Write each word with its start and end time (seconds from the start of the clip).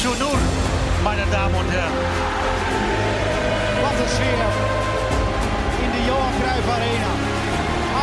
zu 0.00 0.08
0, 0.08 0.16
meine 1.04 1.26
Damen 1.30 1.54
und 1.54 1.70
Herren. 1.70 1.92
Wat 3.82 3.96
een 4.02 4.10
sfeer 4.16 4.48
in 5.84 5.90
de 5.94 6.02
Johan 6.08 6.32
Cruijff 6.40 6.68
Arena. 6.76 7.12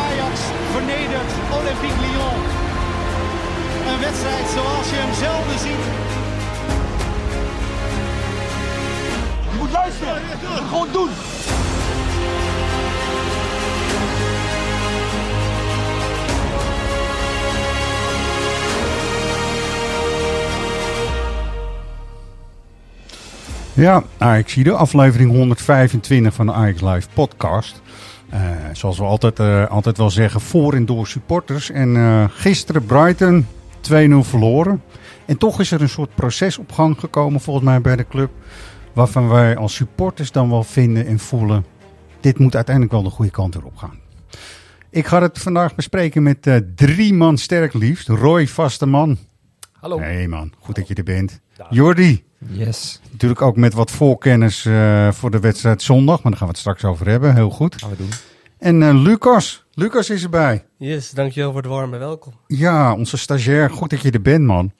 Ajax 0.04 0.34
vernedert 0.72 1.30
Olympique 1.58 2.00
Lyon. 2.04 2.38
Een 3.90 4.00
wedstrijd 4.00 4.46
zoals 4.54 4.90
je 4.90 4.96
hem 4.96 5.14
zelden 5.24 5.58
ziet. 5.58 5.84
Je 9.50 9.56
moet 9.58 9.70
luisteren. 9.70 10.22
Gewoon 10.68 10.88
doen. 10.92 11.37
Ja, 23.78 24.02
Ajax 24.18 24.52
zie 24.52 24.64
de 24.64 24.72
aflevering 24.72 25.30
125 25.30 26.34
van 26.34 26.46
de 26.46 26.52
Ajax 26.52 26.80
Live 26.80 27.08
podcast. 27.14 27.82
Eh, 28.28 28.40
zoals 28.72 28.98
we 28.98 29.04
altijd, 29.04 29.38
eh, 29.38 29.66
altijd 29.66 29.96
wel 29.96 30.10
zeggen, 30.10 30.40
voor 30.40 30.74
en 30.74 30.86
door 30.86 31.06
supporters. 31.06 31.70
En 31.70 31.96
eh, 31.96 32.24
gisteren 32.30 32.84
Brighton 32.84 33.46
2-0 33.80 34.24
verloren. 34.24 34.82
En 35.26 35.38
toch 35.38 35.60
is 35.60 35.70
er 35.70 35.82
een 35.82 35.88
soort 35.88 36.14
proces 36.14 36.58
op 36.58 36.72
gang 36.72 37.00
gekomen 37.00 37.40
volgens 37.40 37.64
mij 37.64 37.80
bij 37.80 37.96
de 37.96 38.06
club. 38.08 38.30
Waarvan 38.92 39.28
wij 39.28 39.56
als 39.56 39.74
supporters 39.74 40.32
dan 40.32 40.50
wel 40.50 40.64
vinden 40.64 41.06
en 41.06 41.18
voelen. 41.18 41.64
Dit 42.20 42.38
moet 42.38 42.54
uiteindelijk 42.54 42.94
wel 42.94 43.04
de 43.04 43.10
goede 43.10 43.30
kant 43.30 43.54
erop 43.54 43.76
gaan. 43.76 43.98
Ik 44.90 45.06
ga 45.06 45.22
het 45.22 45.38
vandaag 45.38 45.74
bespreken 45.74 46.22
met 46.22 46.62
drie 46.74 47.14
man 47.14 47.38
sterk 47.38 47.74
liefst. 47.74 48.08
Roy 48.08 48.46
Vasteman. 48.48 49.18
Hallo. 49.88 50.02
Hey 50.02 50.28
man, 50.28 50.52
goed 50.58 50.74
dat 50.74 50.88
je 50.88 50.94
er 50.94 51.02
bent. 51.02 51.40
Jordi. 51.70 52.24
Yes, 52.50 53.00
Natuurlijk 53.12 53.42
ook 53.42 53.56
met 53.56 53.72
wat 53.74 53.90
voorkennis 53.90 54.64
eh, 54.66 55.12
voor 55.12 55.30
de 55.30 55.40
wedstrijd 55.40 55.82
zondag. 55.82 56.22
Maar 56.22 56.30
daar 56.30 56.40
gaan 56.40 56.48
we 56.48 56.52
het 56.52 56.62
straks 56.62 56.84
over 56.84 57.08
hebben. 57.08 57.34
Heel 57.34 57.50
goed. 57.50 57.74
gaan 57.74 57.90
we 57.90 57.96
doen. 57.96 58.08
En 58.58 58.82
eh, 58.82 59.02
Lucas. 59.02 59.64
Lucas 59.72 60.10
is 60.10 60.22
erbij. 60.22 60.64
Yes, 60.76 61.10
dankjewel 61.10 61.52
voor 61.52 61.60
het 61.60 61.70
warme 61.70 61.98
welkom. 61.98 62.32
Ja, 62.46 62.94
onze 62.94 63.16
stagiair. 63.16 63.70
Goed 63.70 63.90
dat 63.90 64.00
je 64.00 64.10
er 64.10 64.22
bent, 64.22 64.44
man. 64.44 64.72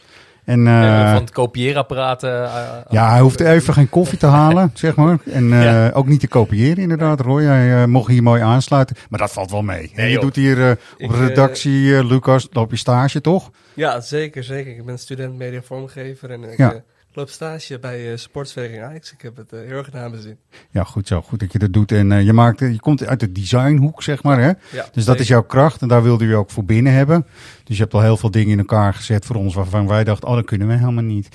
En 0.49 0.65
We 0.65 0.71
eh, 0.71 1.13
van 1.13 1.21
het 1.23 1.31
kopieerapparaat. 1.31 2.23
eh, 2.23 2.43
eh, 2.45 2.51
ja, 2.89 3.11
hij 3.11 3.21
hoeft 3.21 3.41
even 3.41 3.75
geen 3.75 3.89
koffie 3.89 4.19
te 4.19 4.27
halen, 4.27 4.71
zeg 4.85 4.97
maar. 4.97 5.19
En 5.31 5.53
eh, 5.53 5.63
Ja. 5.63 5.91
ook 5.95 6.07
niet 6.07 6.21
te 6.21 6.29
kopiëren, 6.29 6.79
inderdaad, 6.83 7.21
Roy. 7.21 7.43
Hij 7.43 7.83
eh, 7.83 7.85
mocht 7.85 8.09
hier 8.11 8.23
mooi 8.23 8.43
aansluiten. 8.43 8.97
Maar 9.11 9.19
dat 9.19 9.33
valt 9.33 9.51
wel 9.51 9.63
mee. 9.63 9.83
En 9.83 9.91
Nee, 9.95 10.07
je 10.07 10.13
joh. 10.13 10.23
doet 10.23 10.37
hier 10.37 10.65
eh, 10.65 10.71
op 10.71 10.79
Ik, 10.97 11.11
redactie, 11.17 12.05
Lucas, 12.05 12.49
loop 12.53 12.71
je 12.71 12.77
stage, 12.77 13.21
toch? 13.21 13.51
Ja, 13.75 14.01
zeker, 14.01 14.45
zeker. 14.45 14.73
Ik 14.77 14.85
ben 14.85 14.99
student 14.99 15.37
media 15.37 15.61
vormgever 15.63 16.31
en 16.31 16.43
ik 16.45 16.59
Ja. 16.59 16.83
Loop 17.19 17.31
stage 17.31 17.79
bij 17.79 18.11
uh, 18.11 18.17
Sportsvereniging 18.17 18.85
Ajax. 18.85 19.13
Ik 19.13 19.23
heb 19.23 19.37
het 19.37 19.53
eh, 19.53 19.61
heel 19.61 19.77
erg 19.77 19.93
naar 19.93 20.11
mijn 20.11 20.23
zin. 20.23 20.39
Ja, 20.71 20.85
goed 20.85 21.07
zo. 21.07 21.23
Goed 21.23 21.41
dat 21.41 21.53
je 21.53 21.59
dat 21.59 21.73
doet. 21.73 21.93
En 21.93 22.13
eh, 22.13 22.25
je, 22.25 22.33
maakt, 22.33 22.59
je 22.61 22.81
komt 22.81 23.07
uit 23.07 23.21
de 23.21 23.33
designhoek, 23.33 24.03
zeg 24.03 24.23
maar, 24.23 24.39
hè? 24.39 24.47
Ja, 24.47 24.57
Dus 24.71 24.83
dat 24.93 25.05
zeker. 25.05 25.21
is 25.21 25.29
jouw 25.29 25.43
kracht 25.43 25.83
en 25.83 25.89
daar 25.89 26.03
wilde 26.03 26.27
je 26.27 26.37
ook 26.37 26.51
voor 26.51 26.65
binnen 26.65 26.93
hebben. 26.93 27.27
Dus 27.65 27.77
je 27.77 27.83
hebt 27.83 27.95
al 27.95 28.03
heel 28.03 28.17
veel 28.17 28.31
dingen 28.31 28.53
in 28.53 28.59
elkaar 28.59 28.95
gezet 28.95 29.25
voor 29.25 29.37
ons 29.37 29.55
waarvan 29.55 29.87
wij 29.87 30.05
dachten, 30.05 30.29
oh, 30.29 30.35
dat 30.35 30.45
kunnen 30.45 30.69
we 30.69 30.75
helemaal 30.75 31.05
niet. 31.05 31.29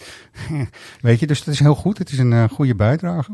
Weet 1.01 1.19
je, 1.19 1.27
dus 1.27 1.43
dat 1.43 1.53
is 1.53 1.59
heel 1.59 1.75
goed. 1.75 1.97
Het 1.97 2.11
is 2.11 2.17
een 2.17 2.49
goede 2.49 2.75
bijdrage. 2.75 3.31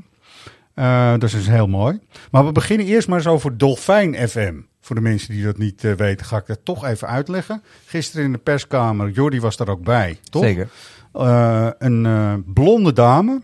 Eh 0.74 1.14
dus 1.18 1.32
dat 1.32 1.42
is 1.42 1.48
heel 1.48 1.68
mooi. 1.68 2.00
Maar 2.32 2.46
we 2.46 2.52
beginnen 2.52 2.88
eerst 2.88 3.08
maar 3.08 3.18
eens 3.18 3.28
over 3.28 3.58
Dolfijn 3.58 4.30
FM. 4.30 4.56
Voor 4.82 4.96
de 4.96 5.02
mensen 5.02 5.34
die 5.34 5.44
dat 5.44 5.58
niet 5.58 5.82
weten, 5.82 6.26
ga 6.26 6.38
ik 6.38 6.46
dat 6.46 6.60
toch 6.64 6.86
even 6.86 7.08
uitleggen. 7.08 7.64
Gisteren 7.86 8.26
in 8.26 8.32
de 8.32 8.38
perskamer, 8.38 9.10
Jordi 9.10 9.40
was 9.40 9.58
daar 9.58 9.70
ook 9.70 9.84
bij, 9.84 10.20
toch? 10.30 10.44
Zeker. 10.44 10.70
Eh, 11.20 11.68
een 11.78 12.06
eh, 12.06 12.34
blonde 12.46 12.94
dame, 12.94 13.42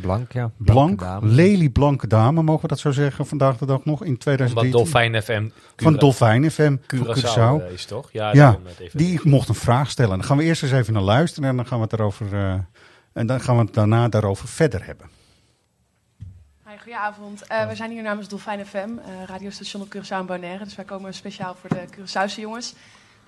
Blank, 0.00 0.32
ja. 0.32 0.50
blank, 0.56 0.96
Blanke 0.96 1.04
dame. 1.04 1.26
lelieblanke 1.34 2.06
dame, 2.06 2.42
mogen 2.42 2.62
we 2.62 2.68
dat 2.68 2.78
zo 2.78 2.90
zeggen, 2.90 3.26
vandaag 3.26 3.56
de 3.56 3.66
dag 3.66 3.84
nog, 3.84 4.00
in 4.00 4.06
Omdat 4.08 4.20
2013. 4.20 4.70
Dolfijn 4.72 5.22
FM 5.22 5.40
Van 5.42 5.52
Cura- 5.76 5.98
Dolfijn 5.98 6.50
FM, 6.50 6.76
van 6.86 7.06
Curaçao 7.06 7.60
Curaçao. 7.60 7.66
eh, 7.66 7.72
is 7.72 7.84
toch? 7.84 8.08
Ja, 8.12 8.32
Ja, 8.32 8.58
even- 8.78 8.98
Die 8.98 9.20
mocht 9.22 9.48
een 9.48 9.54
vraag 9.54 9.90
stellen. 9.90 10.18
Dan 10.18 10.24
gaan 10.26 10.36
we 10.36 10.42
eerst 10.44 10.62
eens 10.62 10.72
even 10.72 10.92
naar 10.92 11.02
luisteren 11.02 11.48
en 11.48 11.56
dan 11.56 11.66
gaan 11.66 11.78
we 11.78 11.84
het 11.84 11.92
erover. 11.92 12.26
eh, 12.34 12.54
en 13.12 13.26
dan 13.26 13.40
gaan 13.40 13.56
we 13.56 13.62
het 13.62 13.74
daarna 13.74 14.08
daarover 14.08 14.48
verder 14.48 14.84
hebben. 14.86 15.06
Hi, 16.66 16.76
goedenavond. 16.76 17.46
Eh, 17.46 17.68
we 17.68 17.74
zijn 17.74 17.90
hier 17.90 18.02
namens 18.02 18.28
Dolfijn 18.28 18.66
FM, 18.66 18.76
eh, 18.76 18.88
radiostation 19.26 19.82
op 19.82 19.88
Curaçao 19.96 20.08
en 20.18 20.26
Bonaire. 20.26 20.64
Dus 20.64 20.76
wij 20.76 20.84
komen 20.84 21.14
speciaal 21.14 21.56
voor 21.60 21.68
de 21.70 21.84
Curaçaose 21.96 22.40
jongens. 22.40 22.74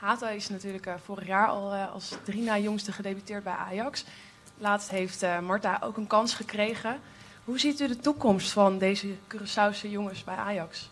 Hata 0.03 0.31
is 0.31 0.49
natuurlijk 0.49 0.87
eh, 0.87 0.95
vorig 1.05 1.27
jaar 1.27 1.47
al 1.47 1.73
eh, 1.73 1.93
als 1.93 2.15
drie 2.25 2.43
na 2.43 2.59
jongste 2.59 2.93
gedebuteerd 2.93 3.45
bij 3.45 3.53
Ajax. 3.53 4.05
Laatst 4.59 4.91
heeft 4.91 5.23
eh, 5.23 5.39
Marta 5.39 5.81
ook 5.85 5.97
een 5.97 6.07
kans 6.07 6.35
gekregen. 6.35 6.99
Hoe 7.45 7.59
ziet 7.61 7.81
u 7.81 7.89
de 7.89 7.97
toekomst 7.97 8.51
van 8.53 8.79
deze 8.79 9.07
Curaçaose 9.29 9.89
jongens 9.91 10.25
bij 10.25 10.35
Ajax? 10.35 10.91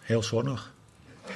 Heel 0.00 0.22
zonnig. 0.22 0.72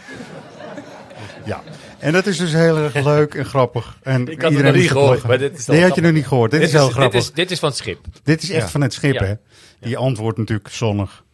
Ja, 1.45 1.63
en 1.99 2.13
dat 2.13 2.27
is 2.27 2.37
dus 2.39 2.53
heel 2.53 2.77
erg 2.77 2.95
leuk 2.95 3.35
en 3.35 3.45
grappig. 3.45 3.99
En 4.03 4.21
Ik 4.21 4.27
had 4.29 4.37
het 4.37 4.51
iedereen 4.51 4.73
nog 4.73 4.81
niet 4.81 4.91
gehoord, 4.91 5.23
maar 5.23 5.39
dit 5.39 5.59
is 5.59 5.67
wel 5.67 5.81
had 5.81 5.95
je 5.95 6.01
nog 6.01 6.13
niet 6.13 6.27
gehoord. 6.27 6.51
Dit, 6.51 6.63
is 6.63 6.73
heel 6.73 6.89
grappig. 6.91 7.13
Dit 7.13 7.23
is, 7.23 7.33
dit 7.33 7.51
is 7.51 7.59
van 7.59 7.69
het 7.69 7.79
schip. 7.79 8.07
Dit 8.23 8.43
is 8.43 8.51
echt 8.51 8.63
Ja. 8.65 8.69
van 8.69 8.81
het 8.81 8.93
schip, 8.93 9.15
Ja. 9.15 9.25
hè? 9.25 9.35
Die 9.81 9.97
antwoordt 9.97 10.39
natuurlijk 10.39 10.69
zonnig. 10.69 11.25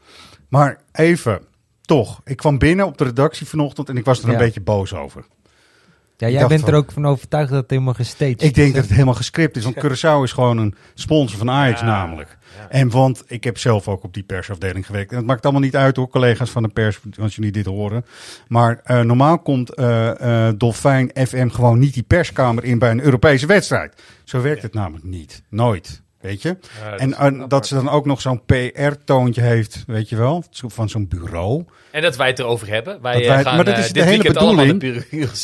Maar 0.49 0.81
even, 0.93 1.45
toch. 1.81 2.21
Ik 2.25 2.37
kwam 2.37 2.59
binnen 2.59 2.87
op 2.87 2.99
de 2.99 3.05
redactie 3.05 3.47
vanochtend 3.47 3.89
en 3.89 3.97
ik 3.97 4.05
was 4.05 4.19
er 4.19 4.25
een 4.25 4.33
Ja. 4.33 4.39
beetje 4.39 4.61
boos 4.61 4.95
over. 4.95 5.25
Ja, 6.23 6.29
jij 6.39 6.47
bent 6.47 6.61
er 6.61 6.67
van- 6.67 6.75
ook 6.75 6.93
van 6.93 7.07
overtuigd 7.07 7.51
dat 7.51 7.61
het 7.61 7.71
helemaal 7.71 7.95
gestaged 7.95 8.43
Ik 8.43 8.55
denk 8.55 8.69
is, 8.69 8.75
dat 8.75 8.83
het 8.83 8.93
helemaal 8.93 9.15
gescript 9.15 9.57
is, 9.57 9.65
want 9.65 9.77
Curaçao 9.77 10.23
is 10.23 10.33
gewoon 10.33 10.59
een 10.59 10.75
sponsor 10.95 11.39
van 11.39 11.51
Ajax 11.51 11.81
Ja, 11.81 11.87
namelijk. 11.87 12.39
ja. 12.59 12.69
En 12.69 12.91
want 12.91 13.23
ik 13.27 13.45
heb 13.45 13.59
zelf 13.59 13.89
ook 13.89 14.03
op 14.05 14.15
die 14.15 14.23
persafdeling 14.23 14.87
gewerkt. 14.87 15.11
En 15.11 15.17
het 15.17 15.27
maakt 15.27 15.43
allemaal 15.45 15.63
niet 15.63 15.77
uit 15.77 15.97
hoor, 15.97 16.09
collega's 16.09 16.51
van 16.51 16.63
de 16.63 16.69
pers, 16.69 17.01
als 17.21 17.35
jullie 17.37 17.53
dit 17.53 17.67
horen. 17.67 18.05
Maar 18.49 18.81
eh, 18.85 19.01
normaal 19.01 19.39
komt 19.39 19.75
eh 19.75 20.49
eh 20.49 20.55
Dolfijn 20.59 21.11
FM 21.27 21.49
gewoon 21.49 21.79
niet 21.79 21.95
die 21.95 22.03
perskamer 22.03 22.65
in 22.65 22.79
bij 22.79 22.91
een 22.91 23.01
Europese 23.03 23.47
wedstrijd. 23.47 24.03
Zo 24.25 24.41
werkt 24.41 24.63
het 24.63 24.75
namelijk 24.75 25.05
niet. 25.05 25.43
Nooit. 25.49 26.03
Weet 26.23 26.43
je? 26.43 26.49
Ja, 26.83 26.91
dat 26.91 27.01
en 27.01 27.15
eh, 27.15 27.45
dat 27.49 27.67
ze 27.67 27.75
dan 27.75 27.89
ook 27.89 28.07
nog 28.07 28.21
zo'n 28.21 28.41
PR-toontje 28.47 29.41
heeft, 29.41 29.85
weet 29.87 30.09
je 30.09 30.17
wel, 30.17 30.45
van 30.51 30.89
zo'n 30.89 31.09
bureau. 31.09 31.65
En 31.91 32.03
dat 32.03 32.17
wij 32.17 32.29
het 32.29 32.39
erover 32.39 32.69
hebben. 32.69 32.99
Wij 33.03 33.13
Dat 33.13 33.23
eh, 33.23 33.29
wij- 33.29 33.43
gaan 33.43 33.57
maar 33.57 33.65
dat 33.65 33.75
eh, 33.75 33.81
is 33.81 33.87
de 33.87 33.93
dit 33.93 34.05
hele 34.05 34.23
bedoeling. 34.23 34.83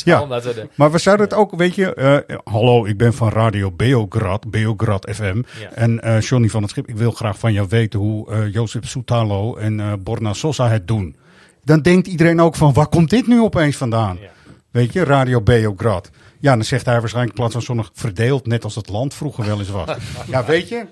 Ja. 0.03 0.25
de- 0.25 0.67
Maar 0.75 0.91
we 0.91 0.97
zouden 0.97 1.25
het 1.25 1.35
ook, 1.35 1.55
weet 1.55 1.75
je, 1.75 1.93
eh, 1.93 2.37
hallo, 2.43 2.85
ik 2.85 2.97
ben 2.97 3.13
van 3.13 3.29
Radio 3.29 3.71
Beograd, 3.71 4.51
Beograd 4.51 5.09
FM. 5.13 5.41
Ja. 5.59 5.71
En 5.73 6.01
eh 6.01 6.21
Johnny 6.21 6.49
van 6.49 6.61
het 6.61 6.71
Schip, 6.71 6.87
ik 6.87 6.95
wil 6.97 7.11
graag 7.11 7.39
van 7.39 7.53
jou 7.53 7.67
weten 7.69 7.99
hoe 7.99 8.31
eh 8.31 8.53
Jozef 8.53 8.87
Soutalo 8.87 9.55
en 9.55 9.79
eh 9.79 9.93
Borna 9.99 10.33
Sosa 10.33 10.69
het 10.69 10.87
doen. 10.87 11.15
Dan 11.63 11.81
denkt 11.81 12.07
iedereen 12.07 12.41
ook 12.41 12.55
van, 12.55 12.73
waar 12.73 12.87
komt 12.87 13.09
dit 13.09 13.27
nu 13.27 13.41
opeens 13.41 13.77
vandaan? 13.77 14.17
Ja. 14.21 14.27
Weet 14.71 14.93
je, 14.93 15.03
Radio 15.03 15.41
Beograd. 15.41 16.09
Ja, 16.39 16.53
dan 16.53 16.63
zegt 16.63 16.85
hij 16.85 16.99
waarschijnlijk 16.99 17.33
in 17.35 17.39
plaats 17.39 17.53
van 17.53 17.63
zonnig 17.63 17.89
verdeeld, 17.93 18.45
net 18.47 18.63
als 18.63 18.75
het 18.75 18.89
land 18.89 19.13
vroeger 19.13 19.45
wel 19.45 19.59
eens 19.59 19.69
was. 19.69 19.89
ja, 20.27 20.45
weet 20.45 20.67
je? 20.69 20.85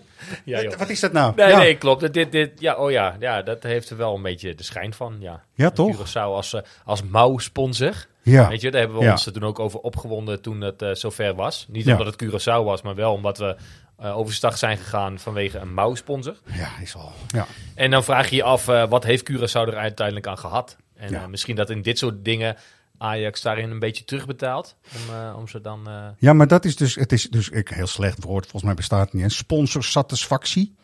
Ja, 0.45 0.61
joh. 0.61 0.73
Wat 0.75 0.89
is 0.89 0.99
dat 0.99 1.11
nou? 1.11 1.33
Nee, 1.35 1.47
ja. 1.47 1.57
nee, 1.57 1.75
klopt. 1.77 2.13
Dit, 2.13 2.31
dit, 2.31 2.51
ja, 2.59 2.75
oh 2.75 2.91
ja, 2.91 3.15
ja, 3.19 3.41
dat 3.41 3.63
heeft 3.63 3.89
er 3.89 3.97
wel 3.97 4.15
een 4.15 4.21
beetje 4.21 4.55
de 4.55 4.63
schijn 4.63 4.93
van. 4.93 5.15
Ja, 5.19 5.43
Ja, 5.53 5.69
toch? 5.69 5.95
Curaçao 5.97 6.13
als, 6.13 6.53
eh, 6.53 6.61
als 6.85 7.03
mouwsponsor. 7.03 7.93
Ja. 8.21 8.47
Weet 8.47 8.61
je, 8.61 8.71
daar 8.71 8.79
hebben 8.81 8.97
we 8.99 9.03
Ja. 9.05 9.11
ons 9.11 9.25
er 9.25 9.31
toen 9.33 9.43
ook 9.43 9.59
over 9.59 9.79
opgewonden 9.79 10.41
toen 10.41 10.61
het 10.61 10.81
eh, 10.81 10.89
zover 10.93 11.35
was. 11.35 11.65
Niet 11.69 11.85
Ja. 11.85 11.91
omdat 11.97 12.07
het 12.19 12.23
Curaçao 12.23 12.63
was, 12.63 12.81
maar 12.81 12.95
wel 12.95 13.13
omdat 13.13 13.37
we 13.37 13.55
eh 13.97 14.17
overstag 14.17 14.57
zijn 14.57 14.77
gegaan 14.77 15.19
vanwege 15.19 15.57
een 15.57 15.73
mouwsponsor. 15.73 16.35
ja, 16.53 16.69
is 16.81 16.95
al. 16.95 17.11
Ja. 17.27 17.45
En 17.75 17.91
dan 17.91 18.03
vraag 18.03 18.29
je 18.29 18.35
je 18.35 18.43
af, 18.43 18.65
wat 18.65 19.03
heeft 19.03 19.31
Curaçao 19.31 19.67
er 19.67 19.75
uiteindelijk 19.77 20.27
aan 20.27 20.37
gehad? 20.37 20.77
En 20.95 21.29
misschien 21.29 21.55
dat 21.55 21.69
in 21.69 21.81
dit 21.81 21.97
soort 21.97 22.25
dingen 22.25 22.55
Ajax 22.97 23.41
daarin 23.41 23.69
een 23.71 23.79
beetje 23.79 24.03
terugbetaalt. 24.03 24.75
Om, 24.95 25.15
eh, 25.15 25.35
om 25.37 25.47
ze 25.47 25.61
dan... 25.61 25.87
eh, 25.87 25.93
ja, 26.17 26.33
maar 26.33 26.47
dat 26.47 26.65
is 26.65 26.75
dus, 26.75 26.95
het 26.95 27.11
is 27.11 27.29
dus, 27.29 27.49
ik, 27.49 27.69
heel 27.69 27.87
slecht 27.87 28.23
woord, 28.23 28.43
volgens 28.43 28.63
mij 28.63 28.73
bestaat 28.73 29.05
het 29.05 29.13
niet. 29.13 29.23
hè. 29.23 29.29
Sponsorsatisfactie. 29.29 30.75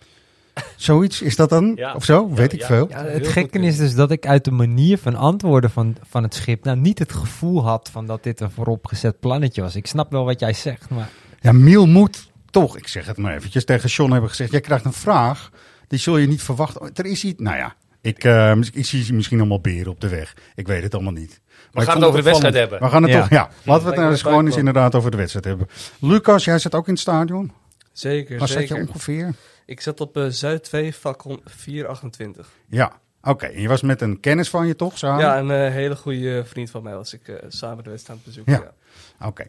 Zoiets, 0.75 1.21
is 1.21 1.35
dat 1.35 1.49
dan? 1.49 1.71
Ja. 1.75 1.93
Of 1.93 2.03
zo? 2.03 2.27
Ja, 2.29 2.35
Weet 2.35 2.53
ik 2.53 2.59
ja. 2.59 2.65
veel. 2.67 2.89
Ja, 2.89 3.03
het 3.05 3.27
gekke 3.27 3.59
is 3.59 3.77
dus 3.77 3.95
dat 3.95 4.11
ik 4.11 4.25
uit 4.27 4.45
de 4.45 4.51
manier 4.51 4.97
van 4.97 5.15
antwoorden 5.15 5.69
van, 5.69 5.97
van 6.09 6.23
het 6.23 6.33
schip 6.33 6.63
nou 6.63 6.77
niet 6.77 6.99
het 6.99 7.13
gevoel 7.13 7.63
had 7.63 7.89
van 7.91 8.05
dat 8.05 8.23
dit 8.23 8.39
een 8.39 8.51
vooropgezet 8.51 9.19
plannetje 9.19 9.61
was. 9.61 9.75
Ik 9.75 9.87
snap 9.87 10.11
wel 10.11 10.25
wat 10.25 10.39
jij 10.39 10.53
zegt, 10.53 10.89
maar 10.89 11.09
Ja, 11.41 11.51
Miel 11.51 11.85
moet 11.87 12.31
toch, 12.49 12.77
ik 12.77 12.87
zeg 12.87 13.05
het 13.05 13.17
maar 13.17 13.35
eventjes, 13.35 13.65
tegen 13.65 13.89
John 13.89 14.11
hebben 14.11 14.29
gezegd: 14.29 14.51
jij 14.51 14.61
krijgt 14.61 14.85
een 14.85 14.93
vraag, 14.93 15.49
die 15.87 15.99
zul 15.99 16.17
je 16.17 16.27
niet 16.27 16.41
verwachten. 16.43 16.89
Er 16.93 17.05
is 17.05 17.23
iets, 17.23 17.41
nou 17.41 17.57
ja, 17.57 17.75
ik, 18.03 18.23
eh, 18.23 18.55
ik 18.73 18.85
zie 18.85 19.13
misschien 19.13 19.39
allemaal 19.39 19.61
beren 19.61 19.91
op 19.91 20.01
de 20.01 20.07
weg. 20.09 20.35
Ik 20.55 20.67
weet 20.67 20.83
het 20.83 20.93
allemaal 20.93 21.13
niet. 21.13 21.41
Maar 21.71 21.83
ik 21.83 21.89
gaan 21.89 21.97
het 21.97 22.07
over 22.07 22.19
de 22.19 22.25
wedstrijd 22.25 22.53
hebben. 22.53 22.79
We 22.79 22.89
gaan 22.89 23.03
het 23.03 23.11
Ja. 23.11 23.19
toch, 23.19 23.29
ja. 23.29 23.49
Laten 23.63 23.83
we 23.83 23.89
het 23.89 23.99
nou 23.99 24.11
eens 24.11 24.21
gewoon 24.21 24.45
eens 24.45 24.55
inderdaad 24.57 24.95
over 24.95 25.11
de 25.11 25.17
wedstrijd 25.17 25.45
hebben. 25.45 25.67
Lucas, 25.99 26.43
jij 26.45 26.59
zit 26.59 26.75
ook 26.75 26.85
in 26.87 26.91
het 26.93 27.01
stadion. 27.01 27.51
Zeker, 27.91 28.39
Waar 28.39 28.47
zat 28.47 28.61
je 28.61 28.67
zeker. 28.67 28.87
ongeveer? 28.87 29.33
Ik 29.65 29.81
zat 29.81 30.01
op 30.01 30.17
eh, 30.17 30.25
Zuid 30.27 30.63
2, 30.63 30.95
vak 30.95 31.23
428. 31.45 32.49
Ja. 32.69 32.91
Oké, 33.21 33.45
en 33.45 33.61
je 33.61 33.67
was 33.67 33.81
met 33.81 34.01
een 34.01 34.19
kennis 34.19 34.49
van 34.49 34.67
je 34.67 34.75
toch 34.75 34.97
samen? 34.97 35.25
Ja, 35.25 35.37
een 35.39 35.51
eh, 35.51 35.71
hele 35.71 35.95
goede 35.95 36.45
vriend 36.45 36.69
van 36.69 36.83
mij 36.83 36.93
was 36.93 37.13
ik 37.13 37.27
eh, 37.27 37.35
samen 37.47 37.83
de 37.83 37.89
wedstrijd 37.89 38.19
aan 38.19 38.25
het 38.25 38.35
bezoeken. 38.35 38.53
Ja. 38.53 38.73
Ja. 39.19 39.27
Oké. 39.27 39.45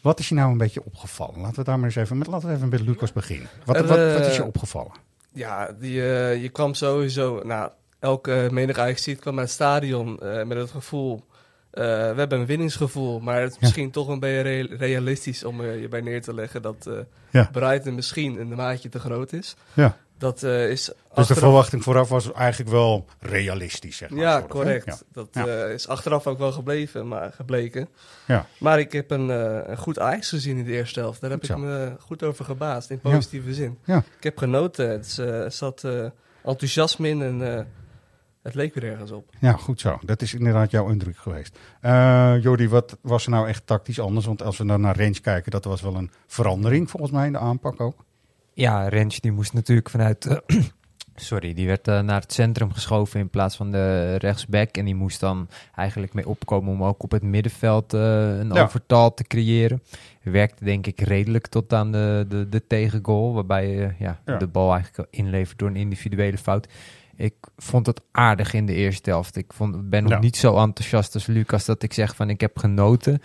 Wat 0.00 0.18
is 0.18 0.28
je 0.28 0.34
nou 0.34 0.50
een 0.50 0.58
beetje 0.58 0.84
opgevallen? 0.84 1.40
Laten 1.40 1.56
we 1.56 1.64
daar 1.64 1.76
maar 1.76 1.86
eens 1.86 1.96
even 1.96 2.18
met, 2.18 2.26
laten 2.26 2.48
we 2.48 2.54
even 2.54 2.68
met 2.68 2.80
Lucas 2.80 3.12
beginnen. 3.12 3.48
Wat, 3.64 3.76
Er, 3.76 3.86
wat, 3.86 4.12
wat 4.18 4.26
is 4.26 4.36
je 4.36 4.44
opgevallen? 4.44 4.92
Ja, 5.32 5.72
die, 5.78 6.02
eh, 6.02 6.42
je 6.42 6.48
kwam 6.48 6.74
sowieso... 6.74 7.40
Nou, 7.44 7.70
elke 7.98 8.48
menig 8.52 8.78
Ajax 8.78 9.08
kwam 9.18 9.34
naar 9.34 9.44
het 9.44 9.52
stadion 9.52 10.18
eh, 10.20 10.44
met 10.44 10.58
het 10.58 10.70
gevoel... 10.70 11.24
eh, 11.70 11.82
we 11.84 12.14
hebben 12.16 12.40
een 12.40 12.46
winningsgevoel, 12.46 13.20
maar 13.20 13.40
het 13.40 13.50
is 13.52 13.58
misschien 13.58 13.90
toch 13.90 14.08
een 14.08 14.18
beetje 14.20 14.40
re- 14.40 14.76
realistisch 14.76 15.44
om 15.44 15.62
je 15.62 15.88
bij 15.88 16.00
neer 16.00 16.22
te 16.22 16.34
leggen 16.34 16.62
dat 16.62 16.86
eh 16.86 16.98
Ja. 17.30 17.48
Brighton 17.52 17.94
misschien 17.94 18.40
een 18.40 18.54
maatje 18.54 18.88
te 18.88 18.98
groot 18.98 19.32
is. 19.32 19.56
Ja. 19.72 19.96
Dat 20.20 20.42
eh, 20.42 20.70
is 20.70 20.92
Dus 21.14 21.26
de 21.26 21.34
verwachting 21.34 21.82
vooraf 21.82 22.08
was 22.08 22.32
eigenlijk 22.32 22.70
wel 22.70 23.04
realistisch, 23.20 23.96
zeg 23.96 24.10
maar. 24.10 24.18
Ja, 24.20 24.42
correct. 24.48 24.84
Ja. 24.86 24.96
Dat 25.12 25.28
Ja. 25.32 25.46
eh, 25.46 25.72
is 25.72 25.88
achteraf 25.88 26.26
ook 26.26 26.38
wel 26.38 26.52
gebleven, 26.52 27.08
maar 27.08 27.32
gebleken. 27.32 27.88
Ja. 28.26 28.46
Maar 28.58 28.78
ik 28.78 28.92
heb 28.92 29.10
een, 29.10 29.30
eh, 29.30 29.60
een 29.66 29.76
goed 29.76 29.98
Ajax 29.98 30.28
gezien 30.28 30.56
in 30.56 30.64
de 30.64 30.72
eerste 30.72 31.00
helft. 31.00 31.20
Daar 31.20 31.30
heb 31.30 31.44
ik 31.44 31.56
me 31.56 31.96
goed 32.00 32.22
over 32.22 32.44
gebaasd, 32.44 32.90
in 32.90 33.00
positieve 33.00 33.54
zin. 33.54 33.78
Ja. 33.84 33.96
Ik 34.16 34.22
heb 34.22 34.38
genoten. 34.38 34.90
Het 34.90 35.06
zat 35.54 35.84
enthousiasme 36.44 37.08
in 37.08 37.22
en 37.22 37.66
het 38.42 38.54
leek 38.54 38.74
weer 38.74 38.90
ergens 38.90 39.10
op. 39.10 39.24
Ja, 39.38 39.52
goed 39.52 39.80
zo. 39.80 39.98
Dat 40.04 40.22
is 40.22 40.34
inderdaad 40.34 40.70
jouw 40.70 40.88
indruk 40.88 41.16
geweest. 41.16 41.58
Eh 41.80 42.34
Jordi, 42.40 42.68
wat 42.68 42.98
was 43.00 43.24
er 43.24 43.30
nou 43.30 43.48
echt 43.48 43.66
tactisch 43.66 44.00
anders? 44.00 44.26
Want 44.26 44.42
als 44.42 44.58
we 44.58 44.66
dan 44.66 44.80
naar 44.80 44.96
Range 44.98 45.20
kijken, 45.20 45.50
dat 45.50 45.64
was 45.64 45.80
wel 45.80 45.94
een 45.94 46.10
verandering 46.26 46.90
volgens 46.90 47.12
mij 47.12 47.26
in 47.26 47.32
de 47.32 47.38
aanpak 47.38 47.80
ook. 47.80 48.04
Ja, 48.54 48.88
Rens 48.88 49.20
die 49.20 49.32
moest 49.32 49.52
natuurlijk 49.52 49.90
vanuit... 49.90 50.26
eh, 50.26 50.36
sorry, 51.16 51.54
die 51.54 51.66
werd 51.66 51.88
eh, 51.88 52.00
naar 52.00 52.20
het 52.20 52.32
centrum 52.32 52.72
geschoven 52.72 53.20
in 53.20 53.28
plaats 53.30 53.56
van 53.56 53.70
de 53.70 54.14
rechtsback. 54.16 54.76
En 54.76 54.84
die 54.84 54.94
moest 54.94 55.20
dan 55.20 55.48
eigenlijk 55.74 56.14
mee 56.14 56.28
opkomen 56.28 56.72
om 56.72 56.84
ook 56.84 57.02
op 57.02 57.10
het 57.10 57.22
middenveld 57.22 57.94
eh, 57.94 58.38
een 58.38 58.52
Ja. 58.52 58.62
overtal 58.62 59.14
te 59.14 59.24
creëren. 59.24 59.82
Werkte 60.22 60.64
denk 60.64 60.86
ik 60.86 61.00
redelijk 61.00 61.46
tot 61.46 61.72
aan 61.72 61.92
de, 61.92 62.26
de, 62.28 62.48
de 62.48 62.66
tegengoal. 62.66 63.34
Waarbij 63.34 63.68
je 63.68 63.90
ja, 63.98 64.20
Ja. 64.26 64.36
de 64.36 64.46
bal 64.46 64.72
eigenlijk 64.74 65.08
inlevert 65.14 65.58
door 65.58 65.68
een 65.68 65.76
individuele 65.76 66.38
fout. 66.38 66.68
Ik 67.16 67.34
vond 67.56 67.86
het 67.86 68.00
aardig 68.12 68.52
in 68.54 68.66
de 68.66 68.74
eerste 68.74 69.10
helft. 69.10 69.36
Ik 69.36 69.52
vond, 69.52 69.90
ben 69.90 70.02
nog 70.02 70.12
Ja. 70.12 70.18
niet 70.18 70.36
zo 70.36 70.56
enthousiast 70.56 71.14
als 71.14 71.26
Lucas 71.26 71.64
dat 71.64 71.82
ik 71.82 71.92
zeg 71.92 72.16
van 72.16 72.30
ik 72.30 72.40
heb 72.40 72.58
genoten. 72.58 73.20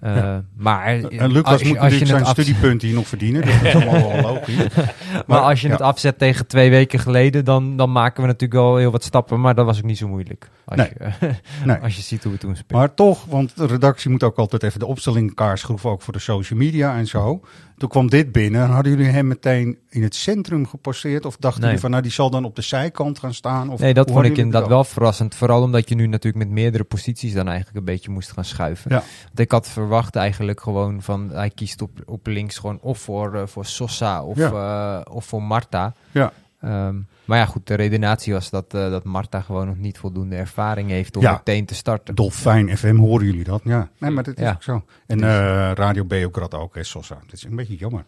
Eh, 0.00 0.16
Ja. 0.16 0.44
Maar 0.56 0.86
En 0.86 1.32
Lucas 1.32 1.52
als 1.52 1.62
moet 1.62 1.78
als 1.78 1.92
je 1.92 1.98
natuurlijk 2.00 2.08
zijn 2.08 2.26
studiepunten 2.26 2.88
hier 2.88 2.96
nog 2.96 3.06
verdienen. 3.08 3.42
Dus 3.42 3.54
dat 3.62 3.64
is 3.64 3.74
allemaal 3.86 4.12
wel 4.12 4.22
logisch. 4.34 4.56
maar, 4.74 4.94
Maar, 5.26 5.38
als 5.40 5.60
je 5.60 5.66
ja. 5.66 5.72
het 5.72 5.82
afzet 5.82 6.18
tegen 6.18 6.46
twee 6.46 6.70
weken 6.70 6.98
geleden, 6.98 7.44
dan, 7.44 7.76
dan 7.76 7.92
maken 7.92 8.20
we 8.22 8.26
natuurlijk 8.26 8.60
wel 8.60 8.76
heel 8.76 8.90
wat 8.90 9.04
stappen. 9.04 9.40
Maar 9.40 9.54
dat 9.54 9.66
was 9.66 9.78
ook 9.78 9.84
niet 9.84 9.98
zo 9.98 10.08
moeilijk. 10.08 10.50
Als, 10.64 10.76
Nee. 10.76 10.90
je, 10.98 11.30
Nee. 11.64 11.76
als 11.82 11.96
je 11.96 12.02
ziet 12.02 12.22
hoe 12.22 12.32
we 12.32 12.38
toen 12.38 12.56
speelden. 12.56 12.78
Maar 12.78 12.94
toch, 12.94 13.24
want 13.24 13.56
de 13.56 13.66
redactie 13.66 14.10
moet 14.10 14.22
ook 14.22 14.36
altijd 14.36 14.62
even 14.62 14.78
de 14.80 14.86
opstelling 14.86 15.28
in 15.28 15.34
kaart 15.34 15.58
schroeven, 15.58 15.90
ook 15.90 16.02
voor 16.02 16.12
de 16.12 16.18
social 16.18 16.58
media 16.58 16.96
en 16.96 17.06
zo. 17.06 17.40
Toen 17.80 17.88
kwam 17.88 18.08
dit 18.08 18.32
binnen. 18.32 18.68
Hadden 18.68 18.92
jullie 18.92 19.10
hem 19.12 19.26
meteen 19.26 19.78
in 19.88 20.02
het 20.02 20.14
centrum 20.14 20.66
geposteerd? 20.66 21.26
Of 21.26 21.36
dachten 21.36 21.60
Nee. 21.60 21.68
jullie 21.68 21.80
van, 21.80 21.90
nou, 21.90 22.02
die 22.02 22.12
zal 22.12 22.30
dan 22.30 22.44
op 22.44 22.56
de 22.56 22.62
zijkant 22.62 23.18
gaan 23.18 23.34
staan? 23.34 23.70
Of 23.70 23.80
Nee, 23.80 23.94
dat 23.94 24.10
vond 24.10 24.24
ik 24.24 24.36
inderdaad 24.36 24.68
wel 24.68 24.84
verrassend. 24.84 25.34
Vooral 25.34 25.62
omdat 25.62 25.88
je 25.88 25.94
nu 25.94 26.06
natuurlijk 26.06 26.44
met 26.44 26.54
meerdere 26.54 26.84
posities 26.84 27.32
dan 27.32 27.46
eigenlijk 27.46 27.76
een 27.78 27.84
beetje 27.84 28.10
moest 28.10 28.32
gaan 28.32 28.44
schuiven. 28.44 28.90
Ja. 28.90 29.02
Want 29.24 29.38
ik 29.38 29.50
had 29.50 29.68
verwacht 29.68 30.16
eigenlijk 30.16 30.60
gewoon 30.60 31.02
van 31.02 31.30
hij 31.32 31.50
kiest 31.50 31.82
op, 31.82 31.90
op 32.06 32.26
links 32.26 32.58
gewoon 32.58 32.78
of 32.80 32.98
voor, 32.98 33.34
eh, 33.34 33.46
voor 33.46 33.66
Sosa 33.66 34.22
of, 34.24 34.38
eh, 34.38 35.00
of 35.10 35.24
voor 35.24 35.42
Marta. 35.42 35.94
Ja. 36.10 36.32
Ehm, 36.60 36.94
maar 37.24 37.38
ja, 37.38 37.44
goed, 37.46 37.66
de 37.66 37.74
redenatie 37.74 38.32
was 38.32 38.50
dat, 38.50 38.74
eh, 38.74 38.90
dat 38.90 39.04
Marta 39.04 39.40
gewoon 39.40 39.66
nog 39.66 39.76
niet 39.76 39.98
voldoende 39.98 40.36
ervaring 40.36 40.90
heeft 40.90 41.16
om 41.16 41.22
Ja. 41.22 41.32
meteen 41.32 41.66
te 41.66 41.74
starten. 41.74 42.14
Dolfijn 42.14 42.76
FM, 42.78 42.96
horen 42.96 43.26
jullie 43.26 43.44
dat? 43.44 43.60
Ja, 43.64 43.88
nee, 43.98 44.10
maar 44.10 44.22
dat 44.24 44.36
is 44.36 44.42
Ja. 44.44 44.52
ook 44.52 44.62
zo. 44.62 44.84
En 45.06 45.22
eh, 45.24 45.28
Radio 45.74 46.04
Beograd 46.04 46.54
ook, 46.54 46.74
hè, 46.74 46.82
Sosa. 46.84 47.14
Dat 47.26 47.32
is 47.32 47.44
een 47.44 47.56
beetje 47.56 47.76
jammer. 47.76 48.04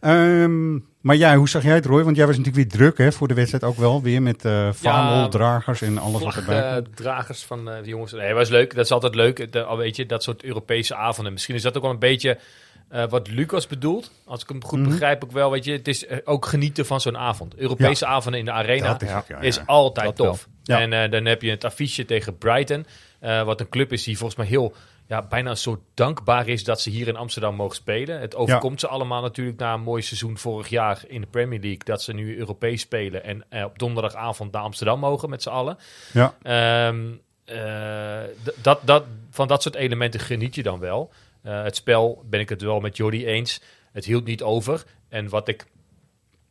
Ehm, 0.00 0.72
maar 1.00 1.16
jij, 1.16 1.36
hoe 1.36 1.48
zag 1.48 1.62
jij 1.62 1.74
het, 1.74 1.86
Roy? 1.86 2.02
Want 2.04 2.16
jij 2.16 2.26
was 2.26 2.36
natuurlijk 2.36 2.70
weer 2.70 2.78
druk 2.80 2.98
hè, 2.98 3.12
voor 3.12 3.28
de 3.28 3.34
wedstrijd 3.34 3.64
ook 3.64 3.76
wel. 3.76 4.02
Weer 4.02 4.22
met 4.22 4.44
eh 4.44 4.68
vaandeldragers 4.72 5.82
en 5.82 5.98
alles 5.98 6.22
wat 6.22 6.34
erbij 6.36 6.72
komt. 6.82 6.96
dragers 6.96 7.44
van 7.44 7.70
eh, 7.70 7.82
de 7.82 7.88
jongens. 7.88 8.12
Nee, 8.12 8.34
was 8.34 8.48
leuk. 8.48 8.74
Dat 8.74 8.84
is 8.84 8.90
altijd 8.90 9.14
leuk. 9.14 9.52
De, 9.52 9.62
al 9.62 9.76
weet 9.76 9.96
je, 9.96 10.06
dat 10.06 10.22
soort 10.22 10.42
Europese 10.44 10.94
avonden. 10.94 11.32
Misschien 11.32 11.54
is 11.54 11.62
dat 11.62 11.76
ook 11.76 11.82
wel 11.82 11.90
een 11.92 11.98
beetje 11.98 12.38
eh, 12.88 13.08
wat 13.08 13.28
Lucas 13.28 13.66
bedoelt. 13.66 14.10
Als 14.24 14.42
ik 14.42 14.48
hem 14.48 14.64
goed 14.64 14.78
Mhm. 14.78 14.88
begrijp 14.88 15.24
ook 15.24 15.32
wel. 15.32 15.50
Weet 15.50 15.64
je, 15.64 15.72
het 15.72 15.88
is 15.88 16.06
eh, 16.06 16.18
ook 16.24 16.46
genieten 16.46 16.86
van 16.86 17.00
zo'n 17.00 17.16
avond. 17.18 17.54
Europese 17.56 18.06
avonden 18.06 18.40
in 18.40 18.46
de 18.46 18.52
arena 18.52 19.00
is 19.40 19.56
ja, 19.56 19.62
altijd 19.66 20.16
Dat 20.16 20.26
tof. 20.26 20.48
En 20.64 20.92
eh, 20.92 21.10
dan 21.10 21.24
heb 21.24 21.42
je 21.42 21.50
het 21.50 21.64
affiche 21.64 22.04
tegen 22.04 22.38
Brighton. 22.38 22.86
wat 23.20 23.60
een 23.60 23.68
club 23.68 23.92
is 23.92 24.04
die 24.04 24.16
volgens 24.16 24.38
mij 24.38 24.46
heel... 24.46 24.74
Ja, 25.06 25.22
bijna 25.22 25.54
zo 25.54 25.82
dankbaar 25.94 26.48
is 26.48 26.64
dat 26.64 26.80
ze 26.80 26.90
hier 26.90 27.08
in 27.08 27.16
Amsterdam 27.16 27.54
mogen 27.54 27.76
spelen. 27.76 28.20
Het 28.20 28.36
overkomt 28.36 28.80
ze 28.80 28.88
allemaal 28.88 29.22
natuurlijk 29.22 29.58
na 29.58 29.74
een 29.74 29.80
mooi 29.80 30.02
seizoen 30.02 30.38
vorig 30.38 30.68
jaar 30.68 31.00
in 31.06 31.20
de 31.20 31.26
Premier 31.26 31.60
League. 31.60 31.84
Dat 31.84 32.02
ze 32.02 32.12
nu 32.12 32.38
Europees 32.38 32.80
spelen 32.80 33.24
en 33.24 33.44
eh, 33.48 33.64
op 33.64 33.78
donderdagavond 33.78 34.52
naar 34.52 34.62
Amsterdam 34.62 34.98
mogen 35.00 35.30
met 35.30 35.42
z'n 35.42 35.48
allen. 35.48 35.78
Ja. 36.12 36.34
Ehm, 36.42 37.06
eh, 37.44 38.20
dat, 38.62 38.80
dat, 38.84 39.04
van 39.30 39.48
dat 39.48 39.62
soort 39.62 39.74
elementen 39.74 40.20
geniet 40.20 40.54
je 40.54 40.62
dan 40.62 40.78
wel. 40.78 41.12
Eh, 41.42 41.62
het 41.62 41.76
spel 41.76 42.24
ben 42.26 42.40
ik 42.40 42.48
het 42.48 42.62
wel 42.62 42.80
met 42.80 42.96
Jordi 42.96 43.26
eens. 43.26 43.60
Het 43.92 44.04
hield 44.04 44.24
niet 44.24 44.42
over. 44.42 44.84
En 45.08 45.28
wat 45.28 45.48
ik 45.48 45.66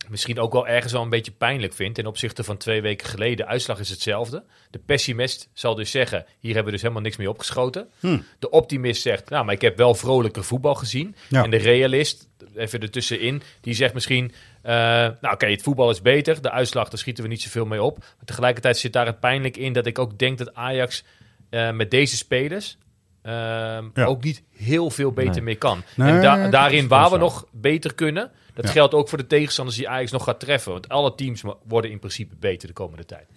misschien 0.10 0.40
ook 0.40 0.54
wel 0.54 0.68
ergens 0.68 0.94
wel 0.94 1.02
een 1.02 1.10
beetje 1.10 1.32
pijnlijk 1.32 1.74
vind... 1.74 1.96
ten 1.96 2.06
opzichte 2.06 2.44
van 2.44 2.58
twee 2.58 2.82
weken 2.82 3.08
geleden, 3.08 3.38
de 3.38 3.46
uitslag 3.46 3.80
is 3.80 3.90
hetzelfde. 3.90 4.44
De 4.70 4.80
pessimist 4.80 5.50
zal 5.54 5.76
dus 5.76 5.92
zeggen... 5.92 6.26
hier 6.40 6.54
hebben 6.54 6.66
we 6.66 6.72
dus 6.72 6.82
helemaal 6.82 7.04
niks 7.04 7.18
meer 7.18 7.30
opgeschoten. 7.30 7.90
Hm. 8.00 8.20
De 8.40 8.50
optimist 8.50 9.02
zegt... 9.02 9.30
nou, 9.30 9.46
maar 9.46 9.54
ik 9.54 9.62
heb 9.62 9.78
wel 9.78 9.96
vrolijker 9.96 10.44
voetbal 10.44 10.76
gezien. 10.76 11.16
Ja. 11.30 11.44
En 11.44 11.50
de 11.50 11.58
realist, 11.58 12.30
even 12.56 12.80
ertussenin... 12.80 13.42
die 13.62 13.74
zegt 13.74 13.94
misschien... 13.94 14.32
eh, 14.62 14.74
nou 15.22 15.34
oké, 15.34 15.48
het 15.48 15.62
voetbal 15.62 15.90
is 15.90 16.02
beter. 16.02 16.42
De 16.42 16.52
uitslag, 16.52 16.90
daar 16.90 17.00
schieten 17.00 17.24
we 17.24 17.30
niet 17.30 17.42
zoveel 17.42 17.66
mee 17.66 17.84
op. 17.84 17.98
Maar 17.98 18.26
tegelijkertijd 18.26 18.78
zit 18.78 18.94
daar 18.94 19.06
het 19.06 19.20
pijnlijk 19.20 19.58
in... 19.58 19.74
dat 19.74 19.86
ik 19.86 20.00
ook 20.00 20.18
denk 20.18 20.38
dat 20.38 20.54
Ajax 20.54 21.04
eh, 21.50 21.72
met 21.72 21.92
deze 21.92 22.18
spelers... 22.18 22.78
ehm, 23.28 23.86
Ja. 23.94 24.06
ook 24.06 24.24
niet 24.24 24.44
heel 24.58 24.90
veel 24.90 25.12
beter 25.12 25.32
Nee. 25.34 25.42
meer 25.44 25.58
kan. 25.58 25.82
Nee, 25.96 26.12
en 26.12 26.22
da- 26.22 26.50
daarin 26.50 26.88
waar 26.88 27.04
we 27.04 27.10
zo. 27.10 27.18
nog 27.18 27.46
beter 27.52 27.94
kunnen... 27.94 28.32
dat 28.54 28.66
Ja. 28.66 28.72
geldt 28.72 28.94
ook 28.94 29.10
voor 29.10 29.18
de 29.18 29.28
tegenstanders 29.28 29.78
die 29.78 29.90
Ajax 29.90 30.12
nog 30.12 30.24
gaat 30.24 30.40
treffen. 30.40 30.72
Want 30.72 30.90
alle 30.90 31.16
teams 31.16 31.44
worden 31.68 31.92
in 31.92 32.00
principe 32.00 32.36
beter 32.40 32.68
de 32.68 32.74
komende 32.74 33.06
tijd. 33.06 33.28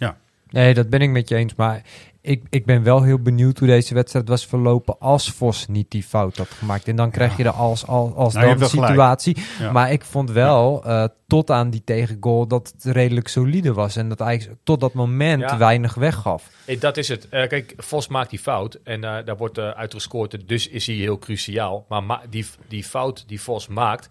Nee, 0.50 0.74
dat 0.74 0.90
ben 0.90 1.00
ik 1.00 1.10
met 1.10 1.28
je 1.28 1.36
eens. 1.36 1.54
Maar 1.54 1.82
ik, 2.22 2.42
ik 2.50 2.64
ben 2.64 2.82
wel 2.82 3.02
heel 3.02 3.18
benieuwd 3.18 3.58
hoe 3.58 3.68
deze 3.68 3.94
wedstrijd 3.94 4.28
was 4.28 4.46
verlopen 4.46 4.98
als 4.98 5.30
Vos 5.30 5.66
niet 5.66 5.90
die 5.90 6.02
fout 6.02 6.36
had 6.36 6.48
gemaakt. 6.50 6.88
En 6.88 6.96
dan 6.96 7.10
krijg 7.10 7.36
je 7.36 7.42
de 7.42 7.50
als, 7.50 7.86
als, 7.86 8.14
als 8.14 8.34
Nou, 8.34 8.58
dan 8.58 8.68
situatie. 8.68 9.36
Ja. 9.58 9.72
Maar 9.72 9.92
ik 9.92 10.04
vond 10.04 10.30
wel, 10.30 10.84
eh, 10.84 11.04
tot 11.26 11.50
aan 11.50 11.70
die 11.70 11.82
tegengoal, 11.84 12.46
dat 12.46 12.72
het 12.76 12.94
redelijk 12.94 13.28
solide 13.28 13.72
was. 13.72 13.96
En 13.96 14.08
dat 14.08 14.20
eigenlijk 14.20 14.60
tot 14.64 14.80
dat 14.80 14.92
moment 14.92 15.40
Ja. 15.40 15.58
weinig 15.58 15.94
weggaf. 15.94 16.50
Hey, 16.64 16.78
dat 16.78 16.96
is 16.96 17.08
het. 17.08 17.28
Eh, 17.28 17.48
kijk, 17.48 17.74
Vos 17.76 18.08
maakt 18.08 18.30
die 18.30 18.38
fout 18.38 18.78
en 18.84 19.04
eh, 19.04 19.24
daar 19.24 19.36
wordt 19.36 19.58
uh, 19.58 19.68
uitgescoord. 19.70 20.48
Dus 20.48 20.68
is 20.68 20.86
hij 20.86 20.96
heel 20.96 21.18
cruciaal. 21.18 21.84
Maar 21.88 22.02
ma- 22.02 22.22
die, 22.30 22.46
die 22.68 22.84
fout 22.84 23.24
die 23.26 23.40
Vos 23.40 23.68
maakt, 23.68 24.08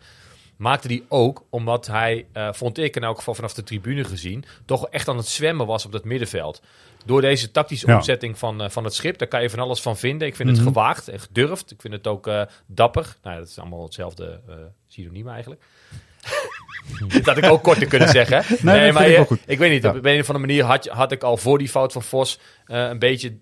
maakte 0.60 0.88
die 0.88 1.06
ook 1.08 1.44
omdat 1.50 1.88
hij, 1.88 2.26
eh, 2.34 2.54
vond 2.54 2.78
ik 2.78 2.96
in 2.96 3.04
elk 3.04 3.18
geval 3.18 3.34
vanaf 3.34 3.54
de 3.54 3.64
tribune 3.64 4.04
gezien, 4.04 4.46
toch 4.66 4.88
echt 4.88 5.08
aan 5.08 5.18
het 5.18 5.28
zwemmen 5.28 5.66
was 5.66 5.86
op 5.86 5.92
dat 5.92 6.06
middenveld. 6.06 6.62
Door 7.06 7.22
deze 7.22 7.52
tactische 7.52 7.88
Ja. 7.88 7.96
opzetting 7.98 8.38
van, 8.38 8.62
eh, 8.62 8.70
van 8.70 8.84
het 8.84 8.94
schip, 8.94 9.18
daar 9.18 9.28
kan 9.28 9.42
je 9.42 9.50
van 9.50 9.60
alles 9.60 9.82
van 9.82 9.98
vinden. 9.98 10.28
Ik 10.28 10.36
vind 10.36 10.50
Mhm. 10.50 10.58
het 10.58 10.68
gewaagd 10.68 11.08
en 11.08 11.20
gedurfd. 11.20 11.72
Ik 11.72 11.82
vind 11.82 11.94
het 11.94 12.08
ook 12.08 12.28
eh, 12.28 12.42
dapper. 12.66 13.16
Nou, 13.24 13.38
dat 13.40 13.48
is 13.48 13.60
allemaal 13.60 13.84
hetzelfde 13.84 14.40
uh, 14.50 14.56
synoniem 14.88 15.28
eigenlijk. 15.30 15.62
dat 17.14 17.26
had 17.26 17.38
ik 17.38 17.46
ook 17.46 17.64
korter 17.64 17.88
kunnen 17.88 18.10
zeggen. 18.20 18.44
dat 18.50 18.62
maar 18.94 19.08
ik 19.10 19.30
ik 19.46 19.58
weet 19.58 19.72
niet, 19.72 19.84
Ja. 19.84 19.90
op 19.90 19.96
een 20.06 20.20
of 20.20 20.28
andere 20.30 20.46
manier 20.48 20.64
had, 20.64 20.88
had 20.88 21.12
ik 21.12 21.24
al 21.24 21.38
voor 21.38 21.58
die 21.58 21.70
fout 21.70 21.92
van 21.92 22.04
Vos 22.04 22.40
een 22.66 23.00
beetje 23.00 23.38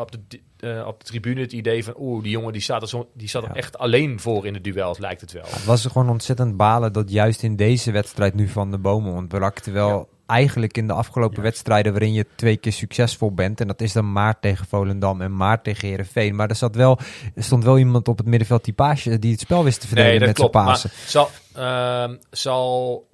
op, 0.00 0.10
de, 0.28 0.40
eh, 0.60 0.86
op 0.86 0.98
de 1.00 1.06
tribune 1.06 1.40
het 1.40 1.52
idee 1.52 1.84
van... 1.84 1.94
oeh, 1.98 2.22
die 2.22 2.32
jongen 2.32 2.52
die 2.52 2.62
staat 2.62 2.82
er, 2.82 2.88
zo, 2.88 3.08
die 3.14 3.28
staat 3.28 3.42
er 3.42 3.48
Ja. 3.48 3.54
echt 3.54 3.78
alleen 3.78 4.20
voor 4.20 4.46
in 4.46 4.52
de 4.52 4.60
duels, 4.60 4.98
lijkt 4.98 5.20
het 5.20 5.32
wel. 5.32 5.44
Het 5.46 5.64
was 5.64 5.86
gewoon 5.86 6.08
ontzettend 6.08 6.56
balen 6.56 6.92
dat 6.92 7.10
juist 7.10 7.42
in 7.42 7.56
deze 7.56 7.90
wedstrijd 7.90 8.34
nu 8.34 8.48
Van 8.48 8.70
de 8.70 8.78
Bomen 8.78 9.12
ontbrak. 9.12 9.58
Terwijl 9.58 10.08
eigenlijk 10.26 10.76
in 10.76 10.86
de 10.86 10.92
afgelopen 10.92 11.42
wedstrijden 11.42 11.92
waarin 11.92 12.12
je 12.12 12.26
twee 12.34 12.56
keer 12.56 12.72
succesvol 12.72 13.32
bent. 13.34 13.60
En 13.60 13.66
dat 13.66 13.80
is 13.80 13.92
dan 13.92 14.12
maar 14.12 14.40
tegen 14.40 14.66
Volendam 14.66 15.20
en 15.20 15.36
maar 15.36 15.62
tegen 15.62 15.88
Herenveen. 15.88 16.34
Maar 16.36 16.48
er, 16.48 16.56
zat 16.56 16.74
wel, 16.74 16.98
er 17.34 17.42
stond 17.42 17.64
wel 17.64 17.78
iemand 17.78 18.08
op 18.08 18.18
het 18.18 18.26
middenveld 18.26 18.64
die, 18.64 18.74
paasje, 18.74 19.18
die 19.18 19.30
het 19.30 19.40
spel 19.40 19.64
wist 19.64 19.80
te 19.80 19.86
verdelen 19.86 20.10
Nee, 20.10 20.18
met 20.18 20.36
zijn 20.36 20.50
klopt. 20.50 20.54
Maar 20.54 20.64
pasen. 20.64 20.90
zal, 21.06 21.30
ehm, 21.54 22.16
zal 22.30 23.08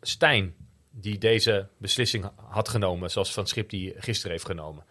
Stijn, 0.00 0.54
die 0.90 1.18
deze 1.18 1.68
beslissing 1.78 2.30
had 2.36 2.68
genomen... 2.68 3.10
zoals 3.10 3.32
Van 3.32 3.46
Schip 3.46 3.70
die 3.70 3.94
gisteren 3.96 4.32
heeft 4.32 4.46
genomen... 4.46 4.84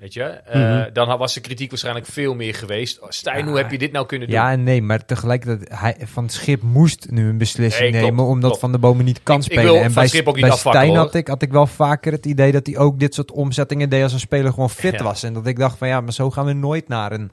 weet 0.00 0.12
je, 0.12 0.22
eh, 0.22 0.60
Mhm. 0.60 0.92
dan 0.92 1.08
had- 1.08 1.18
was 1.18 1.34
de 1.34 1.40
kritiek 1.40 1.70
waarschijnlijk 1.70 2.06
veel 2.06 2.34
meer 2.34 2.54
geweest. 2.54 3.00
Oh, 3.00 3.08
Stijn, 3.10 3.46
hoe 3.46 3.56
heb 3.56 3.70
je 3.70 3.78
dit 3.78 3.92
nou 3.92 4.06
kunnen 4.06 4.28
doen? 4.28 4.36
Ja 4.36 4.56
nee, 4.56 4.82
maar 4.82 5.04
tegelijkertijd, 5.04 5.80
hij, 5.80 5.96
Van 6.04 6.28
Schip 6.28 6.62
moest 6.62 7.06
nu 7.10 7.28
een 7.28 7.38
beslissing 7.38 7.90
Nee, 7.90 8.00
klopt, 8.00 8.14
nemen, 8.16 8.24
omdat 8.30 8.44
klopt. 8.44 8.60
Van 8.60 8.72
de 8.72 8.78
Bomen 8.78 9.04
niet 9.04 9.20
kan 9.22 9.36
Ik- 9.36 9.44
ik 9.44 9.52
spelen. 9.52 9.64
wil 9.72 9.74
en 9.74 9.84
Van 9.84 9.94
bij, 9.94 10.06
Schip 10.08 10.28
ook 10.28 10.34
niet 10.34 10.44
bij 10.44 10.52
afvakken, 10.52 10.80
Stijn 10.80 10.96
hoor. 10.96 11.04
had 11.06 11.14
ik, 11.14 11.28
had 11.28 11.42
ik 11.42 11.50
wel 11.52 11.66
vaker 11.66 12.12
het 12.12 12.26
idee 12.26 12.52
dat 12.52 12.66
hij 12.66 12.76
ook 12.78 12.98
dit 13.00 13.14
soort 13.14 13.30
omzettingen 13.30 13.88
deed 13.88 14.02
als 14.02 14.12
een 14.12 14.18
speler 14.20 14.52
gewoon 14.52 14.70
fit 14.70 14.92
Ja. 14.92 15.02
was. 15.04 15.22
En 15.22 15.32
dat 15.32 15.46
ik 15.46 15.58
dacht 15.58 15.78
van 15.78 15.88
ja, 15.88 16.00
maar 16.00 16.12
zo 16.12 16.30
gaan 16.30 16.44
we 16.46 16.52
nooit 16.52 16.88
naar 16.88 17.12
een... 17.12 17.30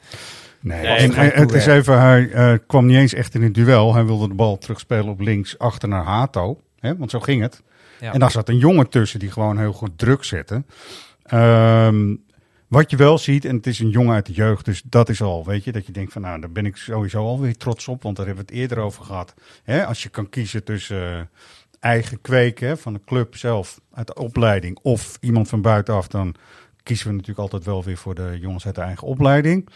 Nee, 0.60 0.82
Nee, 0.82 0.96
en, 0.96 1.06
ik 1.06 1.14
ga 1.14 1.32
en 1.32 1.42
het 1.42 1.54
is 1.54 1.66
even, 1.66 2.02
hij 2.02 2.30
eh, 2.32 2.54
kwam 2.68 2.86
niet 2.86 2.98
eens 2.98 3.14
echt 3.14 3.36
in 3.36 3.42
het 3.44 3.54
duel. 3.54 3.94
Hij 3.94 4.06
wilde 4.06 4.28
de 4.28 4.34
bal 4.34 4.58
terugspelen 4.58 5.08
op 5.08 5.20
links 5.20 5.58
achter 5.58 5.90
naar 5.90 6.04
Hato. 6.04 6.60
Hè, 6.80 6.98
want 6.98 7.12
zo 7.12 7.20
ging 7.20 7.42
het. 7.42 7.62
Ja. 8.00 8.14
En 8.14 8.20
daar 8.20 8.32
zat 8.32 8.50
een 8.50 8.58
jongen 8.58 8.90
tussen 8.90 9.20
die 9.20 9.32
gewoon 9.32 9.58
heel 9.58 9.74
goed 9.74 9.98
druk 9.98 10.24
zette. 10.24 10.64
Ehm, 11.24 12.16
wat 12.68 12.92
je 12.92 12.98
wel 12.98 13.18
ziet, 13.18 13.46
en 13.46 13.56
het 13.56 13.68
is 13.68 13.80
een 13.80 13.90
jongen 13.90 14.14
uit 14.14 14.26
de 14.26 14.34
jeugd, 14.34 14.66
dus 14.66 14.82
dat 14.86 15.10
is 15.10 15.22
al, 15.22 15.46
weet 15.46 15.64
je, 15.64 15.72
dat 15.72 15.86
je 15.86 15.92
denkt 15.92 16.14
van 16.14 16.22
nou, 16.22 16.40
daar 16.40 16.52
ben 16.52 16.66
ik 16.66 16.76
sowieso 16.76 17.26
alweer 17.26 17.58
trots 17.58 17.88
op, 17.88 18.04
want 18.04 18.16
daar 18.16 18.26
hebben 18.26 18.46
we 18.46 18.52
het 18.52 18.62
eerder 18.62 18.78
over 18.78 19.04
gehad. 19.04 19.34
Hè, 19.64 19.86
als 19.86 20.04
je 20.04 20.10
kan 20.10 20.30
kiezen 20.30 20.64
tussen 20.64 21.20
eh, 21.20 21.22
eigen 21.80 22.22
kweken 22.22 22.78
van 22.78 22.94
de 22.94 23.02
club 23.06 23.36
zelf, 23.36 23.80
uit 23.94 24.08
de 24.08 24.16
opleiding, 24.16 24.80
of 24.82 25.18
iemand 25.22 25.50
van 25.50 25.62
buitenaf, 25.62 26.08
dan 26.08 26.36
kiezen 26.84 27.08
we 27.08 27.14
natuurlijk 27.14 27.40
altijd 27.40 27.66
wel 27.66 27.84
weer 27.84 27.98
voor 27.98 28.16
de 28.16 28.38
jongens 28.42 28.66
uit 28.66 28.76
de 28.76 28.82
eigen 28.82 29.08
opleiding. 29.08 29.70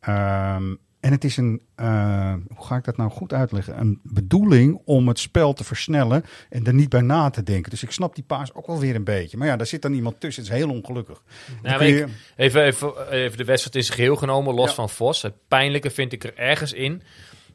Ehm, 0.00 0.74
en 1.00 1.10
het 1.12 1.24
is 1.24 1.36
een, 1.36 1.60
eh, 1.74 2.34
hoe 2.54 2.66
ga 2.66 2.76
ik 2.76 2.84
dat 2.84 2.96
nou 2.96 3.10
goed 3.10 3.32
uitleggen? 3.32 3.80
Een 3.80 4.00
bedoeling 4.02 4.80
om 4.84 5.08
het 5.08 5.18
spel 5.18 5.52
te 5.52 5.64
versnellen 5.64 6.24
en 6.48 6.66
er 6.66 6.74
niet 6.74 6.88
bij 6.88 7.00
na 7.00 7.30
te 7.30 7.42
denken. 7.42 7.70
Dus 7.70 7.82
ik 7.82 7.90
snap 7.90 8.14
die 8.14 8.24
paas 8.24 8.54
ook 8.54 8.66
wel 8.66 8.78
weer 8.78 8.94
een 8.94 9.04
beetje. 9.04 9.36
Maar 9.36 9.46
ja, 9.46 9.56
daar 9.56 9.66
zit 9.66 9.82
dan 9.82 9.92
iemand 9.92 10.20
tussen. 10.20 10.42
Het 10.42 10.52
is 10.52 10.58
heel 10.58 10.70
ongelukkig. 10.70 11.22
Nou, 11.62 11.84
je- 11.84 11.96
ik- 12.00 12.08
even, 12.36 12.62
even, 12.64 13.10
even 13.10 13.36
de 13.38 13.44
wedstrijd 13.44 13.76
in 13.76 13.84
zijn 13.84 13.96
geheel 13.96 14.16
genomen, 14.16 14.54
los 14.54 14.68
Ja. 14.68 14.74
van 14.74 14.90
Vos. 14.90 15.22
Het 15.22 15.34
pijnlijke 15.48 15.90
vind 15.90 16.12
ik 16.12 16.24
er 16.24 16.36
ergens 16.36 16.72
in. 16.72 17.02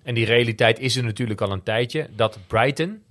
En 0.04 0.14
die 0.16 0.26
realiteit 0.26 0.80
is 0.80 0.96
er 0.96 1.04
natuurlijk 1.04 1.42
al 1.42 1.52
een 1.52 1.64
tijdje. 1.64 2.10
Dat 2.16 2.40
Brighton 2.48 3.02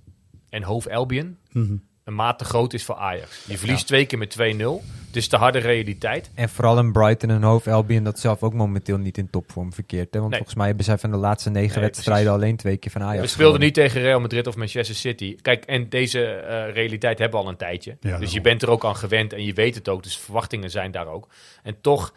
en 0.49 0.63
Hove 0.63 0.93
Albion 0.93 1.37
Mhm. 1.51 1.75
Een 2.05 2.15
maat 2.15 2.37
te 2.37 2.45
groot 2.45 2.73
is 2.73 2.83
voor 2.85 2.95
Ajax. 2.95 3.45
Je 3.47 3.57
verliest 3.57 3.87
twee 3.87 4.05
keer 4.05 4.17
met 4.17 4.35
2-0. 4.39 4.83
Het 5.07 5.15
is 5.15 5.29
de 5.29 5.37
harde 5.37 5.59
realiteit. 5.59 6.31
En 6.35 6.49
vooral 6.49 6.79
in 6.79 6.91
Brighton 6.91 7.29
en 7.29 7.43
Hove 7.43 7.71
Albion 7.71 8.03
dat 8.03 8.19
zelf 8.19 8.43
ook 8.43 8.53
momenteel 8.53 8.97
niet 8.97 9.17
in 9.17 9.29
topvorm 9.29 9.73
verkeerd. 9.73 10.13
Hè? 10.13 10.19
Want 10.19 10.29
Nee. 10.29 10.37
volgens 10.37 10.57
mij 10.57 10.67
hebben 10.67 10.85
zij 10.85 10.97
van 10.97 11.11
de 11.11 11.17
laatste 11.17 11.49
negen 11.49 11.73
Nee, 11.79 11.83
wedstrijden 11.83 12.23
precies. 12.25 12.41
alleen 12.43 12.57
twee 12.57 12.77
keer 12.77 12.91
van 12.91 13.03
Ajax 13.03 13.21
We 13.21 13.27
speelden 13.27 13.59
niet 13.59 13.73
tegen 13.73 14.01
Real 14.01 14.19
Madrid 14.19 14.47
of 14.47 14.55
Manchester 14.55 14.95
City. 14.95 15.35
Kijk, 15.41 15.65
en 15.65 15.89
deze 15.89 16.25
eh, 16.25 16.73
realiteit 16.73 17.19
hebben 17.19 17.39
we 17.39 17.45
al 17.45 17.51
een 17.51 17.57
tijdje. 17.57 17.97
dus 17.99 18.31
je 18.33 18.41
bent 18.41 18.61
er 18.61 18.69
ook 18.69 18.85
aan 18.85 18.95
gewend 18.95 19.33
en 19.33 19.43
je 19.45 19.53
weet 19.53 19.75
het 19.75 19.89
ook. 19.89 20.03
Dus 20.03 20.17
verwachtingen 20.17 20.69
zijn 20.71 20.91
daar 20.91 21.07
ook. 21.07 21.27
En 21.63 21.81
toch, 21.81 22.13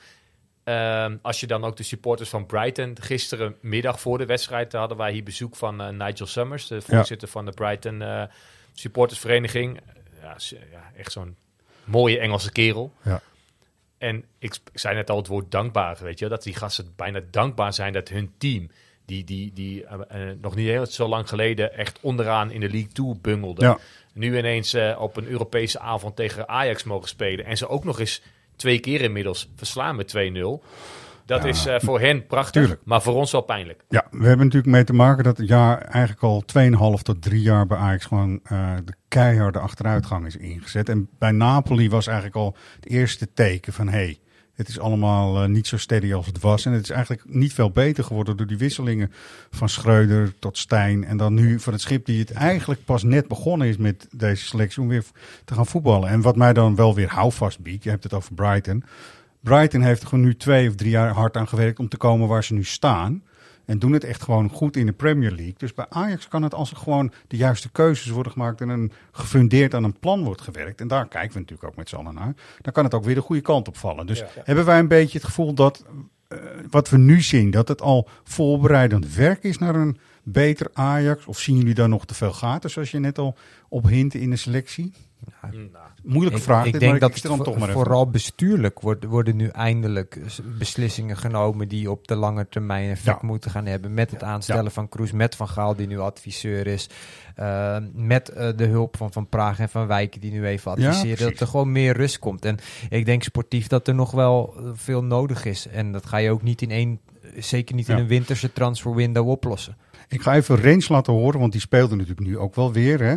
ehm, 0.64 1.16
als 1.22 1.40
je 1.40 1.46
dan 1.46 1.64
ook 1.64 1.76
de 1.76 1.82
supporters 1.82 2.28
van 2.28 2.46
Brighton... 2.46 2.96
Gisterenmiddag 3.00 4.00
voor 4.00 4.18
de 4.18 4.26
wedstrijd 4.26 4.72
hadden 4.72 4.96
wij 4.96 5.12
hier 5.12 5.22
bezoek 5.22 5.56
van 5.56 5.80
eh, 5.80 5.88
Nigel 5.88 6.26
Summers... 6.26 6.66
de 6.66 6.80
voorzitter 6.80 7.28
van 7.28 7.44
de 7.44 7.52
Brighton 7.52 8.02
eh, 8.02 8.22
supportersvereniging. 8.78 9.80
Ja, 10.20 10.36
ja, 10.70 10.92
echt 10.96 11.12
zo'n 11.12 11.36
mooie 11.84 12.18
Engelse 12.18 12.52
kerel. 12.52 12.92
Ja. 13.02 13.22
En 13.98 14.24
ik, 14.38 14.58
zei 14.74 14.94
net 14.94 15.10
al 15.10 15.16
het 15.16 15.26
woord 15.26 15.50
dankbaar, 15.50 15.98
weet 16.00 16.18
je, 16.18 16.28
dat 16.28 16.42
die 16.42 16.54
gasten 16.54 16.92
bijna 16.96 17.20
dankbaar 17.30 17.72
zijn 17.74 17.92
dat 17.92 18.08
hun 18.08 18.32
team, 18.38 18.70
die, 19.04 19.24
die, 19.24 19.52
die 19.52 19.84
eh, 19.84 20.30
eh, 20.30 20.36
nog 20.40 20.54
niet 20.54 20.66
heel 20.66 20.86
zo 20.86 21.08
lang 21.08 21.28
geleden 21.28 21.74
echt 21.74 21.98
onderaan 22.00 22.50
in 22.50 22.60
de 22.60 22.70
League 22.70 22.92
2 22.92 23.14
bungelde, 23.20 23.62
Ja. 23.64 23.78
nu 24.12 24.38
ineens 24.38 24.74
eh, 24.74 24.96
op 25.00 25.16
een 25.16 25.26
Europese 25.26 25.78
avond 25.78 26.16
tegen 26.16 26.48
Ajax 26.48 26.84
mogen 26.84 27.08
spelen 27.08 27.44
en 27.44 27.56
ze 27.56 27.68
ook 27.68 27.84
nog 27.84 28.00
eens 28.00 28.22
twee 28.56 28.78
keer 28.78 29.00
inmiddels 29.00 29.48
verslaan 29.56 29.96
met 29.96 30.14
2-0. 30.16 30.64
Dat 31.28 31.42
Ja, 31.42 31.48
is 31.48 31.66
eh, 31.66 31.74
voor 31.78 32.00
hen 32.00 32.26
prachtig, 32.26 32.62
tuurlijk. 32.62 32.80
maar 32.84 33.02
voor 33.02 33.14
ons 33.14 33.32
wel 33.32 33.40
pijnlijk. 33.40 33.84
Ja, 33.88 34.06
we 34.10 34.26
hebben 34.26 34.46
natuurlijk 34.46 34.72
mee 34.72 34.84
te 34.84 34.92
maken 34.92 35.24
dat 35.24 35.36
het 35.36 35.48
jaar 35.48 35.80
eigenlijk 35.80 36.22
al 36.22 36.44
2,5 36.96 37.02
tot 37.02 37.22
3 37.22 37.42
jaar 37.42 37.66
bij 37.66 37.78
Ajax 37.78 38.04
gewoon 38.04 38.40
eh, 38.44 38.74
de 38.84 38.94
keiharde 39.08 39.58
achteruitgang 39.58 40.26
is 40.26 40.36
ingezet. 40.36 40.88
En 40.88 41.08
bij 41.18 41.32
Napoli 41.32 41.90
was 41.90 42.06
eigenlijk 42.06 42.36
al 42.36 42.56
het 42.76 42.86
eerste 42.90 43.32
teken 43.32 43.72
van 43.72 43.88
hé, 43.88 43.92
hey, 43.98 44.18
het 44.54 44.68
is 44.68 44.78
allemaal 44.78 45.42
eh, 45.42 45.48
niet 45.48 45.66
zo 45.66 45.76
steady 45.76 46.12
als 46.12 46.26
het 46.26 46.40
was. 46.40 46.66
En 46.66 46.72
het 46.72 46.82
is 46.82 46.90
eigenlijk 46.90 47.22
niet 47.26 47.52
veel 47.52 47.70
beter 47.70 48.04
geworden 48.04 48.36
door 48.36 48.46
die 48.46 48.58
wisselingen 48.58 49.12
van 49.50 49.68
Schreuder 49.68 50.38
tot 50.38 50.58
Stijn. 50.58 51.04
En 51.04 51.16
dan 51.16 51.34
nu 51.34 51.60
van 51.60 51.72
het 51.72 51.82
schip 51.82 52.06
die 52.06 52.18
het 52.20 52.32
eigenlijk 52.32 52.84
pas 52.84 53.02
net 53.02 53.28
begonnen 53.28 53.68
is 53.68 53.76
met 53.76 54.06
deze 54.16 54.44
selectie 54.46 54.82
om 54.82 54.88
weer 54.88 55.04
te 55.44 55.54
gaan 55.54 55.66
voetballen. 55.66 56.08
En 56.08 56.20
wat 56.20 56.36
mij 56.36 56.52
dan 56.52 56.74
wel 56.74 56.94
weer 56.94 57.08
houvast 57.08 57.60
biedt, 57.60 57.84
je 57.84 57.90
hebt 57.90 58.02
het 58.02 58.14
over 58.14 58.34
Brighton. 58.34 58.84
Brighton 59.40 59.80
heeft 59.82 60.02
er 60.02 60.08
gewoon 60.08 60.24
nu 60.24 60.36
twee 60.36 60.68
of 60.68 60.74
drie 60.74 60.90
jaar 60.90 61.10
hard 61.10 61.36
aan 61.36 61.48
gewerkt 61.48 61.78
om 61.78 61.88
te 61.88 61.96
komen 61.96 62.28
waar 62.28 62.44
ze 62.44 62.54
nu 62.54 62.64
staan. 62.64 63.22
En 63.64 63.78
doen 63.78 63.92
het 63.92 64.04
echt 64.04 64.22
gewoon 64.22 64.48
goed 64.50 64.76
in 64.76 64.86
de 64.86 64.92
Premier 64.92 65.30
League. 65.30 65.54
Dus 65.56 65.74
bij 65.74 65.86
Ajax 65.88 66.28
kan 66.28 66.42
het 66.42 66.54
als 66.54 66.70
er 66.70 66.76
gewoon 66.76 67.12
de 67.26 67.36
juiste 67.36 67.70
keuzes 67.70 68.08
worden 68.10 68.32
gemaakt 68.32 68.60
en 68.60 68.68
een 68.68 68.92
gefundeerd 69.12 69.74
aan 69.74 69.84
een 69.84 69.98
plan 69.98 70.24
wordt 70.24 70.40
gewerkt. 70.40 70.80
En 70.80 70.88
daar 70.88 71.08
kijken 71.08 71.32
we 71.32 71.38
natuurlijk 71.38 71.68
ook 71.68 71.76
met 71.76 71.88
z'n 71.88 71.96
allen 71.96 72.14
naar. 72.14 72.34
Dan 72.60 72.72
kan 72.72 72.84
het 72.84 72.94
ook 72.94 73.04
weer 73.04 73.14
de 73.14 73.20
goede 73.20 73.42
kant 73.42 73.68
op 73.68 73.76
vallen. 73.76 74.06
Dus 74.06 74.18
Ja. 74.18 74.26
hebben 74.44 74.64
wij 74.64 74.78
een 74.78 74.88
beetje 74.88 75.18
het 75.18 75.26
gevoel 75.26 75.54
dat 75.54 75.84
eh, 76.28 76.38
wat 76.70 76.88
we 76.88 76.98
nu 76.98 77.20
zien, 77.20 77.50
dat 77.50 77.68
het 77.68 77.80
al 77.82 78.08
voorbereidend 78.24 79.14
werk 79.14 79.42
is 79.42 79.58
naar 79.58 79.74
een 79.74 79.98
beter 80.22 80.70
Ajax? 80.72 81.26
Of 81.26 81.38
zien 81.38 81.56
jullie 81.56 81.74
daar 81.74 81.88
nog 81.88 82.06
te 82.06 82.14
veel 82.14 82.32
gaten, 82.32 82.70
zoals 82.70 82.90
je 82.90 82.98
net 82.98 83.18
al 83.18 83.36
op 83.68 83.86
hint 83.86 84.14
in 84.14 84.30
de 84.30 84.36
selectie? 84.36 84.92
Nou, 85.42 85.64
Moeilijke 86.02 86.38
Ik, 86.38 86.44
vraag, 86.44 86.64
ik 86.66 86.70
dit, 86.72 86.80
denk 86.80 86.90
maar 86.92 87.00
dat 87.00 87.14
het 87.14 87.22
toch 87.44 87.58
maar 87.58 87.68
even. 87.68 87.72
vooral 87.72 88.10
bestuurlijk 88.10 88.80
wordt, 88.80 89.04
worden 89.04 89.36
nu 89.36 89.46
eindelijk 89.48 90.18
beslissingen 90.58 91.16
genomen 91.16 91.68
die 91.68 91.90
op 91.90 92.08
de 92.08 92.14
lange 92.16 92.46
termijn 92.48 92.90
effect 92.90 93.20
Ja. 93.20 93.26
moeten 93.26 93.50
gaan 93.50 93.66
hebben. 93.66 93.94
Met 93.94 94.10
het 94.10 94.22
aanstellen 94.22 94.70
van 94.72 94.88
Kroes, 94.88 95.12
met 95.12 95.36
Van 95.36 95.48
Gaal 95.48 95.74
die 95.76 95.86
nu 95.86 95.98
adviseur 95.98 96.66
is. 96.66 96.88
eh, 97.34 97.76
met 97.92 98.28
eh, 98.28 98.48
de 98.56 98.66
hulp 98.66 98.96
van 98.96 99.12
Van 99.12 99.26
Praag 99.28 99.58
en 99.60 99.68
Van 99.68 99.86
Wijk 99.86 100.20
die 100.20 100.32
nu 100.32 100.46
even 100.46 100.80
Ja, 100.80 100.88
adviseren. 100.88 101.30
dat 101.30 101.40
er 101.40 101.46
gewoon 101.46 101.72
meer 101.72 101.96
rust 101.96 102.18
komt. 102.18 102.44
En 102.44 102.58
ik 102.88 103.04
denk 103.04 103.22
sportief 103.22 103.66
dat 103.66 103.88
er 103.88 103.94
nog 103.94 104.10
wel 104.10 104.54
eh, 104.56 104.62
veel 104.74 105.04
nodig 105.04 105.44
is. 105.44 105.66
En 105.68 105.92
dat 105.92 106.06
ga 106.06 106.16
je 106.16 106.30
ook 106.30 106.42
niet 106.42 106.62
in 106.62 106.70
één, 106.70 107.00
zeker 107.36 107.74
niet 107.74 107.88
in 107.88 107.96
een 107.96 108.06
winterse 108.06 108.52
transfer 108.52 108.94
window 108.94 109.28
oplossen. 109.28 109.76
Ik 110.08 110.22
ga 110.22 110.34
even 110.34 110.56
Rens 110.56 110.88
laten 110.88 111.12
horen, 111.12 111.40
want 111.40 111.52
die 111.52 111.60
speelde 111.60 111.94
natuurlijk 111.96 112.26
nu 112.26 112.38
ook 112.38 112.54
wel 112.54 112.72
weer. 112.72 113.00
Hè? 113.02 113.16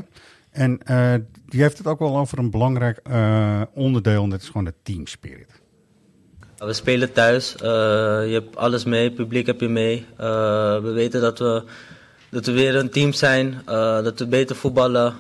En 0.52 0.80
eh, 0.84 1.14
die 1.46 1.62
heeft 1.62 1.78
het 1.78 1.88
ook 1.88 2.00
wel 2.00 2.18
over 2.18 2.40
een 2.40 2.52
belangrijk 2.52 2.98
eh, 3.04 3.62
onderdeel, 3.74 4.24
en 4.24 4.30
dat 4.30 4.42
is 4.42 4.48
gewoon 4.48 4.66
de 4.66 4.74
team 4.84 5.08
spirit. 5.08 5.50
We 6.58 6.74
spelen 6.74 7.12
thuis. 7.12 7.56
eh, 7.56 7.62
je 8.28 8.34
hebt 8.34 8.56
alles 8.56 8.84
mee, 8.84 9.12
publiek 9.12 9.46
heb 9.46 9.60
je 9.60 9.70
mee. 9.70 10.06
We 10.18 10.92
weten 10.94 11.22
dat 11.22 11.40
we, 11.40 11.64
dat 12.30 12.46
we 12.46 12.52
weer 12.52 12.76
een 12.76 12.90
team 12.90 13.14
zijn, 13.14 13.62
dat 14.04 14.20
we 14.20 14.28
beter 14.28 14.56
voetballen. 14.56 15.14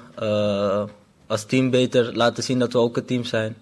als 1.27 1.45
team 1.45 1.69
beter 1.69 2.15
laten 2.15 2.43
zien 2.43 2.59
dat 2.59 2.73
we 2.73 2.79
ook 2.79 2.97
een 2.97 3.05
team 3.05 3.23
zijn. 3.23 3.55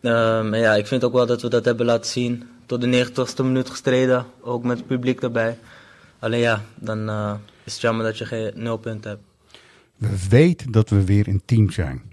En 0.00 0.52
ja, 0.52 0.74
ik 0.74 0.86
vind 0.86 1.04
ook 1.04 1.12
wel 1.12 1.26
dat 1.26 1.42
we 1.42 1.48
dat 1.48 1.64
hebben 1.64 1.86
laten 1.86 2.10
zien. 2.10 2.48
Tot 2.66 2.80
de 2.80 3.06
90ste 3.06 3.44
minuut 3.44 3.70
gestreden, 3.70 4.26
ook 4.40 4.64
met 4.64 4.78
het 4.78 4.86
publiek 4.86 5.22
erbij. 5.22 5.58
Alleen 6.18 6.40
ja, 6.40 6.62
dan 6.74 7.10
is 7.64 7.72
het 7.72 7.82
jammer 7.82 8.04
dat 8.04 8.18
je 8.18 8.24
geen 8.24 8.52
nul 8.54 8.76
punten 8.76 9.10
hebt. 9.10 9.33
We 10.10 10.28
weten 10.28 10.72
dat 10.72 10.88
we 10.90 11.04
weer 11.04 11.28
een 11.28 11.42
team 11.44 11.70
zijn. 11.70 12.12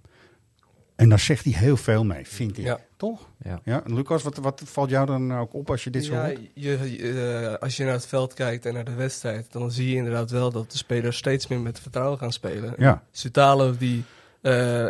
En 0.95 1.09
daar 1.09 1.19
zegt 1.19 1.43
hij 1.43 1.53
heel 1.53 1.77
veel 1.77 2.03
mee, 2.05 2.27
vind 2.27 2.57
ik. 2.57 2.63
Ja. 2.63 2.79
Toch? 2.97 3.27
Ja. 3.43 3.61
Ja, 3.63 3.83
en 3.85 3.95
Lucas, 3.95 4.23
wat, 4.23 4.37
wat 4.37 4.61
valt 4.65 4.89
jou 4.89 5.05
dan 5.05 5.33
ook 5.37 5.53
op 5.53 5.69
als 5.69 5.83
je 5.83 5.89
dit 5.89 6.05
zo 6.05 6.13
Ja, 6.13 6.25
hoort? 6.25 6.39
je, 6.53 6.69
je, 6.97 7.49
eh, 7.51 7.57
als 7.61 7.77
je 7.77 7.83
naar 7.83 7.93
het 7.93 8.07
veld 8.07 8.33
kijkt 8.33 8.65
en 8.65 8.73
naar 8.73 8.83
de 8.85 8.93
wedstrijd, 8.93 9.51
dan 9.51 9.71
zie 9.71 9.89
je 9.89 9.95
inderdaad 9.95 10.31
wel 10.31 10.51
dat 10.51 10.71
de 10.71 10.77
spelers 10.77 11.17
steeds 11.17 11.47
meer 11.47 11.59
met 11.59 11.79
vertrouwen 11.79 12.17
gaan 12.17 12.31
spelen. 12.33 12.73
Ja. 12.77 13.03
Sutalo 13.11 13.77
die 13.77 14.03
eh, 14.41 14.87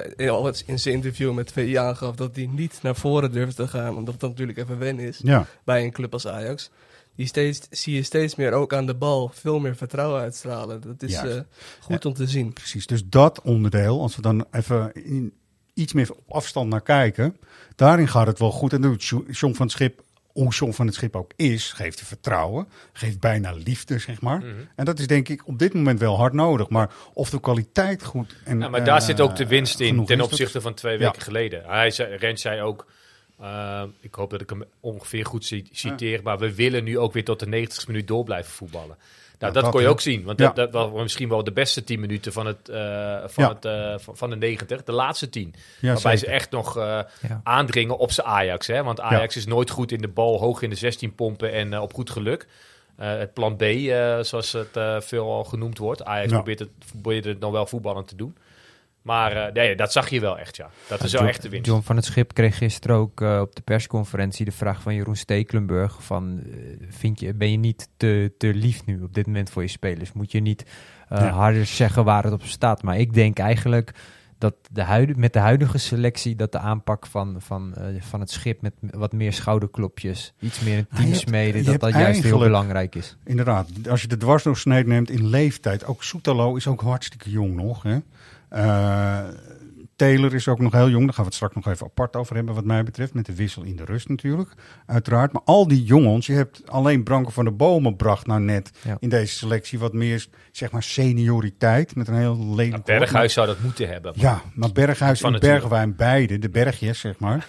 in- 0.66 0.80
zijn 0.80 0.96
interview 0.96 1.34
met 1.34 1.52
VI 1.52 1.76
aangaf 1.76 2.16
dat 2.16 2.36
hij 2.36 2.46
niet 2.52 2.80
naar 2.82 2.96
voren 2.96 3.32
durft 3.32 3.56
te 3.56 3.68
gaan, 3.68 3.96
omdat 3.96 4.20
dat 4.20 4.30
natuurlijk 4.30 4.58
even 4.58 4.80
wennen 4.80 5.06
is 5.06 5.20
Ja, 5.24 5.46
bij 5.64 5.84
een 5.84 5.92
club 5.92 6.14
als 6.14 6.28
Ajax. 6.28 6.72
Die 7.22 7.30
steeds, 7.30 7.68
zie 7.70 7.96
je 7.96 8.04
steeds 8.04 8.36
meer 8.36 8.52
ook 8.52 8.74
aan 8.74 8.86
de 8.86 8.96
bal 8.96 9.32
veel 9.34 9.60
meer 9.60 9.76
vertrouwen 9.76 10.22
uitstralen. 10.22 10.82
Dat 10.82 11.04
is 11.04 11.14
eh, 11.16 11.40
goed 11.80 12.06
om 12.06 12.14
te 12.14 12.28
zien. 12.28 12.54
precies. 12.54 12.86
Dus 12.88 13.02
dat 13.06 13.42
onderdeel, 13.42 14.02
als 14.02 14.16
we 14.16 14.22
dan 14.22 14.46
even 14.52 14.92
in, 14.94 15.34
iets 15.74 15.94
meer 15.94 16.12
op 16.12 16.32
afstand 16.32 16.70
naar 16.70 16.82
kijken, 16.82 17.38
daarin 17.76 18.08
gaat 18.08 18.28
het 18.28 18.40
wel 18.40 18.52
goed. 18.52 18.74
En 18.74 18.82
doet 18.82 19.04
Jo- 19.04 19.26
John 19.32 19.54
van 19.54 19.66
het 19.66 19.76
Schip, 19.76 20.02
hoe 20.28 20.52
John 20.52 20.72
van 20.72 20.86
het 20.86 20.96
Schip 20.96 21.16
ook 21.16 21.32
is, 21.36 21.72
geeft 21.72 22.00
hij 22.00 22.08
vertrouwen, 22.08 22.68
geeft 22.94 23.20
bijna 23.20 23.52
liefde, 23.54 24.00
zeg 24.00 24.22
maar. 24.22 24.38
Mhm. 24.38 24.50
En 24.76 24.86
dat 24.86 25.00
is 25.00 25.08
denk 25.08 25.30
ik 25.30 25.48
op 25.48 25.60
dit 25.60 25.74
moment 25.74 26.00
wel 26.00 26.18
hard 26.18 26.34
nodig. 26.34 26.70
Maar 26.70 26.90
of 27.14 27.30
de 27.30 27.40
kwaliteit 27.40 28.04
goed 28.04 28.36
en 28.46 28.60
Ja, 28.60 28.70
maar 28.70 28.84
daar 28.86 29.00
eh, 29.00 29.06
zit 29.06 29.22
ook 29.22 29.36
de 29.36 29.48
winst 29.48 29.80
in 29.80 30.06
ten 30.06 30.22
opzichte 30.22 30.62
van 30.62 30.74
twee 30.74 30.98
Ja. 30.98 31.06
weken 31.06 31.22
geleden. 31.22 31.64
Hij 31.66 31.92
zei, 31.92 32.16
Rens 32.16 32.42
zei 32.42 32.62
ook, 32.62 32.86
Eh, 33.42 33.84
ik 34.00 34.16
hoop 34.16 34.30
dat 34.30 34.42
ik 34.42 34.50
hem 34.50 34.64
ongeveer 34.80 35.26
goed 35.26 35.46
ci- 35.46 35.70
citeer. 35.72 36.20
Maar 36.24 36.38
we 36.40 36.56
willen 36.56 36.84
nu 36.84 37.00
ook 37.00 37.14
weer 37.14 37.24
tot 37.24 37.40
de 37.40 37.48
90 37.48 37.88
minuut 37.88 38.08
door 38.08 38.24
blijven 38.24 38.52
voetballen. 38.52 38.88
Nou, 38.88 39.00
Ja, 39.40 39.52
dat, 39.52 39.64
dat, 39.64 39.72
kon 39.72 39.82
je 39.82 39.88
ook 39.88 40.02
zien. 40.02 40.24
Want 40.24 40.40
Ja. 40.40 40.52
dat, 40.52 40.72
dat 40.72 40.92
was 40.92 41.02
misschien 41.02 41.30
wel 41.30 41.44
de 41.44 41.52
beste 41.52 41.84
10 41.84 42.00
minuten 42.00 42.34
van, 42.34 42.46
het, 42.46 42.70
eh, 42.70 43.18
van, 43.26 43.44
het, 43.50 43.66
eh, 43.66 43.94
van, 43.98 44.18
van 44.18 44.30
de 44.30 44.36
90. 44.36 44.84
De 44.84 44.92
laatste 44.92 45.30
10. 45.30 45.54
Ja, 45.80 45.94
waarbij 45.94 46.18
zeker. 46.18 46.18
ze 46.18 46.26
echt 46.40 46.52
nog 46.52 46.78
eh, 46.78 47.00
aandringen 47.44 47.98
op 47.98 48.12
zijn 48.12 48.28
Ajax. 48.28 48.68
Hè? 48.68 48.84
Want 48.84 49.00
Ajax 49.00 49.36
is 49.36 49.46
nooit 49.46 49.70
goed 49.70 49.92
in 49.92 50.02
de 50.02 50.08
bal 50.08 50.40
hoog 50.40 50.62
in 50.62 50.70
de 50.70 50.76
16 50.76 51.16
pompen 51.16 51.52
en 51.54 51.80
op 51.80 51.94
goed 51.94 52.10
geluk. 52.10 52.48
Het 52.96 53.34
plan 53.34 53.56
B, 53.56 53.64
zoals 54.22 54.52
het 54.52 55.04
veel 55.06 55.32
al 55.32 55.44
genoemd 55.44 55.78
wordt. 55.78 56.04
Ajax 56.04 56.30
Ja. 56.30 56.36
probeert, 56.36 56.60
het, 56.60 56.70
probeert 56.92 57.26
het 57.26 57.42
dan 57.42 57.52
wel 57.52 57.66
voetballend 57.66 58.08
te 58.08 58.16
doen. 58.16 58.38
Maar 59.02 59.32
eh, 59.32 59.54
nee, 59.54 59.76
dat 59.76 59.92
zag 59.92 60.10
je 60.10 60.20
wel 60.20 60.40
echt, 60.40 60.56
ja. 60.58 60.70
Dat 60.88 61.04
is 61.04 61.12
wel 61.12 61.22
John- 61.22 61.34
echt 61.34 61.42
de 61.42 61.50
winst. 61.50 61.66
John 61.66 61.82
van 61.82 61.96
het 61.96 62.06
Schip 62.06 62.34
kreeg 62.34 62.58
gisteren 62.58 62.96
ook 62.96 63.22
eh, 63.22 63.40
op 63.42 63.56
de 63.56 63.62
persconferentie 63.62 64.46
de 64.46 64.52
vraag 64.52 64.82
van 64.82 64.96
Jeroen 64.96 65.16
Stekelenburg 65.16 66.04
van 66.04 66.40
eh, 66.44 66.58
vind 66.90 67.20
je, 67.20 67.34
ben 67.34 67.52
je 67.52 67.58
niet 67.58 67.90
te, 67.98 68.34
te 68.38 68.54
lief 68.54 68.86
nu 68.86 69.02
op 69.02 69.14
dit 69.14 69.26
moment 69.26 69.50
voor 69.50 69.62
je 69.62 69.68
spelers? 69.68 70.14
Moet 70.14 70.32
je 70.32 70.40
niet 70.42 70.66
eh, 71.10 71.18
Ja. 71.20 71.30
harder 71.30 71.66
zeggen 71.66 72.04
waar 72.04 72.24
het 72.24 72.34
op 72.34 72.44
staat? 72.44 72.84
Maar 72.84 72.98
ik 73.00 73.14
denk 73.14 73.40
eigenlijk 73.40 73.92
dat 74.38 74.56
de 74.72 74.82
huid, 74.84 75.18
met 75.18 75.34
de 75.34 75.40
huidige 75.40 75.78
selectie 75.78 76.36
dat 76.36 76.52
de 76.52 76.60
aanpak 76.60 77.06
van, 77.08 77.36
van, 77.40 77.74
eh, 77.76 77.84
van 78.00 78.20
het 78.20 78.32
schip 78.32 78.62
met 78.62 78.74
wat 78.80 79.12
meer 79.14 79.34
schouderklopjes, 79.34 80.34
iets 80.40 80.60
meer 80.60 80.78
een 80.78 80.86
Ah, 80.90 80.90
je 80.90 80.96
team 80.98 81.08
hebt- 81.12 81.28
smeden, 81.28 81.64
je 81.64 81.72
dat 81.72 81.80
dat 81.80 81.92
juist 81.94 82.24
heel 82.24 82.40
belangrijk 82.40 82.96
is. 82.96 83.18
Inderdaad, 83.26 83.68
als 83.90 84.02
je 84.02 84.08
de 84.08 84.18
dwarsdoorsnede 84.18 84.90
neemt 84.90 85.10
in 85.10 85.28
leeftijd, 85.28 85.86
ook 85.86 86.04
Soetalo 86.04 86.56
is 86.56 86.68
ook 86.68 86.82
hartstikke 86.82 87.30
jong 87.30 87.56
nog. 87.56 87.84
Hè? 87.84 87.98
Eh, 88.52 89.20
Taylor 89.96 90.34
is 90.34 90.48
ook 90.48 90.60
nog 90.60 90.72
heel 90.72 90.90
jong, 90.90 91.04
daar 91.06 91.14
gaan 91.14 91.24
we 91.24 91.30
het 91.30 91.34
straks 91.34 91.56
nog 91.56 91.68
even 91.68 91.86
apart 91.86 92.16
over 92.16 92.36
hebben 92.36 92.56
wat 92.56 92.64
mij 92.66 92.84
betreft. 92.84 93.14
Met 93.14 93.26
de 93.26 93.36
wissel 93.36 93.64
in 93.64 93.76
de 93.76 93.86
rust 93.86 94.10
natuurlijk, 94.10 94.50
uiteraard. 94.86 95.32
Maar 95.34 95.42
al 95.46 95.68
die 95.68 95.84
jongens, 95.84 96.26
je 96.26 96.34
hebt 96.34 96.62
alleen 96.70 97.04
Branko 97.04 97.30
van 97.30 97.46
de 97.46 97.52
Bomen 97.52 97.96
bracht 97.96 98.28
nou 98.28 98.42
net 98.42 98.72
Ja. 98.84 98.98
in 99.00 99.10
deze 99.10 99.36
selectie 99.36 99.80
wat 99.80 99.94
meer, 99.94 100.28
zeg 100.52 100.72
maar, 100.72 100.84
senioriteit. 100.84 101.96
Met 101.96 102.08
een 102.08 102.16
heel 102.16 102.38
lelijk 102.56 102.70
Nou. 102.72 103.00
Berghuis 103.00 103.34
zou 103.34 103.48
dat 103.48 103.60
moeten 103.62 103.88
hebben. 103.88 104.14
maar- 104.16 104.24
Ja, 104.26 104.42
maar 104.54 104.72
Berghuis 104.72 105.20
Van 105.20 105.34
en. 105.34 105.40
Bergwijn 105.40 105.96
beide, 105.96 106.40
de 106.40 106.50
bergjes 106.50 107.00
zeg 107.00 107.20
maar, 107.20 107.48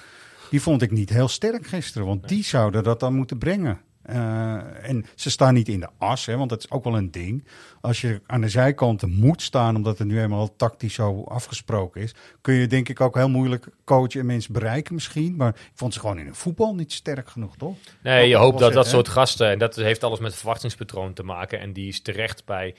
die 0.51 0.63
vond 0.63 0.83
ik 0.83 0.91
niet 0.91 1.11
heel 1.11 1.29
sterk 1.29 1.67
gisteren. 1.67 2.07
Want 2.07 2.29
die 2.29 2.45
zouden 2.45 2.83
dat 2.83 3.01
dan 3.01 3.15
moeten 3.15 3.39
brengen. 3.39 3.81
Eh, 4.03 4.89
en 4.89 5.07
ze 5.15 5.31
staan 5.31 5.55
niet 5.55 5.69
in 5.69 5.81
de 5.81 5.89
as, 5.99 6.27
hè, 6.27 6.37
want 6.37 6.51
dat 6.51 6.59
is 6.59 6.71
ook 6.71 6.85
wel 6.85 6.97
een 6.97 7.11
ding. 7.11 7.45
Als 7.81 8.01
je 8.01 8.21
aan 8.27 8.41
de 8.41 8.49
zijkanten 8.49 9.11
moet 9.11 9.43
staan, 9.43 9.77
omdat 9.77 9.99
het 9.99 10.09
nu 10.09 10.21
eenmaal 10.21 10.57
tactisch 10.57 10.95
zo 10.95 11.23
afgesproken 11.25 12.01
is, 12.03 12.15
kun 12.41 12.55
je 12.55 12.67
denk 12.67 12.89
ik 12.89 13.01
ook 13.01 13.15
heel 13.15 13.29
moeilijk 13.29 13.67
coachen 13.85 14.21
en 14.21 14.27
mensen 14.27 14.53
bereiken 14.53 14.95
misschien. 14.95 15.37
Maar 15.37 15.49
ik 15.49 15.71
vond 15.75 15.95
ze 15.95 16.01
gewoon 16.01 16.19
in 16.19 16.27
het 16.27 16.37
voetbal 16.37 16.75
niet 16.75 16.93
sterk 16.93 17.29
genoeg, 17.29 17.57
toch? 17.57 17.77
Nee, 18.03 18.29
je 18.29 18.37
hoopt 18.37 18.59
dat 18.59 18.73
dat 18.73 18.87
soort 18.87 19.09
gasten, 19.09 19.51
en 19.51 19.59
dat 19.59 19.77
heeft 19.77 20.05
alles 20.05 20.19
met 20.19 20.35
verwachtingspatroon 20.35 21.13
te 21.13 21.23
maken. 21.23 21.61
En 21.61 21.73
die 21.73 21.89
is 21.89 22.01
terecht 22.03 22.45
bij 22.45 22.75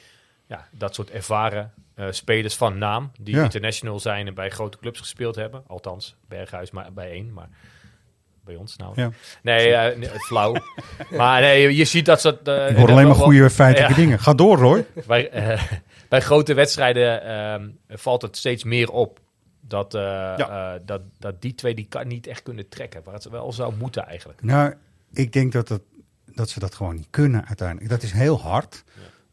ja, 0.48 0.68
dat 0.72 0.96
soort 0.96 1.10
ervaren 1.12 1.72
eh, 1.96 2.08
spelers 2.10 2.56
van 2.56 2.78
naam, 2.78 3.12
die 3.20 3.36
Ja. 3.36 3.44
international 3.44 4.00
zijn 4.00 4.28
en 4.28 4.34
bij 4.34 4.50
grote 4.50 4.78
clubs 4.78 5.00
gespeeld 5.00 5.36
hebben. 5.36 5.64
Althans, 5.68 6.16
Berghuis 6.28 6.72
maar 6.72 6.94
bij 6.94 7.12
één, 7.12 7.34
maar 7.34 7.50
bij 8.46 8.56
ons 8.56 8.76
nou. 8.76 8.94
Ja. 8.96 9.12
Nee, 9.42 9.74
eh, 9.74 9.98
nee, 9.98 10.10
flauw. 10.10 10.56
maar 11.18 11.42
nee, 11.42 11.76
je 11.76 11.86
ziet 11.86 12.06
dat 12.06 12.22
ze... 12.22 12.30
Ik 12.70 12.76
hoor 12.76 12.92
alleen 12.92 13.08
maar 13.08 13.16
goede 13.16 13.50
feitelijke 13.50 13.94
Ja. 13.94 14.00
dingen. 14.00 14.20
Ga 14.20 14.34
door, 14.34 14.58
Roy. 14.58 14.86
bij, 15.08 15.30
eh, 15.30 15.64
bij 16.10 16.22
grote 16.22 16.54
wedstrijden 16.54 17.24
ehm, 17.24 17.70
valt 17.90 18.22
het 18.22 18.38
steeds 18.38 18.64
meer 18.64 18.92
op. 18.92 19.20
Dat, 19.62 19.94
eh, 19.94 20.74
dat, 20.86 21.02
dat 21.20 21.42
die 21.42 21.56
twee 21.56 21.76
die 21.76 21.86
kan 21.90 22.08
niet 22.08 22.28
echt 22.28 22.44
kunnen 22.44 22.70
trekken. 22.70 23.02
Waar 23.04 23.14
het 23.14 23.30
wel 23.30 23.54
zou 23.54 23.74
moeten 23.76 24.06
eigenlijk. 24.06 24.42
Nou, 24.44 24.74
ik 25.14 25.34
denk 25.34 25.52
dat, 25.52 25.68
dat, 25.68 25.82
dat 26.26 26.50
ze 26.50 26.60
dat 26.60 26.76
gewoon 26.76 26.96
niet 26.96 27.08
kunnen 27.10 27.46
uiteindelijk. 27.46 27.90
Dat 27.90 28.04
is 28.04 28.12
heel 28.12 28.42
hard. 28.42 28.84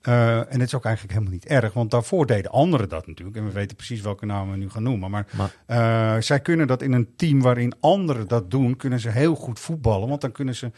Eh, 0.00 0.37
en 0.38 0.47
het 0.61 0.62
is 0.62 0.75
ook 0.75 0.85
eigenlijk 0.85 1.14
helemaal 1.14 1.35
niet 1.35 1.47
erg, 1.47 1.73
want 1.73 1.90
daarvoor 1.90 2.26
deden 2.26 2.50
anderen 2.50 2.88
dat 2.88 3.07
natuurlijk. 3.07 3.37
En 3.37 3.45
we 3.45 3.52
weten 3.52 3.76
precies 3.76 4.00
welke 4.00 4.26
namen 4.26 4.52
we 4.52 4.59
nu 4.59 4.71
gaan 4.71 4.83
noemen. 4.83 5.11
Maar, 5.11 5.26
Maar- 5.37 5.54
eh, 5.66 6.23
zij 6.23 6.40
kunnen 6.40 6.66
dat 6.66 6.83
in 6.83 6.92
een 6.92 7.09
team 7.16 7.40
waarin 7.42 7.73
anderen 7.80 8.28
dat 8.28 8.50
doen, 8.50 8.76
kunnen 8.76 9.00
ze 9.00 9.09
heel 9.11 9.35
goed 9.35 9.61
voetballen. 9.61 10.09
Want 10.09 10.21
dan 10.21 10.33
kunnen 10.33 10.54
ze, 10.54 10.71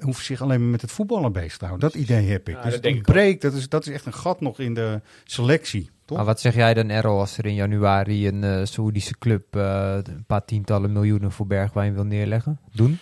hoeven 0.00 0.24
zich 0.24 0.40
alleen 0.42 0.60
maar 0.60 0.70
met 0.70 0.80
het 0.80 0.92
voetballen 0.92 1.32
bezig 1.32 1.56
te 1.56 1.64
houden. 1.64 1.90
Dat 1.90 2.00
idee 2.00 2.28
heb 2.30 2.48
ik. 2.48 2.54
Ja, 2.54 2.62
dus 2.62 2.72
dat 2.74 2.84
het 2.84 2.94
ontbreekt, 2.94 3.42
dat 3.42 3.52
is, 3.54 3.68
dat 3.68 3.86
is 3.86 3.92
echt 3.92 4.06
een 4.06 4.12
gat 4.14 4.40
nog 4.40 4.58
in 4.58 4.74
de 4.74 5.00
selectie. 5.24 5.90
Toch? 6.04 6.16
Maar 6.16 6.26
wat 6.26 6.40
zeg 6.40 6.54
jij 6.54 6.74
dan, 6.74 6.88
Errol, 6.88 7.18
als 7.18 7.38
er 7.38 7.46
in 7.46 7.54
januari 7.54 8.28
een 8.28 8.44
eh 8.44 8.60
Saoedische 8.64 9.18
club 9.18 9.56
eh, 9.56 9.96
een 10.02 10.24
paar 10.26 10.44
tientallen 10.44 10.92
miljoenen 10.92 11.32
voor 11.32 11.46
Bergwijn 11.46 11.94
wil 11.94 12.04
neerleggen? 12.04 12.58
Doen? 12.72 12.98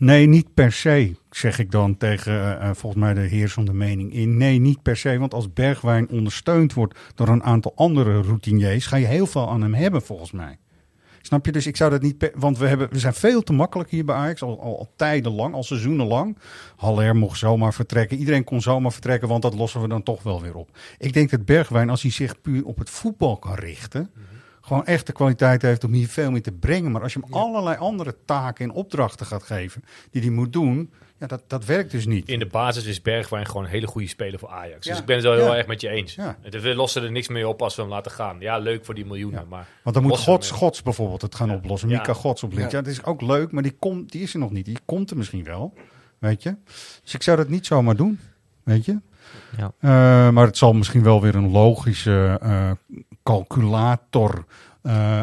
Nee, 0.00 0.26
niet 0.26 0.54
per 0.54 0.72
se, 0.72 1.16
zeg 1.30 1.58
ik 1.58 1.70
dan 1.70 1.96
tegen 1.96 2.32
eh, 2.32 2.68
eh, 2.68 2.74
volgens 2.74 3.02
mij 3.02 3.14
de 3.14 3.20
heersende 3.20 3.72
mening 3.72 4.12
in. 4.12 4.36
Nee, 4.36 4.58
niet 4.58 4.82
per 4.82 4.96
se, 4.96 5.18
want 5.18 5.34
als 5.34 5.52
Bergwijn 5.52 6.08
ondersteund 6.08 6.74
wordt 6.74 6.98
door 7.14 7.28
een 7.28 7.42
aantal 7.42 7.72
andere 7.74 8.20
routiniers, 8.22 8.86
ga 8.86 8.96
je 8.96 9.06
heel 9.06 9.26
veel 9.26 9.50
aan 9.50 9.62
hem 9.62 9.74
hebben 9.74 10.02
volgens 10.02 10.30
mij. 10.30 10.58
Snap 11.20 11.46
je? 11.46 11.52
Dus 11.52 11.66
ik 11.66 11.76
zou 11.76 11.90
dat 11.90 12.02
niet. 12.02 12.30
want 12.34 12.58
we, 12.58 12.66
hebben, 12.66 12.90
we 12.90 12.98
zijn 12.98 13.14
veel 13.14 13.42
te 13.42 13.52
makkelijk 13.52 13.90
hier 13.90 14.04
bij 14.04 14.14
Ajax. 14.14 14.42
Al, 14.42 14.60
al, 14.60 14.78
al 14.78 14.92
tijdenlang, 14.96 15.54
al 15.54 15.62
seizoenenlang. 15.62 16.38
Haller 16.76 17.16
mocht 17.16 17.38
zomaar 17.38 17.74
vertrekken. 17.74 18.18
Iedereen 18.18 18.44
kon 18.44 18.60
zomaar 18.60 18.92
vertrekken, 18.92 19.28
want 19.28 19.42
dat 19.42 19.54
lossen 19.54 19.80
we 19.80 19.88
dan 19.88 20.02
toch 20.02 20.22
wel 20.22 20.42
weer 20.42 20.54
op. 20.54 20.78
Ik 20.98 21.12
denk 21.12 21.30
dat 21.30 21.44
Bergwijn, 21.44 21.90
als 21.90 22.02
hij 22.02 22.10
zich 22.10 22.40
puur 22.40 22.64
op 22.64 22.78
het 22.78 22.90
voetbal 22.90 23.36
kan 23.36 23.54
richten. 23.54 24.10
Gewoon 24.70 24.86
echt 24.86 25.06
de 25.06 25.12
kwaliteit 25.12 25.62
heeft 25.62 25.84
om 25.84 25.92
hier 25.92 26.08
veel 26.08 26.30
meer 26.30 26.42
te 26.42 26.52
brengen. 26.52 26.90
Maar 26.90 27.02
als 27.02 27.12
je 27.12 27.20
hem 27.24 27.32
allerlei 27.34 27.76
andere 27.78 28.16
taken 28.24 28.64
en 28.64 28.70
opdrachten 28.74 29.26
gaat 29.26 29.42
geven. 29.42 29.84
die 30.10 30.22
hij 30.22 30.30
moet 30.30 30.52
doen. 30.52 30.92
ja, 31.18 31.26
dat, 31.26 31.42
dat 31.46 31.64
werkt 31.64 31.90
dus 31.90 32.06
niet. 32.06 32.28
In 32.28 32.38
de 32.38 32.46
basis 32.46 32.84
is 32.86 33.02
Bergwijn 33.02 33.46
gewoon 33.46 33.64
een 33.64 33.70
hele 33.70 33.86
goede 33.86 34.08
speler 34.08 34.38
voor 34.38 34.48
Ajax. 34.48 34.84
Ja. 34.84 34.90
Dus 34.90 35.00
ik 35.00 35.06
ben 35.06 35.16
het 35.16 35.24
wel 35.24 35.34
heel 35.34 35.44
Ja. 35.46 35.56
erg 35.56 35.66
met 35.66 35.80
je 35.80 35.88
eens. 35.88 36.14
Ja. 36.14 36.36
We 36.50 36.74
lossen 36.74 37.02
er 37.02 37.10
niks 37.10 37.28
mee 37.28 37.48
op 37.48 37.62
als 37.62 37.76
we 37.76 37.82
hem 37.82 37.90
laten 37.90 38.10
gaan. 38.12 38.36
Ja, 38.40 38.58
leuk 38.58 38.84
voor 38.84 38.94
die 38.94 39.06
miljoenen, 39.06 39.48
maar... 39.48 39.66
Want 39.82 39.94
dan 39.96 40.04
moet 40.04 40.18
Gods, 40.18 40.50
Gods 40.50 40.82
bijvoorbeeld 40.82 41.22
het 41.22 41.34
gaan 41.34 41.48
Ja. 41.48 41.54
oplossen. 41.54 41.88
Ja. 41.88 41.98
Mika 41.98 42.12
Gods 42.12 42.42
op 42.42 42.52
links. 42.52 42.72
Ja. 42.72 42.80
dat 42.82 42.92
is 42.92 43.04
ook 43.04 43.20
leuk, 43.20 43.52
maar 43.52 43.62
die, 43.62 43.76
komt, 43.78 44.12
die 44.12 44.22
is 44.22 44.32
er 44.32 44.38
nog 44.40 44.50
niet. 44.50 44.64
Die 44.64 44.78
komt 44.84 45.10
er 45.10 45.16
misschien 45.16 45.44
wel. 45.44 45.74
Weet 46.18 46.42
je? 46.42 46.56
Dus 47.02 47.14
ik 47.14 47.22
zou 47.22 47.36
dat 47.36 47.48
niet 47.48 47.66
zomaar 47.66 47.96
doen. 47.96 48.18
Weet 48.62 48.84
je? 48.84 48.98
Ja. 49.56 49.72
Eh, 49.80 50.32
maar 50.32 50.46
het 50.46 50.56
zal 50.56 50.72
misschien 50.72 51.02
wel 51.02 51.20
weer 51.22 51.34
een 51.34 51.50
logische 51.50 52.38
eh, 52.42 52.70
calculator 53.22 54.44
eh, 54.82 55.22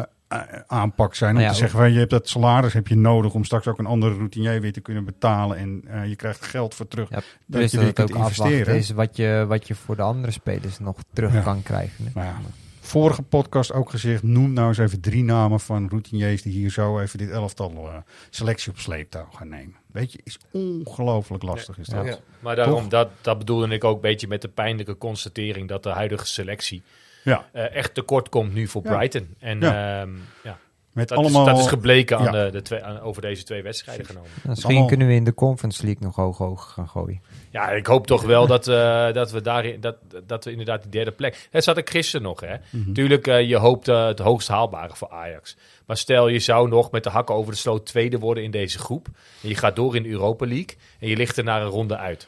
aanpak 0.66 1.14
zijn. 1.14 1.30
Om 1.30 1.36
Nou 1.36 1.46
ja, 1.48 1.52
te 1.52 1.58
zeggen, 1.58 1.78
van, 1.78 1.92
je 1.92 1.98
hebt 1.98 2.10
dat 2.10 2.28
salaris 2.28 2.72
heb 2.72 2.88
je 2.88 2.96
nodig 2.96 3.34
om 3.34 3.44
straks 3.44 3.66
ook 3.66 3.78
een 3.78 3.86
andere 3.86 4.14
routinier 4.14 4.60
weer 4.60 4.72
te 4.72 4.80
kunnen 4.80 5.04
betalen. 5.04 5.56
En 5.56 5.82
eh, 5.86 6.08
je 6.08 6.16
krijgt 6.16 6.44
geld 6.44 6.74
voor 6.74 6.88
terug. 6.88 7.10
Ja, 7.10 7.16
dat 7.16 7.24
je 7.46 7.58
dat 7.60 7.70
weer 7.70 7.84
het 7.84 7.94
kunt 7.94 8.10
ook 8.10 8.16
afwachten 8.16 8.44
investeren. 8.44 8.78
is 8.78 8.90
wat 8.90 9.16
je, 9.16 9.44
wat 9.48 9.68
je 9.68 9.74
voor 9.74 9.96
de 9.96 10.02
andere 10.02 10.32
spelers 10.32 10.78
nog 10.78 10.96
terug 11.12 11.32
Ja. 11.32 11.40
kan 11.40 11.62
krijgen. 11.62 12.04
hè. 12.04 12.10
Maar 12.14 12.24
ja, 12.24 12.40
vorige 12.80 13.22
podcast 13.22 13.72
ook 13.72 13.90
gezegd, 13.90 14.22
noem 14.22 14.52
nou 14.52 14.68
eens 14.68 14.78
even 14.78 15.00
drie 15.00 15.24
namen 15.24 15.60
van 15.60 15.88
routiniers 15.88 16.42
die 16.42 16.52
hier 16.52 16.70
zo 16.70 17.00
even 17.00 17.18
dit 17.18 17.30
elftal 17.30 17.72
eh, 17.88 17.96
selectie 18.30 18.72
op 18.72 18.78
sleeptouw 18.78 19.28
gaan 19.32 19.48
nemen. 19.48 19.74
Weet 19.92 20.12
je, 20.12 20.20
is 20.24 20.38
ongelooflijk 20.52 21.42
lastig 21.42 21.78
is 21.78 21.86
dat. 21.86 22.04
Ja. 22.04 22.18
Maar 22.40 22.56
daarom, 22.56 22.80
Toch? 22.80 22.88
dat, 22.88 23.08
dat 23.20 23.38
bedoelde 23.38 23.68
ik 23.74 23.84
ook 23.84 23.94
een 23.94 24.00
beetje 24.00 24.28
met 24.28 24.42
de 24.42 24.48
pijnlijke 24.48 24.98
constatering... 24.98 25.68
dat 25.68 25.82
de 25.82 25.88
huidige 25.88 26.26
selectie 26.26 26.82
Ja, 27.28 27.46
eh, 27.52 27.74
echt 27.74 27.94
tekort 27.94 28.28
komt 28.28 28.54
nu 28.54 28.66
voor 28.68 28.82
Ja. 28.84 28.96
Brighton. 28.96 29.34
En 29.38 29.60
Ja. 29.60 30.00
ehm, 30.00 30.10
ja, 30.42 30.58
met 30.92 31.08
dat, 31.08 31.18
allemaal... 31.18 31.46
is, 31.46 31.52
dat 31.52 31.58
is 31.58 31.66
gebleken 31.66 32.18
aan 32.18 32.32
de, 32.32 32.48
de 32.52 32.62
twee, 32.62 32.84
aan, 32.84 33.00
over 33.00 33.22
deze 33.22 33.42
twee 33.44 33.62
wedstrijden 33.62 34.06
genomen. 34.06 34.30
Misschien 34.44 34.70
allemaal- 34.70 34.88
kunnen 34.88 35.06
we 35.06 35.14
in 35.14 35.24
de 35.24 35.34
Conference 35.34 35.84
League 35.84 36.02
nog 36.02 36.16
hoog 36.16 36.38
hoog 36.38 36.72
gaan 36.72 36.88
gooien. 36.88 37.22
Ja, 37.50 37.70
ik 37.70 37.86
hoop 37.86 38.06
toch 38.06 38.22
wel 38.22 38.46
dat, 38.46 38.68
eh, 38.68 39.12
dat 39.12 39.30
we 39.30 39.40
daarin 39.40 39.80
dat, 39.80 39.96
dat 40.26 40.44
we 40.44 40.50
inderdaad 40.50 40.82
die 40.82 40.90
derde 40.90 41.10
plek. 41.12 41.48
Het 41.50 41.64
zat 41.64 41.76
ik 41.76 41.90
gisteren 41.90 42.22
nog, 42.26 42.40
hè? 42.40 42.54
Mhm. 42.70 42.92
Tuurlijk, 42.92 43.26
eh, 43.26 43.48
je 43.48 43.56
hoopt 43.56 43.86
het 43.86 44.18
hoogst 44.18 44.48
haalbare 44.48 44.96
voor 44.96 45.10
Ajax. 45.10 45.56
Maar 45.86 45.96
stel 45.96 46.28
je 46.28 46.38
zou 46.38 46.68
nog 46.68 46.90
met 46.90 47.04
de 47.04 47.10
hakken 47.10 47.34
over 47.34 47.52
de 47.52 47.58
sloot 47.58 47.86
tweede 47.86 48.18
worden 48.18 48.44
in 48.44 48.50
deze 48.50 48.78
groep. 48.78 49.06
En 49.42 49.48
je 49.48 49.54
gaat 49.54 49.76
door 49.76 49.96
in 49.96 50.02
de 50.02 50.08
Europa 50.08 50.46
League. 50.46 50.76
En 51.00 51.08
je 51.08 51.16
ligt 51.16 51.36
er 51.36 51.44
naar 51.44 51.62
een 51.62 51.68
ronde 51.68 51.96
uit. 51.96 52.26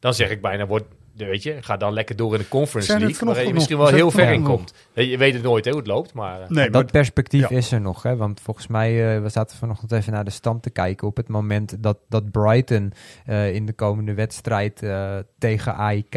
Dan 0.00 0.14
zeg 0.14 0.30
ik 0.30 0.40
bijna, 0.40 0.66
wordt, 0.66 0.86
weet 1.24 1.42
je, 1.42 1.56
ga 1.62 1.76
dan 1.76 1.92
lekker 1.92 2.16
door 2.16 2.32
in 2.34 2.38
de 2.40 2.48
Conference 2.48 2.88
Zijn 2.90 3.02
er 3.02 3.06
League. 3.08 3.28
Waar 3.34 3.44
je 3.46 3.52
misschien 3.52 3.76
nog- 3.76 3.86
wel 3.86 3.94
heel 3.96 4.06
er 4.06 4.12
ver 4.12 4.32
in 4.32 4.42
komt. 4.42 4.74
Je 4.92 5.18
weet 5.18 5.34
het 5.34 5.42
nooit 5.42 5.64
hè, 5.64 5.70
hoe 5.70 5.80
het 5.80 5.88
loopt, 5.88 6.12
maar... 6.12 6.40
eh, 6.40 6.48
Nee, 6.48 6.70
maar 6.70 6.82
dat 6.82 6.90
perspectief 6.90 7.48
ja. 7.48 7.56
is 7.56 7.72
er 7.72 7.80
nog, 7.80 8.02
hè? 8.02 8.16
want 8.16 8.40
volgens 8.40 8.66
mij, 8.66 9.14
eh, 9.16 9.22
we 9.22 9.28
zaten 9.28 9.56
vanochtend 9.56 9.92
even 9.92 10.12
naar 10.12 10.24
de 10.24 10.30
stand 10.30 10.62
te 10.62 10.70
kijken. 10.70 11.06
Op 11.08 11.16
het 11.16 11.28
moment 11.28 11.82
dat, 11.82 11.98
dat 12.08 12.30
Brighton 12.30 12.92
eh, 13.26 13.54
in 13.54 13.66
de 13.66 13.72
komende 13.72 14.14
wedstrijd 14.14 14.82
eh, 14.82 15.16
tegen 15.38 15.74
AIK 15.74 16.14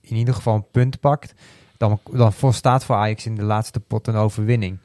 in 0.00 0.16
ieder 0.16 0.34
geval 0.34 0.54
een 0.54 0.70
punt 0.70 1.00
pakt, 1.00 1.34
dan, 1.76 2.00
dan 2.12 2.32
volstaat 2.32 2.84
voor 2.84 2.96
Ajax 2.96 3.26
in 3.26 3.34
de 3.34 3.42
laatste 3.44 3.80
pot 3.80 4.06
een 4.06 4.14
overwinning 4.14 4.78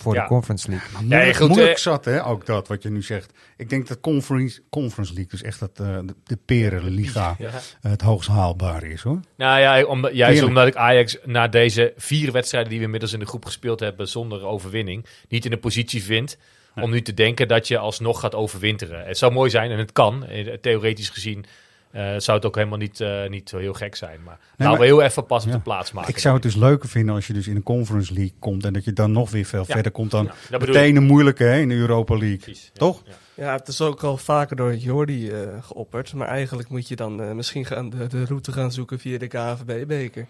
voor 0.00 0.14
Ja. 0.14 0.22
de 0.22 0.28
Conference 0.28 0.70
League. 0.70 0.88
Maar 0.92 1.02
moeilijk, 1.02 1.36
goed, 1.36 1.48
moeilijk 1.48 1.76
eh, 1.76 1.82
zat, 1.82 2.04
hè, 2.04 2.26
ook 2.26 2.46
dat 2.46 2.68
wat 2.68 2.82
je 2.82 2.90
nu 2.90 3.02
zegt. 3.02 3.32
Ik 3.56 3.68
denk 3.70 3.88
dat 3.88 4.00
Conference, 4.00 4.60
conference 4.70 5.12
League, 5.12 5.30
dus 5.30 5.42
echt 5.42 5.60
dat, 5.60 5.70
eh, 5.74 5.98
de, 6.04 6.14
de 6.24 6.38
Perenliga, 6.44 7.34
ja. 7.38 7.46
eh, 7.48 7.90
het 7.90 8.02
hoogst 8.02 8.28
haalbare 8.28 8.88
is, 8.88 9.02
hoor. 9.02 9.20
Nou 9.36 9.60
ja, 9.60 9.84
om, 9.84 10.00
juist 10.02 10.16
Heerlijk. 10.18 10.46
omdat 10.46 10.66
ik 10.66 10.76
Ajax 10.76 11.16
na 11.24 11.48
deze 11.48 11.92
vier 11.96 12.32
wedstrijden 12.32 12.70
die 12.70 12.78
we 12.78 12.84
inmiddels 12.84 13.12
in 13.12 13.18
de 13.18 13.26
groep 13.26 13.44
gespeeld 13.44 13.80
hebben 13.80 14.08
zonder 14.08 14.44
overwinning, 14.44 15.06
niet 15.28 15.44
in 15.44 15.50
de 15.50 15.58
positie 15.58 16.02
vind 16.02 16.36
om 16.74 16.90
nu 16.90 17.02
te 17.02 17.14
denken 17.14 17.48
dat 17.48 17.68
je 17.68 17.78
alsnog 17.78 18.20
gaat 18.20 18.34
overwinteren. 18.34 19.06
Het 19.06 19.18
zou 19.18 19.32
mooi 19.32 19.50
zijn 19.50 19.70
en 19.70 19.78
het 19.78 19.92
kan. 19.92 20.24
Theoretisch 20.60 21.08
gezien 21.08 21.44
eh, 21.90 22.14
zou 22.16 22.36
het 22.36 22.46
ook 22.46 22.54
helemaal 22.54 22.78
niet, 22.78 23.00
eh, 23.00 23.28
niet 23.28 23.48
zo 23.48 23.58
heel 23.58 23.72
gek 23.72 23.94
zijn. 23.96 24.18
Maar 24.24 24.38
nou, 24.56 24.70
maar- 24.70 24.78
we 24.80 24.84
heel 24.86 25.02
even 25.02 25.26
pas 25.26 25.42
op 25.44 25.50
Ja. 25.50 25.56
de 25.56 25.62
plaats 25.62 25.92
maken. 25.92 26.10
Ik 26.10 26.18
zou 26.18 26.34
het 26.34 26.42
dus 26.42 26.54
leuker 26.56 26.88
vinden 26.88 27.14
als 27.14 27.26
je 27.26 27.32
dus 27.32 27.46
in 27.48 27.54
de 27.54 27.62
Conference 27.62 28.12
League 28.12 28.34
komt 28.38 28.64
en 28.64 28.72
dat 28.72 28.84
je 28.84 28.92
dan 28.92 29.12
nog 29.12 29.30
weer 29.30 29.44
veel 29.44 29.64
Ja. 29.66 29.74
verder 29.74 29.92
komt 29.92 30.10
dan 30.10 30.30
Ja, 30.50 30.58
meteen 30.58 30.96
een 30.96 31.02
moeilijke 31.04 31.44
hè, 31.44 31.58
in 31.58 31.68
de 31.68 31.74
Europa 31.74 32.16
League. 32.16 32.38
Precies. 32.38 32.70
Toch? 32.72 33.02
Ja. 33.06 33.12
Ja, 33.34 33.52
het 33.56 33.68
is 33.68 33.80
ook 33.80 34.02
al 34.02 34.16
vaker 34.16 34.56
door 34.56 34.74
Jordi 34.74 35.30
eh, 35.30 35.38
geopperd. 35.60 36.14
Maar 36.14 36.28
eigenlijk 36.28 36.68
moet 36.68 36.88
je 36.88 36.96
dan 36.96 37.22
eh, 37.22 37.32
misschien 37.32 37.64
gaan 37.64 37.90
de, 37.90 38.06
de 38.06 38.24
route 38.24 38.52
gaan 38.52 38.72
zoeken 38.72 38.98
via 38.98 39.18
de 39.18 39.26
KNVB-beker. 39.26 40.26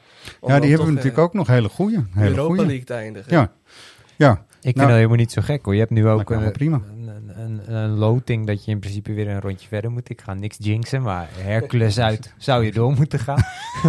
Ja, 0.46 0.60
die 0.60 0.68
hebben 0.68 0.86
we 0.86 0.92
natuurlijk 0.92 1.18
ook 1.18 1.34
nog 1.34 1.46
hele 1.46 1.68
goede. 1.68 2.04
Hele 2.10 2.28
Europa 2.28 2.46
goeie. 2.54 2.66
League 2.66 2.84
te 2.84 2.94
eindigen. 2.94 3.32
Ja, 3.32 3.52
ja. 4.16 4.44
Ik 4.62 4.66
vind 4.66 4.74
Nou, 4.76 4.88
dat 4.88 4.96
helemaal 4.96 5.16
niet 5.16 5.32
zo 5.32 5.42
gek 5.42 5.64
hoor. 5.64 5.74
Je 5.74 5.80
hebt 5.80 5.92
nu 5.92 6.08
ook 6.08 6.30
een, 6.30 6.52
prima. 6.52 6.80
een, 6.90 7.08
een, 7.08 7.40
een, 7.40 7.74
een 7.74 7.90
loting 7.90 8.46
dat 8.46 8.64
je 8.64 8.70
in 8.70 8.78
principe 8.78 9.12
weer 9.12 9.28
een 9.28 9.40
rondje 9.40 9.68
verder 9.68 9.90
moet. 9.90 10.10
Ik 10.10 10.20
ga 10.20 10.34
niks 10.34 10.56
jinxen, 10.60 11.02
maar 11.02 11.28
Hercules 11.32 11.98
uit 12.08 12.34
zou 12.38 12.64
je 12.64 12.72
door 12.72 12.92
moeten 12.92 13.18
gaan. 13.18 13.42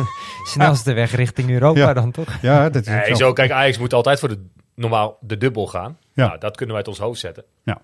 Snelste 0.54 0.94
weg 0.94 1.16
richting 1.16 1.50
Europa 1.50 1.80
Ja. 1.80 1.94
dan 1.94 2.12
toch? 2.12 2.38
Ja, 2.42 2.70
dat 2.70 2.88
is 2.88 2.94
ook 2.94 3.00
Nee, 3.06 3.16
zo. 3.16 3.34
kijk, 3.34 3.52
Ajax 3.52 3.78
moet 3.78 3.94
altijd 3.94 4.20
voor 4.20 4.30
de, 4.30 4.46
normaal 4.76 5.18
de 5.22 5.38
dubbel 5.38 5.68
gaan. 5.68 5.98
Ja. 6.14 6.26
Nou, 6.28 6.40
dat 6.40 6.56
kunnen 6.56 6.76
we 6.76 6.82
uit 6.82 6.90
ons 6.90 7.00
hoofd 7.00 7.20
zetten. 7.20 7.44
Ja. 7.64 7.82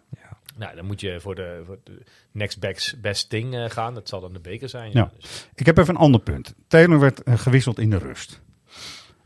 Nou, 0.57 0.75
dan 0.75 0.85
moet 0.85 1.01
je 1.01 1.17
voor 1.19 1.35
de, 1.35 1.61
voor 1.65 1.77
de 1.83 2.03
next 2.31 2.59
best, 2.59 3.01
best 3.01 3.29
thing 3.29 3.55
eh, 3.55 3.69
gaan. 3.69 3.93
Dat 3.93 4.09
zal 4.09 4.21
dan 4.21 4.33
de 4.33 4.39
beker 4.39 4.69
zijn. 4.69 4.91
Ja. 4.93 5.11
Dus- 5.19 5.49
Ik 5.55 5.65
heb 5.65 5.77
even 5.77 5.95
een 5.95 6.01
ander 6.01 6.21
punt. 6.21 6.53
Taylor 6.67 6.99
werd 6.99 7.23
eh, 7.23 7.37
gewisseld 7.37 7.79
in 7.79 7.89
de 7.89 7.97
rust. 7.97 8.41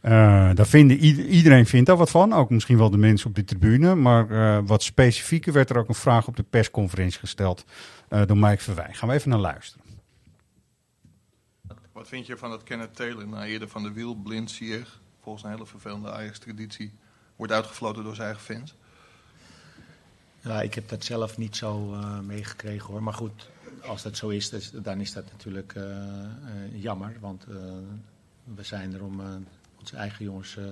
Eh, 0.02 0.12
daar 0.54 0.66
vinden, 0.68 1.06
ied- 1.06 1.18
iedereen 1.28 1.66
vindt 1.66 1.88
daar 1.88 1.98
wat 1.98 2.10
van, 2.10 2.34
ook 2.34 2.50
misschien 2.50 2.78
wel 2.78 2.90
de 2.90 2.98
mensen 2.98 3.30
op 3.30 3.36
de 3.36 3.44
tribune. 3.44 3.96
Maar 3.96 4.30
eh, 4.32 4.64
wat 4.66 4.84
specifieker 4.84 5.54
werd 5.54 5.70
er 5.70 5.78
ook 5.78 5.88
een 5.88 5.96
vraag 5.96 6.28
op 6.28 6.36
de 6.36 6.44
persconferentie 6.44 7.20
gesteld 7.20 7.66
eh, 8.08 8.26
door 8.26 8.38
Mike 8.38 8.64
Verwij. 8.64 8.94
Gaan 8.94 9.10
we 9.10 9.16
even 9.16 9.30
naar 9.30 9.40
luisteren. 9.40 9.86
Wat 11.92 12.08
vind 12.08 12.26
je 12.26 12.38
van 12.38 12.50
dat 12.50 12.64
Kenneth 12.64 12.96
Taylor 12.96 13.28
na 13.28 13.46
eerder 13.46 13.68
van 13.68 13.84
de 13.84 13.92
wiel 13.92 14.16
blind 14.16 14.52
Sier, 14.52 14.88
volgens 15.22 15.44
een 15.44 15.50
hele 15.52 15.66
vervelende 15.66 16.12
Ajax-traditie, 16.12 16.92
wordt 17.36 17.54
uitgefloten 17.54 18.04
door 18.04 18.16
zijn 18.16 18.28
eigen 18.28 18.46
fans? 18.56 18.76
Ja, 20.40 20.62
ik 20.62 20.74
heb 20.74 20.90
dat 20.90 21.04
zelf 21.04 21.38
niet 21.38 21.56
zo 21.56 21.94
eh, 21.94 22.20
meegekregen 22.20 22.88
hoor. 22.88 23.04
Maar 23.04 23.14
goed, 23.14 23.50
als 23.86 24.02
dat 24.02 24.18
zo 24.18 24.30
is, 24.30 24.50
dus- 24.50 24.72
dan 24.72 25.00
is 25.00 25.14
dat 25.14 25.26
natuurlijk 25.32 25.76
jammer. 26.74 27.16
Want 27.20 27.44
eh, 27.50 27.56
we 28.44 28.64
zijn 28.64 28.94
er 28.94 29.04
om 29.04 29.20
eh, 29.20 29.28
onze 29.82 29.96
eigen 29.96 30.26
jongens 30.26 30.58
eh, 30.58 30.64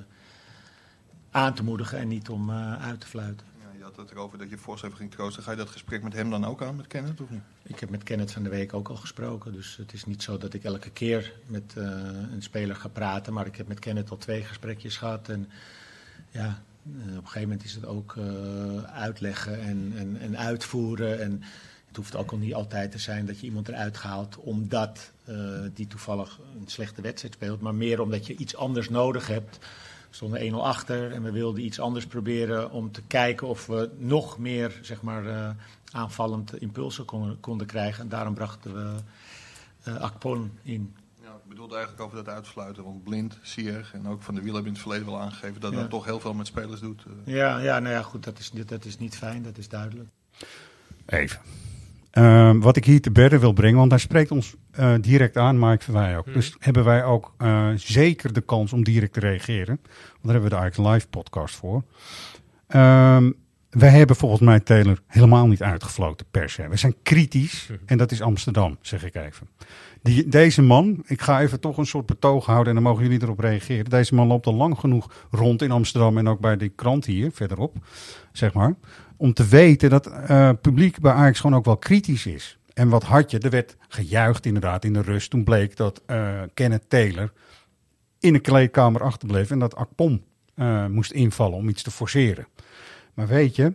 aan 1.32 1.54
te 1.54 1.64
moedigen 1.64 1.98
en 1.98 2.08
niet 2.08 2.30
om 2.30 2.50
eh, 2.50 2.84
uit 2.84 3.00
te 3.00 3.08
fluiten. 3.08 3.46
Ja, 3.60 3.78
je 3.78 3.84
had 3.84 3.96
het 3.96 4.12
erover 4.12 4.38
dat 4.38 4.50
je 4.50 4.56
even 4.56 4.96
ging 4.96 5.12
troosten. 5.12 5.44
Ga 5.44 5.52
je 5.52 5.58
dat 5.58 5.70
gesprek 5.70 6.04
met 6.04 6.14
hem 6.14 6.30
dan 6.30 6.46
ook 6.46 6.64
aan, 6.64 6.76
met 6.76 6.88
Kenneth, 6.88 7.22
of 7.22 7.30
niet? 7.30 7.42
Ik 7.64 7.80
heb 7.80 7.90
met 7.90 8.04
Kenneth 8.04 8.32
van 8.32 8.44
de 8.44 8.50
week 8.50 8.74
ook 8.74 8.90
al 8.90 8.96
gesproken. 8.96 9.54
Dus 9.54 9.78
het 9.78 9.94
is 9.94 10.06
niet 10.06 10.24
zo 10.24 10.38
dat 10.38 10.54
ik 10.54 10.64
elke 10.64 10.90
keer 10.90 11.34
met 11.46 11.74
eh, 11.78 11.84
een 12.34 12.42
speler 12.42 12.76
ga 12.76 12.88
praten. 12.88 13.34
Maar 13.34 13.46
ik 13.46 13.56
heb 13.56 13.68
met 13.68 13.80
Kenneth 13.80 14.10
al 14.10 14.18
twee 14.18 14.44
gesprekjes 14.44 14.98
gehad. 14.98 15.30
En 15.30 15.50
ja, 16.32 16.62
op 16.86 16.94
een 16.94 17.16
gegeven 17.16 17.42
moment 17.42 17.64
is 17.64 17.76
het 17.76 17.86
ook 17.86 18.18
uitleggen 18.86 19.62
en, 19.62 19.94
en, 19.96 20.18
en 20.20 20.38
uitvoeren. 20.38 21.22
En 21.22 21.44
het 21.90 21.98
hoeft 21.98 22.16
ook 22.16 22.32
al 22.32 22.38
niet 22.38 22.54
altijd 22.54 22.92
te 22.92 23.00
zijn 23.00 23.26
dat 23.26 23.40
je 23.40 23.46
iemand 23.46 23.68
eruit 23.68 23.98
haalt 23.98 24.38
omdat 24.38 25.12
eh, 25.26 25.36
die 25.74 25.88
toevallig 25.88 26.40
een 26.60 26.68
slechte 26.68 27.02
wedstrijd 27.02 27.34
speelt. 27.34 27.62
Maar 27.62 27.76
meer 27.76 28.02
omdat 28.02 28.28
je 28.28 28.36
iets 28.36 28.56
anders 28.56 28.90
nodig 28.90 29.28
hebt. 29.28 29.58
We 30.10 30.16
stonden 30.16 30.52
1-0 30.52 30.56
achter 30.56 31.12
en 31.12 31.24
we 31.24 31.32
wilden 31.32 31.64
iets 31.64 31.80
anders 31.80 32.06
proberen 32.06 32.72
om 32.72 32.92
te 32.92 33.02
kijken 33.08 33.48
of 33.48 33.66
we 33.66 33.90
nog 33.98 34.38
meer 34.38 34.80
zeg 34.82 35.02
maar, 35.02 35.26
eh, 35.28 35.50
aanvallend 35.92 36.62
impulsen 36.62 37.06
konden, 37.06 37.40
konden 37.40 37.68
krijgen. 37.68 38.04
En 38.04 38.10
daarom 38.10 38.34
brachten 38.34 38.74
we 38.74 38.96
eh 39.84 39.96
Akpon 39.96 40.52
in. 40.64 40.96
Ja, 41.24 41.30
ik 41.30 41.50
bedoelde 41.50 41.76
eigenlijk 41.76 42.04
over 42.04 42.18
dat 42.24 42.34
uitfluiten. 42.34 42.84
Want 42.84 43.04
blind, 43.04 43.38
Sier 43.42 43.92
en 43.94 44.08
ook 44.08 44.22
van 44.22 44.36
de 44.36 44.42
wiel 44.42 44.54
hebben 44.54 44.72
in 44.72 44.78
het 44.78 44.88
verleden 44.88 45.06
wel 45.08 45.20
aangegeven 45.22 45.62
dat 45.62 45.72
Ja. 45.72 45.80
dat 45.80 45.90
toch 45.90 46.06
heel 46.06 46.20
veel 46.20 46.34
met 46.34 46.48
spelers 46.48 46.80
doet. 46.80 47.04
Ja, 47.26 47.58
ja, 47.58 47.80
nou 47.80 47.94
ja, 47.96 48.02
goed, 48.02 48.24
dat 48.24 48.40
is, 48.40 48.52
dat 48.66 48.86
is 48.86 48.98
niet 48.98 49.18
fijn, 49.18 49.44
dat 49.44 49.58
is 49.58 49.70
duidelijk. 49.70 50.10
Even. 51.06 51.40
Ehm, 52.12 52.60
wat 52.60 52.76
ik 52.76 52.86
hier 52.86 53.02
te 53.02 53.12
berden 53.12 53.40
wil 53.40 53.54
brengen, 53.54 53.78
want 53.78 53.92
hij 53.92 54.00
spreekt 54.00 54.32
ons 54.32 54.56
eh, 54.72 54.94
direct 55.02 55.38
aan, 55.38 55.60
Mike 55.60 55.84
Verwij 55.84 56.18
ook. 56.18 56.34
Dus 56.34 56.56
hebben 56.60 56.84
wij 56.84 57.04
ook 57.04 57.34
eh, 57.38 57.70
zeker 57.76 58.34
de 58.34 58.42
kans 58.42 58.74
om 58.74 58.84
direct 58.84 59.14
te 59.14 59.20
reageren. 59.20 59.80
Want 59.84 60.22
daar 60.22 60.32
hebben 60.32 60.50
we 60.50 60.50
de 60.50 60.56
Ajax 60.56 60.78
Live 60.78 61.08
podcast 61.08 61.56
voor. 61.56 61.84
Ehm, 62.68 63.32
wij 63.70 63.90
hebben 63.90 64.16
volgens 64.16 64.42
mij 64.42 64.60
Taylor 64.60 65.02
helemaal 65.08 65.48
niet 65.48 65.64
uitgefloten 65.64 66.26
per 66.32 66.50
se. 66.50 66.68
We 66.68 66.78
zijn 66.78 66.96
kritisch 67.04 67.70
en 67.86 67.98
dat 67.98 68.12
is 68.12 68.22
Amsterdam, 68.22 68.78
zeg 68.82 69.06
ik 69.06 69.16
even. 69.16 69.48
Die, 70.02 70.28
deze 70.28 70.62
man, 70.62 71.04
ik 71.06 71.22
ga 71.22 71.42
even 71.42 71.60
toch 71.60 71.78
een 71.78 71.86
soort 71.86 72.06
betoog 72.06 72.46
houden 72.46 72.68
en 72.68 72.74
dan 72.74 72.92
mogen 72.92 73.04
jullie 73.04 73.22
erop 73.22 73.40
reageren. 73.40 73.86
Deze 73.86 74.16
man 74.16 74.28
loopt 74.28 74.46
al 74.46 74.54
lang 74.54 74.80
genoeg 74.80 75.28
rond 75.32 75.62
in 75.62 75.72
Amsterdam 75.72 76.18
en 76.18 76.28
ook 76.28 76.40
bij 76.40 76.58
die 76.58 76.70
krant 76.70 77.06
hier 77.06 77.32
verderop, 77.32 77.76
zeg 78.32 78.54
maar. 78.54 78.76
Om 79.18 79.34
te 79.34 79.48
weten 79.48 79.90
dat 79.90 80.08
eh 80.08 80.50
publiek 80.62 81.00
bij 81.00 81.12
Ajax 81.12 81.40
gewoon 81.40 81.56
ook 81.58 81.66
wel 81.66 81.78
kritisch 81.78 82.26
is. 82.26 82.60
En 82.74 82.90
wat 82.90 83.04
had 83.04 83.32
je? 83.32 83.40
Er 83.40 83.50
werd 83.50 83.76
gejuicht 83.88 84.46
inderdaad 84.46 84.86
in 84.86 84.94
de 84.94 85.02
rust. 85.02 85.30
Toen 85.30 85.44
bleek 85.44 85.76
dat 85.76 86.02
eh 86.06 86.42
Kenneth 86.54 86.90
Taylor 86.90 87.32
in 88.20 88.34
de 88.34 88.40
kleedkamer 88.40 89.04
achterbleef 89.04 89.52
en 89.52 89.60
dat 89.60 89.76
Akpom 89.76 90.22
eh, 90.56 90.86
moest 90.86 91.12
invallen 91.12 91.58
om 91.58 91.70
iets 91.70 91.84
te 91.84 91.92
forceren. 91.92 92.48
Maar 93.14 93.28
weet 93.28 93.56
je, 93.56 93.74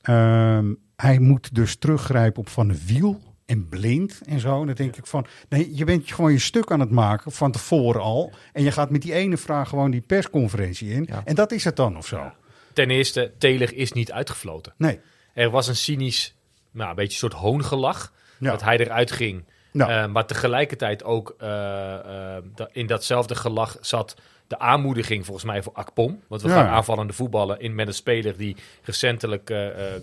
ehm, 0.00 0.74
hij 0.96 1.18
moet 1.18 1.54
dus 1.54 1.76
teruggrijpen 1.76 2.40
op 2.40 2.48
Van 2.48 2.68
de 2.68 2.84
Wiel 2.86 3.20
en 3.46 3.68
Blind 3.68 4.20
en 4.26 4.40
zo. 4.40 4.64
Dan 4.64 4.74
denk 4.74 4.96
ik 4.96 5.06
van, 5.06 5.26
nee, 5.48 5.76
je 5.76 5.84
bent 5.84 6.12
gewoon 6.12 6.32
je 6.32 6.38
stuk 6.38 6.70
aan 6.70 6.80
het 6.80 6.90
maken 6.90 7.32
van 7.32 7.52
tevoren 7.52 8.00
al. 8.00 8.32
En 8.52 8.62
je 8.62 8.70
gaat 8.70 8.90
met 8.90 9.02
die 9.02 9.12
ene 9.12 9.36
vraag 9.36 9.68
gewoon 9.68 9.90
die 9.90 10.00
persconferentie 10.00 10.90
in. 10.90 11.04
Ja. 11.08 11.22
En 11.24 11.34
dat 11.34 11.52
is 11.52 11.64
het 11.64 11.76
dan 11.76 11.96
of 11.96 12.06
zo. 12.06 12.32
Ten 12.72 12.90
eerste, 12.90 13.32
Taylor 13.38 13.74
is 13.74 13.92
niet 13.92 14.12
uitgefloten. 14.12 14.74
Nee. 14.76 15.00
Er 15.34 15.50
was 15.50 15.68
een 15.68 15.76
cynisch, 15.76 16.34
nou, 16.70 16.90
een 16.90 16.96
beetje 16.96 17.12
een 17.12 17.30
soort 17.30 17.42
hoongelach. 17.42 18.12
Ja. 18.38 18.50
Dat 18.50 18.62
hij 18.62 18.78
eruit 18.78 19.10
ging. 19.12 19.44
Ja. 19.72 20.02
Eh, 20.02 20.10
maar 20.10 20.26
tegelijkertijd 20.26 21.04
ook 21.04 21.34
eh, 21.38 22.36
eh, 22.36 22.44
in 22.72 22.86
datzelfde 22.86 23.34
gelach 23.34 23.76
zat 23.80 24.14
de 24.46 24.58
aanmoediging 24.58 25.24
volgens 25.24 25.46
mij 25.46 25.62
voor 25.62 25.72
Akpom. 25.72 26.20
Want 26.28 26.42
we 26.42 26.48
Ja. 26.48 26.54
gaan 26.54 26.66
aanvallende 26.68 27.12
voetballen 27.12 27.60
in 27.60 27.74
met 27.74 27.86
een 27.86 27.94
speler 27.94 28.36
die 28.36 28.56
recentelijk 28.82 29.54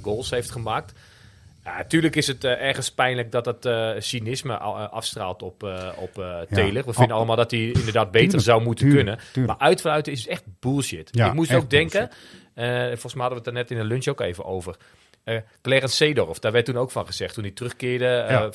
goals 0.01 0.29
heeft 0.29 0.51
gemaakt. 0.51 0.93
Ja, 1.63 1.77
natuurlijk 1.77 2.15
is 2.15 2.27
het 2.27 2.43
eh, 2.43 2.51
ergens 2.67 2.91
pijnlijk 2.91 3.31
dat 3.31 3.45
het 3.45 3.65
eh, 3.65 3.91
cynisme 3.97 4.53
eh, 4.53 4.89
afstraalt 4.91 5.41
op, 5.41 5.63
eh, 5.63 5.89
op 5.95 6.13
Taylor. 6.49 6.83
We 6.85 6.93
vinden 6.93 7.11
Oh. 7.11 7.15
allemaal 7.17 7.35
dat 7.35 7.51
hij 7.51 7.59
inderdaad 7.59 8.11
beter 8.11 8.21
Tuurlijk, 8.27 8.43
zou 8.43 8.61
moeten 8.61 8.85
tuurlijk, 8.85 9.07
kunnen. 9.07 9.25
tuurlijk. 9.33 9.59
Maar 9.59 9.67
uitfluiten 9.67 10.13
is 10.13 10.27
echt 10.27 10.43
bullshit. 10.59 11.09
Ja, 11.11 11.27
Ik 11.27 11.33
moest 11.33 11.53
ook 11.53 11.69
denken, 11.69 12.09
volgens 12.55 13.13
mij 13.13 13.23
hadden 13.25 13.29
we 13.29 13.35
het 13.35 13.47
er 13.47 13.53
net 13.53 13.71
in 13.71 13.77
de 13.77 13.83
lunch 13.83 14.07
ook 14.07 14.21
even 14.21 14.45
over. 14.45 14.75
Eh 15.23 15.35
Clarence 15.61 15.95
Seedorf, 15.95 16.39
daar 16.39 16.51
werd 16.51 16.65
toen 16.65 16.77
ook 16.77 16.91
van 16.91 17.05
gezegd. 17.05 17.33
Toen 17.33 17.43
hij 17.43 17.51
terugkeerde 17.53 18.05
eh, 18.05 18.29
Ja. 18.29 18.49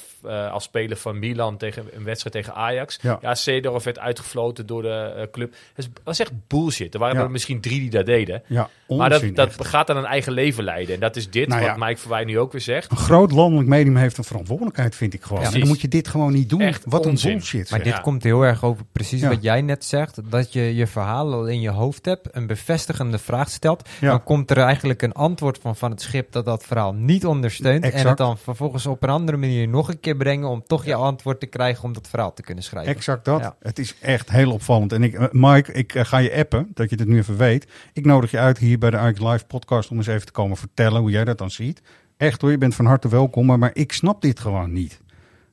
eh, 0.46 0.52
als 0.52 0.64
speler 0.64 0.96
van 0.96 1.18
Milan 1.18 1.56
tegen 1.56 1.84
een 1.92 2.04
wedstrijd 2.04 2.34
tegen 2.34 2.54
Ajax. 2.54 2.98
Ja. 3.02 3.18
Ja, 3.20 3.34
Seedorf 3.34 3.84
werd 3.84 3.98
uitgefloten 3.98 4.66
door 4.66 4.82
de 4.82 5.28
club. 5.32 5.50
Dat 5.74 5.84
is- 5.84 5.88
was 6.04 6.18
echt 6.18 6.32
bullshit. 6.46 6.94
Er 6.94 7.00
waren 7.00 7.16
Ja. 7.16 7.22
er 7.22 7.30
misschien 7.30 7.60
drie 7.60 7.80
die 7.80 7.90
dat 7.90 8.06
deden. 8.06 8.42
Ja, 8.46 8.68
maar 8.88 9.10
dat, 9.10 9.22
dat 9.34 9.48
echt. 9.48 9.66
gaat 9.66 9.90
aan 9.90 9.96
een 9.96 10.04
eigen 10.04 10.32
leven 10.32 10.64
leiden. 10.64 10.94
En 10.94 11.00
dat 11.00 11.16
is 11.16 11.30
dit, 11.30 11.48
Nou 11.48 11.60
wat 11.66 11.76
ja. 11.76 11.86
Mike 11.86 12.00
Verwij 12.00 12.24
nu 12.24 12.38
ook 12.38 12.52
weer 12.52 12.60
zegt. 12.60 12.90
Een 12.90 12.96
groot 12.96 13.30
landelijk 13.32 13.68
medium 13.68 13.96
heeft 13.96 14.18
een 14.18 14.24
verantwoordelijkheid, 14.24 14.94
vind 14.94 15.14
ik 15.14 15.22
gewoon. 15.22 15.42
Dan 15.52 15.66
moet 15.66 15.80
je 15.80 15.88
dit 15.88 16.08
gewoon 16.08 16.32
niet 16.32 16.48
doen. 16.50 16.60
Echt 16.60 16.84
Wat 16.86 17.06
onzin. 17.06 17.30
een 17.30 17.36
bullshit. 17.36 17.70
Maar 17.70 17.80
zeg. 17.84 17.92
dit 17.92 18.02
komt 18.02 18.22
heel 18.22 18.42
erg 18.42 18.64
over 18.64 18.84
precies 18.92 19.20
Ja. 19.20 19.28
wat 19.28 19.42
jij 19.42 19.60
net 19.60 19.84
zegt. 19.84 20.30
Dat 20.30 20.52
je 20.52 20.74
je 20.74 20.86
verhaal 20.86 21.32
al 21.32 21.46
in 21.46 21.60
je 21.60 21.70
hoofd 21.70 22.04
hebt, 22.04 22.28
een 22.30 22.46
bevestigende 22.46 23.18
vraag 23.18 23.50
stelt. 23.50 23.88
Ja. 24.00 24.08
Dan 24.10 24.22
komt 24.22 24.50
er 24.50 24.58
eigenlijk 24.58 25.02
een 25.02 25.12
antwoord 25.12 25.58
van, 25.58 25.76
van 25.76 25.90
het 25.90 26.00
schip 26.00 26.32
dat 26.32 26.44
dat 26.56 26.66
verhaal 26.66 26.94
niet 26.94 27.26
ondersteunt. 27.26 27.84
En 27.84 28.06
het 28.06 28.16
dan 28.16 28.38
vervolgens 28.38 28.86
op 28.86 29.02
een 29.02 29.08
andere 29.08 29.36
manier 29.36 29.68
nog 29.68 29.88
een 29.88 30.00
keer 30.00 30.16
brengen 30.16 30.48
om 30.48 30.62
toch 30.66 30.84
je 30.84 30.94
antwoord 30.94 31.40
te 31.40 31.46
krijgen 31.46 31.84
om 31.84 31.92
dat 31.92 32.08
verhaal 32.08 32.32
te 32.32 32.42
kunnen 32.42 32.64
schrijven. 32.64 32.94
Exact 32.94 33.24
dat. 33.24 33.40
Ja. 33.40 33.56
Het 33.60 33.78
is 33.78 33.94
echt 34.00 34.30
heel 34.30 34.52
opvallend. 34.52 34.92
En 34.92 35.02
ik, 35.02 35.14
eh, 35.14 35.26
Mike, 35.30 35.72
ik 35.72 35.94
eh, 35.94 36.04
ga 36.04 36.18
je 36.18 36.34
appen, 36.34 36.70
dat 36.74 36.90
je 36.90 36.96
dit 36.96 37.06
nu 37.06 37.18
even 37.18 37.36
weet. 37.36 37.66
Ik 37.92 38.04
nodig 38.04 38.30
je 38.30 38.38
uit 38.38 38.58
hier 38.58 38.78
bij 38.78 38.90
de 38.90 38.96
Ajax 38.96 39.20
Live 39.20 39.44
podcast 39.46 39.90
om 39.90 39.96
eens 39.96 40.06
even 40.06 40.26
te 40.26 40.32
komen 40.32 40.56
vertellen 40.56 41.00
hoe 41.00 41.10
jij 41.10 41.24
dat 41.24 41.38
dan 41.38 41.50
ziet. 41.50 41.82
Echt 42.16 42.40
hoor, 42.40 42.50
je 42.50 42.58
bent 42.58 42.74
van 42.74 42.86
harte 42.86 43.08
welkom, 43.08 43.46
maar, 43.46 43.58
maar 43.58 43.70
ik 43.72 43.92
snap 43.92 44.22
dit 44.22 44.40
gewoon 44.40 44.72
niet. 44.72 45.00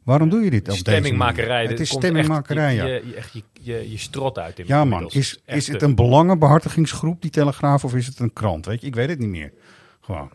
Waarom 0.03 0.29
doe 0.29 0.43
je 0.43 0.49
dit 0.49 0.59
op 0.59 0.65
deze 0.65 0.79
Stemmingmakerij. 0.79 1.65
Het 1.65 1.79
is 1.79 1.89
stemmingmakerij, 1.89 2.67
echt, 2.67 2.75
ja. 2.75 2.85
je, 2.85 3.07
je, 3.07 3.15
echt 3.15 3.33
je, 3.33 3.43
je, 3.61 3.91
je 3.91 3.97
strot 3.97 4.39
uit. 4.39 4.59
In 4.59 4.65
Ja 4.67 4.85
man, 4.85 5.09
is, 5.09 5.41
is 5.45 5.67
het 5.67 5.81
eh, 5.81 5.87
een 5.87 5.95
belangenbehartigingsgroep, 5.95 7.21
die 7.21 7.31
Telegraaf, 7.31 7.83
of 7.83 7.95
is 7.95 8.05
het 8.05 8.19
een 8.19 8.33
krant? 8.33 8.65
Weet 8.65 8.81
je, 8.81 8.87
ik 8.87 8.95
weet 8.95 9.09
het 9.09 9.19
niet 9.19 9.29
meer. 9.29 9.53
Gewoon. 10.01 10.31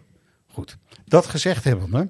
Dat 1.05 1.27
gezegd 1.27 1.65
hebbende, 1.65 2.09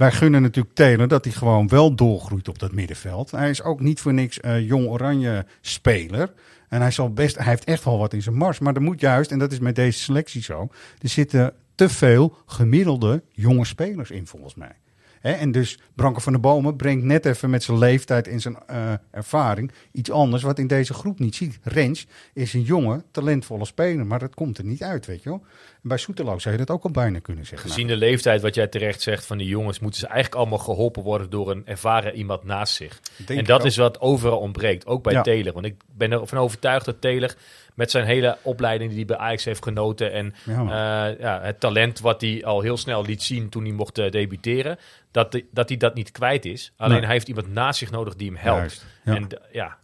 wij 0.00 0.12
gunnen 0.12 0.42
natuurlijk 0.42 0.74
Taylor 0.74 1.08
dat 1.08 1.24
hij 1.24 1.32
gewoon 1.34 1.68
wel 1.68 1.94
doorgroeit 1.94 2.48
op 2.48 2.58
dat 2.58 2.72
middenveld. 2.72 3.30
Hij 3.30 3.50
is 3.50 3.62
ook 3.62 3.80
niet 3.80 4.00
voor 4.00 4.12
niks 4.14 4.40
eh, 4.40 4.66
jong 4.66 4.88
oranje 4.88 5.46
speler. 5.60 6.32
En 6.68 6.80
hij, 6.80 6.90
zal 6.90 7.12
best, 7.12 7.36
hij 7.36 7.46
heeft 7.46 7.64
echt 7.64 7.84
wel 7.84 7.98
wat 7.98 8.12
in 8.12 8.22
zijn 8.22 8.36
mars. 8.36 8.58
Maar 8.58 8.74
er 8.74 8.82
moet 8.82 9.00
juist, 9.00 9.30
en 9.30 9.38
dat 9.38 9.52
is 9.52 9.58
met 9.58 9.74
deze 9.74 9.98
selectie 9.98 10.42
zo, 10.42 10.68
er 10.98 11.08
zitten 11.08 11.52
te 11.74 11.88
veel 11.88 12.36
gemiddelde 12.46 13.22
jonge 13.32 13.64
spelers 13.64 14.10
in, 14.10 14.26
volgens 14.26 14.54
mij. 14.54 14.72
En 15.20 15.52
dus 15.52 15.78
Branko 15.94 16.20
van 16.20 16.32
der 16.32 16.40
Bomen 16.40 16.76
brengt 16.76 17.04
net 17.04 17.26
even 17.26 17.50
met 17.50 17.62
zijn 17.62 17.78
leeftijd 17.78 18.28
en 18.28 18.40
zijn 18.40 18.56
eh, 18.66 18.92
ervaring 19.10 19.72
iets 19.92 20.10
anders 20.10 20.42
wat 20.42 20.58
in 20.58 20.66
deze 20.66 20.94
groep 20.94 21.18
niet 21.18 21.34
ziet. 21.34 21.58
Rens 21.62 22.06
is 22.32 22.52
een 22.52 22.62
jonge, 22.62 23.04
talentvolle 23.10 23.64
speler, 23.64 24.06
maar 24.06 24.18
dat 24.18 24.34
komt 24.34 24.58
er 24.58 24.64
niet 24.64 24.82
uit, 24.82 25.06
weet 25.06 25.22
je 25.22 25.28
wel. 25.28 25.44
Bij 25.82 25.96
Soetelo 25.96 26.38
zou 26.38 26.54
je 26.56 26.64
dat 26.64 26.76
ook 26.76 26.84
al 26.84 26.90
bijna 26.90 27.18
kunnen 27.18 27.46
zeggen. 27.46 27.68
Gezien 27.68 27.86
de 27.86 27.96
leeftijd, 27.96 28.42
wat 28.42 28.54
jij 28.54 28.66
terecht 28.66 29.02
zegt 29.02 29.26
van 29.26 29.38
die 29.38 29.46
jongens, 29.46 29.78
moeten 29.78 30.00
ze 30.00 30.06
eigenlijk 30.06 30.36
allemaal 30.40 30.58
geholpen 30.58 31.02
worden 31.02 31.30
door 31.30 31.50
een 31.50 31.62
ervaren 31.66 32.14
iemand 32.14 32.44
naast 32.44 32.74
zich. 32.74 33.00
Denk 33.26 33.38
en 33.38 33.44
dat 33.44 33.64
is 33.64 33.76
wat 33.76 34.00
overal 34.00 34.38
ontbreekt, 34.38 34.86
ook 34.86 35.02
bij 35.02 35.12
Ja. 35.12 35.22
Taylor. 35.22 35.52
Want 35.52 35.66
ik 35.66 35.74
ben 35.96 36.12
ervan 36.12 36.38
overtuigd 36.38 36.84
dat 36.84 37.00
Taylor 37.00 37.34
met 37.74 37.90
zijn 37.90 38.04
hele 38.04 38.38
opleiding 38.42 38.88
die 38.90 38.98
hij 38.98 39.06
bij 39.06 39.16
Ajax 39.26 39.44
heeft 39.44 39.62
genoten 39.62 40.12
en 40.12 40.34
Ja, 40.44 41.10
eh, 41.10 41.20
ja, 41.20 41.40
het 41.42 41.60
talent 41.60 42.00
wat 42.00 42.20
hij 42.20 42.44
al 42.44 42.60
heel 42.60 42.76
snel 42.76 43.04
liet 43.04 43.22
zien 43.22 43.48
toen 43.48 43.62
hij 43.64 43.72
mocht 43.72 43.98
eh, 43.98 44.10
debuteren, 44.10 44.78
dat, 45.10 45.42
dat 45.50 45.68
hij 45.68 45.78
dat 45.78 45.94
niet 45.94 46.10
kwijt 46.10 46.44
is. 46.44 46.72
Alleen 46.76 46.92
Nee. 46.92 47.04
hij 47.04 47.12
heeft 47.12 47.28
iemand 47.28 47.52
naast 47.52 47.78
zich 47.78 47.90
nodig 47.90 48.14
die 48.16 48.26
hem 48.28 48.36
helpt. 48.36 48.60
Juist. 48.60 48.84
En 49.04 49.28
ja, 49.52 49.76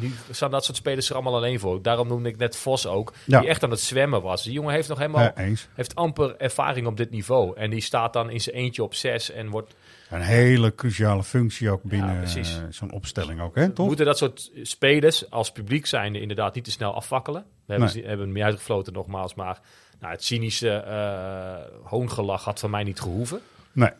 nu 0.00 0.12
staan 0.30 0.50
dat 0.50 0.64
soort 0.64 0.76
spelers 0.76 1.08
er 1.08 1.14
allemaal 1.14 1.34
alleen 1.34 1.58
voor. 1.60 1.82
Daarom 1.82 2.08
noemde 2.08 2.28
ik 2.28 2.36
net 2.36 2.56
Vos 2.56 2.86
ook, 2.86 3.12
Ja. 3.26 3.40
die 3.40 3.48
echt 3.48 3.62
aan 3.64 3.70
het 3.70 3.80
zwemmen 3.80 4.22
was. 4.22 4.42
Die 4.42 4.52
jongen 4.52 4.74
heeft 4.74 4.88
nog 4.88 4.98
helemaal 4.98 5.22
Ja, 5.22 5.32
heeft 5.74 5.94
amper 5.94 6.36
ervaring 6.36 6.86
op 6.86 6.96
dit 6.96 7.10
niveau. 7.10 7.56
En 7.56 7.70
die 7.70 7.80
staat 7.80 8.12
dan 8.12 8.30
in 8.30 8.40
zijn 8.40 8.56
eentje 8.56 8.82
op 8.82 8.94
zes 8.94 9.30
en 9.30 9.48
wordt... 9.48 9.74
Een 10.10 10.20
hele 10.20 10.74
cruciale 10.74 11.22
functie 11.24 11.70
ook 11.70 11.82
binnen 11.82 12.22
eh, 12.24 12.44
zo'n 12.70 12.92
opstelling 12.92 13.40
ook, 13.40 13.54
hè, 13.54 13.70
toch? 13.70 13.86
Moeten 13.86 14.04
dat 14.06 14.18
soort 14.18 14.50
spelers 14.62 15.30
als 15.30 15.52
publiek 15.52 15.86
zijnde 15.86 16.20
inderdaad 16.20 16.54
niet 16.54 16.64
te 16.64 16.70
snel 16.70 16.94
afvakkelen. 16.94 17.42
We 17.42 17.72
hebben, 17.72 17.92
Nee. 17.92 18.02
ze- 18.02 18.08
hebben 18.08 18.26
hem 18.26 18.34
niet 18.34 18.44
uitgefloten 18.44 18.92
nogmaals, 18.92 19.34
maar 19.34 19.60
nou, 20.00 20.12
het 20.12 20.24
cynische 20.24 20.70
eh, 20.70 21.88
hoongelach 21.90 22.44
had 22.44 22.60
van 22.60 22.70
mij 22.70 22.82
niet 22.84 23.00
gehoeven. 23.00 23.40
Nee. 23.72 23.90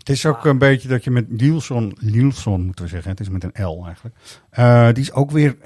Het 0.00 0.08
is 0.08 0.26
ook 0.26 0.44
een 0.44 0.58
beetje 0.58 0.88
dat 0.88 1.04
je 1.04 1.10
met 1.10 1.40
Nielsen, 1.40 1.92
Nielsen 2.00 2.60
moeten 2.60 2.84
we 2.84 2.90
zeggen, 2.90 3.10
het 3.10 3.20
is 3.20 3.28
met 3.28 3.44
een 3.44 3.64
L 3.66 3.84
eigenlijk. 3.84 4.16
Eh, 4.50 4.86
die 4.92 5.02
is 5.02 5.12
ook 5.12 5.30
weer 5.30 5.56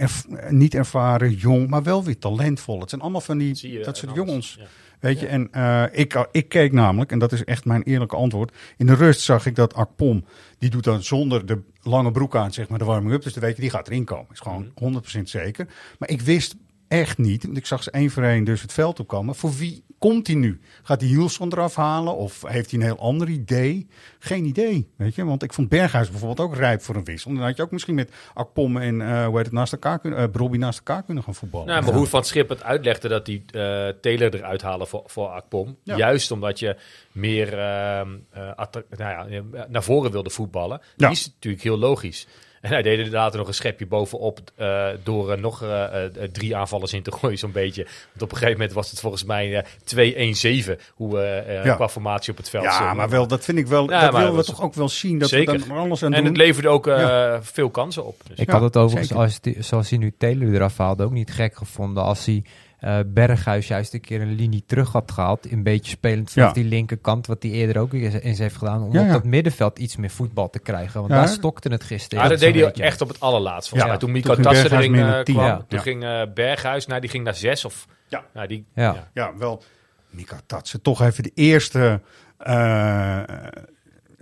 niet 0.49 0.75
ervaren, 0.75 1.33
jong, 1.33 1.69
maar 1.69 1.83
wel 1.83 2.05
weer 2.05 2.19
talentvol. 2.19 2.81
Het 2.81 2.89
zijn 2.91 3.01
allemaal 3.01 3.21
van 3.21 3.39
die, 3.39 3.55
Zie 3.55 3.73
je 3.73 3.85
dat 3.85 3.97
soort 3.97 4.15
jongens. 4.15 4.57
ja. 4.59 4.65
Weet 5.01 5.21
je, 5.21 5.27
en 5.27 5.49
eh, 5.53 5.85
ik, 5.93 6.27
ik 6.33 6.49
keek 6.49 6.73
namelijk, 6.73 7.13
en 7.13 7.19
dat 7.19 7.33
is 7.33 7.45
echt 7.45 7.65
mijn 7.65 7.83
eerlijke 7.83 8.17
antwoord. 8.17 8.55
In 8.77 8.87
de 8.87 8.95
rust 8.95 9.21
zag 9.21 9.47
ik 9.47 9.55
dat 9.57 9.75
Akpom, 9.75 10.25
die 10.59 10.71
doet 10.71 10.85
dan 10.85 11.03
zonder 11.03 11.47
de 11.47 11.61
lange 11.83 12.11
broek 12.11 12.37
aan, 12.37 12.53
zeg 12.53 12.69
maar, 12.69 12.79
de 12.79 12.85
warming-up. 12.85 13.23
Dus 13.23 13.33
dan 13.33 13.43
weet 13.43 13.55
je, 13.55 13.61
die 13.61 13.71
gaat 13.71 13.89
erin 13.89 14.05
komen. 14.05 14.27
Is 14.33 14.41
gewoon 14.41 14.73
100% 15.19 15.23
zeker. 15.23 15.67
Maar 15.99 16.09
ik 16.09 16.21
wist 16.21 16.57
echt 16.89 17.19
niet, 17.19 17.45
want 17.45 17.57
ik 17.57 17.67
zag 17.67 17.83
ze 17.83 17.91
één 17.91 18.11
voor 18.11 18.23
één 18.23 18.45
dus 18.45 18.63
het 18.63 18.73
veld 18.73 19.01
opkomen. 19.01 19.35
Voor 19.35 19.53
wie 19.53 19.85
komt 19.99 20.27
hij 20.27 20.37
nu? 20.37 20.61
Gaat 20.83 21.01
hij 21.01 21.11
Hielson 21.11 21.53
eraf 21.53 21.75
halen? 21.75 22.17
Of 22.17 22.43
heeft 22.47 22.71
hij 22.71 22.81
een 22.81 22.87
heel 22.87 22.99
ander 22.99 23.29
idee? 23.29 23.87
Geen 24.19 24.45
idee, 24.45 24.89
weet 24.97 25.15
je. 25.15 25.25
Want 25.25 25.43
ik 25.43 25.53
vond 25.53 25.69
Berghuis 25.69 26.11
bijvoorbeeld 26.11 26.49
ook 26.49 26.57
rijp 26.57 26.83
voor 26.83 26.95
een 26.95 27.05
wissel. 27.05 27.35
Dan 27.35 27.43
had 27.43 27.57
je 27.57 27.63
ook 27.63 27.71
misschien 27.71 27.95
met 27.95 28.11
Akpom 28.35 28.77
en 28.77 29.01
eh 29.01 29.27
hoe 29.27 29.37
heet 29.37 29.45
het, 29.45 29.55
naast 29.55 29.73
elkaar 29.73 29.99
kunnen, 29.99 30.19
eh 30.19 30.31
Brobby 30.31 30.57
naast 30.57 30.79
elkaar 30.79 31.03
kunnen 31.03 31.23
gaan 31.23 31.35
voetballen. 31.35 31.67
Nou, 31.67 31.85
maar 31.85 31.95
hoe 31.95 32.07
Van 32.07 32.25
Schip 32.25 32.49
het 32.49 32.63
uitlegde 32.63 33.09
dat 33.09 33.27
die 33.27 33.45
eh 33.51 33.89
Taylor 34.01 34.35
eruit 34.35 34.63
halen 34.63 34.87
voor, 34.87 35.03
voor 35.07 35.29
Akpom. 35.29 35.77
Ja. 35.83 35.97
Juist 35.97 36.31
omdat 36.31 36.59
je 36.59 36.77
meer 37.13 37.59
ehm, 37.59 38.09
eh, 38.31 38.51
nou 38.97 39.31
ja, 39.31 39.67
naar 39.69 39.83
voren 39.83 40.11
wilde 40.11 40.31
voetballen. 40.31 40.81
Die 40.97 41.11
is 41.11 41.27
natuurlijk 41.35 41.63
heel 41.63 41.79
logisch. 41.79 42.27
En 42.65 42.71
hij 42.71 42.83
deed 42.83 42.97
inderdaad 42.99 43.33
er 43.33 43.39
nog 43.39 43.49
een 43.49 43.55
schepje 43.55 43.87
bovenop 43.87 44.39
eh, 44.57 44.87
door 45.03 45.31
er 45.31 45.39
nog 45.41 45.63
eh, 45.63 46.05
eh, 46.05 46.11
drie 46.33 46.57
aanvallers 46.57 46.93
in 46.93 47.03
te 47.03 47.13
gooien, 47.13 47.39
zo'n 47.39 47.53
beetje. 47.53 47.83
Want 47.83 48.23
op 48.23 48.31
een 48.31 48.37
gegeven 48.37 48.53
moment 48.59 48.73
was 48.73 48.91
het 48.91 49.01
volgens 49.01 49.25
mij 49.25 49.57
eh 49.57 50.65
2-1-7, 50.67 50.81
hoe 50.95 51.13
we 51.15 51.23
eh, 51.23 51.65
Ja. 51.65 51.75
qua 51.75 51.89
formatie 51.89 52.31
op 52.33 52.37
het 52.39 52.51
veld 52.51 52.65
Ja, 52.65 52.95
maar 52.95 53.09
wel, 53.09 53.27
dat 53.27 53.45
vind 53.45 53.59
ik 53.59 53.67
wel, 53.67 53.91
Ja, 53.91 54.01
dat 54.01 54.13
maar 54.13 54.23
willen 54.23 54.37
we 54.39 54.45
toch 54.45 54.63
ook 54.63 54.75
wel 54.75 54.89
zien. 54.89 55.19
Dat 55.19 55.29
Zeker. 55.29 55.59
we 55.59 55.67
dan 55.69 55.77
alles 55.79 56.03
aan 56.03 56.13
en 56.13 56.19
doen. 56.23 56.29
het 56.33 56.37
leverde 56.37 56.69
ook 56.69 56.87
eh, 56.87 56.99
Ja. 56.99 57.43
veel 57.43 57.71
kansen 57.71 58.05
op. 58.07 58.21
Dus 58.29 58.39
Ik 58.39 58.47
Ja, 58.47 58.53
had 58.53 58.63
het 58.63 58.77
overigens, 58.77 59.13
als 59.19 59.41
die, 59.41 59.57
zoals 59.63 59.91
hij 59.91 59.99
nu 59.99 60.15
Taylor 60.19 60.55
eraf 60.55 60.79
haalde, 60.79 61.05
ook 61.05 61.13
niet 61.13 61.33
gek 61.33 61.57
gevonden 61.57 62.03
als 62.03 62.27
hij 62.27 62.43
eh, 62.85 62.99
Berghuis 63.07 63.67
juist 63.69 63.95
een 63.95 64.01
keer 64.01 64.21
een 64.21 64.35
linie 64.35 64.63
terug 64.67 64.93
had 64.93 65.11
gehaald. 65.13 65.53
Een 65.53 65.63
beetje 65.63 65.91
spelend 65.91 66.31
vanaf 66.31 66.49
Ja. 66.49 66.55
die 66.55 66.65
linkerkant, 66.65 67.27
wat 67.27 67.43
hij 67.43 67.53
eerder 67.53 67.79
ook 67.83 67.93
eens 67.93 68.39
heeft 68.39 68.57
gedaan. 68.57 68.83
Om 68.83 68.93
Ja, 68.93 69.03
op 69.03 69.09
dat 69.09 69.25
middenveld 69.25 69.79
iets 69.79 69.97
meer 69.97 70.11
voetbal 70.11 70.51
te 70.51 70.59
krijgen. 70.59 71.01
Want 71.01 71.13
Ja. 71.13 71.19
daar 71.19 71.29
stokte 71.29 71.69
het 71.69 71.85
gisteren. 71.85 72.25
Ja, 72.25 72.31
dat 72.31 72.39
deed 72.39 72.55
hij 72.55 72.65
beetje. 72.65 72.83
echt 72.83 73.01
op 73.01 73.09
het 73.09 73.21
allerlaatst. 73.21 73.69
Volgens 73.69 73.83
Ja. 73.91 73.97
mij. 73.97 73.97
Toen 73.99 74.13
Miko 74.13 74.35
Tassen 74.35 74.53
Berghuis 74.71 74.85
erin 74.85 74.95
eh, 74.95 75.23
kwam, 75.23 75.45
Ja. 75.45 75.57
toen 75.57 75.65
Ja. 75.79 75.79
ging 75.81 76.05
eh, 76.05 76.23
Berghuis, 76.35 76.87
nou, 76.87 77.01
die 77.01 77.11
ging 77.11 77.25
naar 77.25 77.35
zes. 77.35 77.65
Of, 77.65 77.87
Ja. 78.09 78.25
Nou, 78.35 78.47
die, 78.47 78.65
Ja. 78.75 78.83
ja. 78.95 79.09
Ja, 79.15 79.37
wel. 79.39 79.63
Mika 80.11 80.41
Tatsen, 80.47 80.83
toch 80.83 81.03
even 81.03 81.23
de 81.23 81.33
eerste. 81.35 82.01
eh 82.39 83.23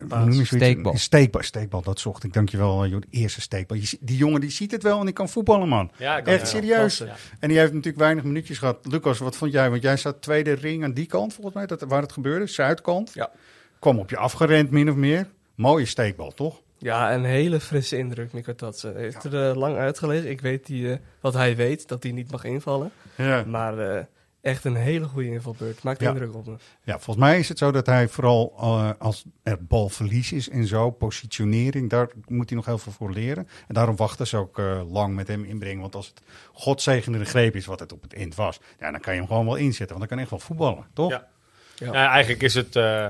noem 0.08 0.26
je 0.26 0.32
zoiets? 0.32 0.48
Steekbal. 0.48 0.96
Steekbal, 0.96 1.42
steekbal, 1.42 1.82
dat 1.82 2.00
zocht 2.00 2.24
ik. 2.24 2.32
Dankjewel, 2.32 2.86
joh. 2.86 3.00
De 3.00 3.06
eerste 3.10 3.40
steekbal. 3.40 3.76
Je, 3.76 3.98
die 4.00 4.16
jongen 4.16 4.40
die 4.40 4.50
ziet 4.50 4.70
het 4.70 4.82
wel 4.82 4.98
en 4.98 5.04
die 5.04 5.14
kan 5.14 5.28
voetballen, 5.28 5.68
man. 5.68 5.90
Ja, 5.98 6.16
ik 6.16 6.24
kan 6.24 6.32
Echt 6.32 6.52
wel 6.52 6.62
serieus. 6.62 6.98
ja. 6.98 7.16
En 7.38 7.48
die 7.48 7.58
heeft 7.58 7.72
natuurlijk 7.72 7.98
weinig 8.02 8.24
minuutjes 8.24 8.58
gehad. 8.58 8.78
Lucas, 8.90 9.18
wat 9.18 9.36
vond 9.36 9.52
jij? 9.52 9.70
Want 9.70 9.82
jij 9.82 9.96
zat 9.96 10.22
tweede 10.22 10.52
ring 10.52 10.84
aan 10.84 10.92
die 10.92 11.06
kant, 11.06 11.34
volgens 11.34 11.54
mij, 11.54 11.66
dat, 11.66 11.80
waar 11.80 12.02
het 12.02 12.12
gebeurde, 12.12 12.46
zuidkant. 12.46 13.10
Ja. 13.14 13.30
Kwam 13.78 13.98
op 13.98 14.10
je 14.10 14.16
afgerend, 14.16 14.70
min 14.70 14.90
of 14.90 14.96
meer. 14.96 15.26
Mooie 15.54 15.86
steekbal, 15.86 16.30
toch? 16.30 16.60
Ja, 16.78 17.14
een 17.14 17.24
hele 17.24 17.60
frisse 17.60 17.96
indruk, 17.96 18.32
Mikko 18.32 18.54
Tatsen. 18.54 18.92
Hij 18.92 19.02
heeft 19.02 19.24
er 19.24 19.48
eh, 19.48 19.56
lang 19.56 19.76
uitgelegen. 19.76 20.30
Ik 20.30 20.40
weet 20.40 20.66
die, 20.66 20.92
eh, 20.92 20.98
wat 21.20 21.34
hij 21.34 21.56
weet, 21.56 21.88
dat 21.88 22.02
hij 22.02 22.12
niet 22.12 22.30
mag 22.30 22.44
invallen. 22.44 22.90
Ja. 23.16 23.44
Maar 23.46 23.78
eh, 23.78 24.04
echt 24.42 24.64
een 24.64 24.74
hele 24.76 25.04
goede 25.04 25.30
invalbeurt. 25.30 25.82
Maakt 25.82 26.00
Ja. 26.00 26.08
indruk 26.10 26.34
op 26.34 26.46
me. 26.46 26.56
Ja, 26.82 26.92
volgens 26.98 27.16
mij 27.26 27.38
is 27.38 27.48
het 27.48 27.58
zo 27.58 27.70
dat 27.70 27.86
hij 27.86 28.08
vooral 28.08 28.54
eh, 28.60 28.90
als 28.98 29.24
er 29.42 29.64
balverlies 29.64 30.32
is 30.32 30.48
en 30.48 30.66
zo, 30.66 30.90
positionering, 30.90 31.90
daar 31.90 32.08
moet 32.26 32.48
hij 32.48 32.56
nog 32.56 32.66
heel 32.66 32.78
veel 32.78 32.92
voor 32.92 33.10
leren. 33.12 33.48
En 33.68 33.74
daarom 33.74 33.96
wachten 33.96 34.26
ze 34.26 34.36
ook 34.36 34.58
eh, 34.58 34.80
lang 34.92 35.14
met 35.14 35.28
hem 35.28 35.44
inbrengen. 35.44 35.80
Want 35.80 35.94
als 35.94 36.06
het 36.06 36.22
godzegende 36.52 37.24
greep 37.24 37.56
is 37.56 37.66
wat 37.66 37.80
het 37.80 37.92
op 37.92 38.02
het 38.02 38.14
eind 38.14 38.34
was, 38.34 38.60
ja, 38.80 38.90
dan 38.90 39.00
kan 39.00 39.12
je 39.12 39.18
hem 39.18 39.28
gewoon 39.28 39.44
wel 39.46 39.56
inzetten. 39.56 39.96
Want 39.96 39.98
dan 39.98 40.08
kan 40.08 40.16
hij 40.16 40.26
echt 40.26 40.30
wel 40.30 40.46
voetballen, 40.56 40.86
toch? 40.92 41.10
Ja. 41.10 41.28
Ja. 41.76 41.92
Nou, 41.92 42.08
eigenlijk 42.08 42.42
is 42.42 42.54
het 42.54 42.76
eh, 42.76 43.06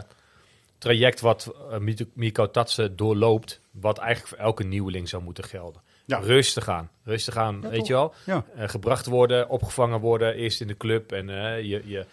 traject 0.79 1.21
wat 1.21 1.55
Miko 2.14 2.51
Tatsen 2.51 2.97
doorloopt, 2.97 3.61
wat 3.71 3.99
eigenlijk 3.99 4.29
voor 4.29 4.38
elke 4.47 4.64
nieuweling 4.64 5.09
zou 5.09 5.23
moeten 5.23 5.45
gelden. 5.45 5.83
Ja. 6.05 6.19
Rustig 6.19 6.69
aan, 6.69 6.91
rustig 7.05 7.37
aan, 7.37 7.59
Ja, 7.62 7.69
weet 7.69 7.79
toch? 7.79 7.87
je 7.87 7.93
wel. 7.93 8.15
Ja. 8.27 8.45
Eh, 8.57 8.69
gebracht 8.69 9.07
worden, 9.07 9.49
opgevangen 9.49 10.01
worden, 10.01 10.35
eerst 10.35 10.61
in 10.61 10.67
de 10.67 10.77
club 10.77 11.12
en 11.12 11.29
eh, 11.29 11.62
je, 11.62 11.83
je, 11.85 12.07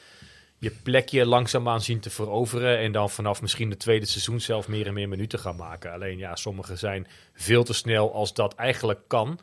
je 0.57 0.71
plekje 0.71 1.25
langzaamaan 1.25 1.81
zien 1.81 1.99
te 1.99 2.09
veroveren. 2.09 2.77
En 2.77 2.91
dan 2.91 3.09
vanaf 3.09 3.41
misschien 3.41 3.69
het 3.69 3.79
tweede 3.79 4.05
seizoen 4.05 4.39
zelf 4.39 4.67
meer 4.67 4.87
en 4.87 4.93
meer 4.93 5.09
minuten 5.09 5.39
gaan 5.39 5.55
maken. 5.55 5.91
Alleen 5.91 6.17
ja, 6.17 6.35
sommigen 6.35 6.77
zijn 6.77 7.07
veel 7.33 7.63
te 7.63 7.73
snel 7.73 8.13
als 8.13 8.33
dat 8.33 8.55
eigenlijk 8.55 8.99
kan. 9.07 9.39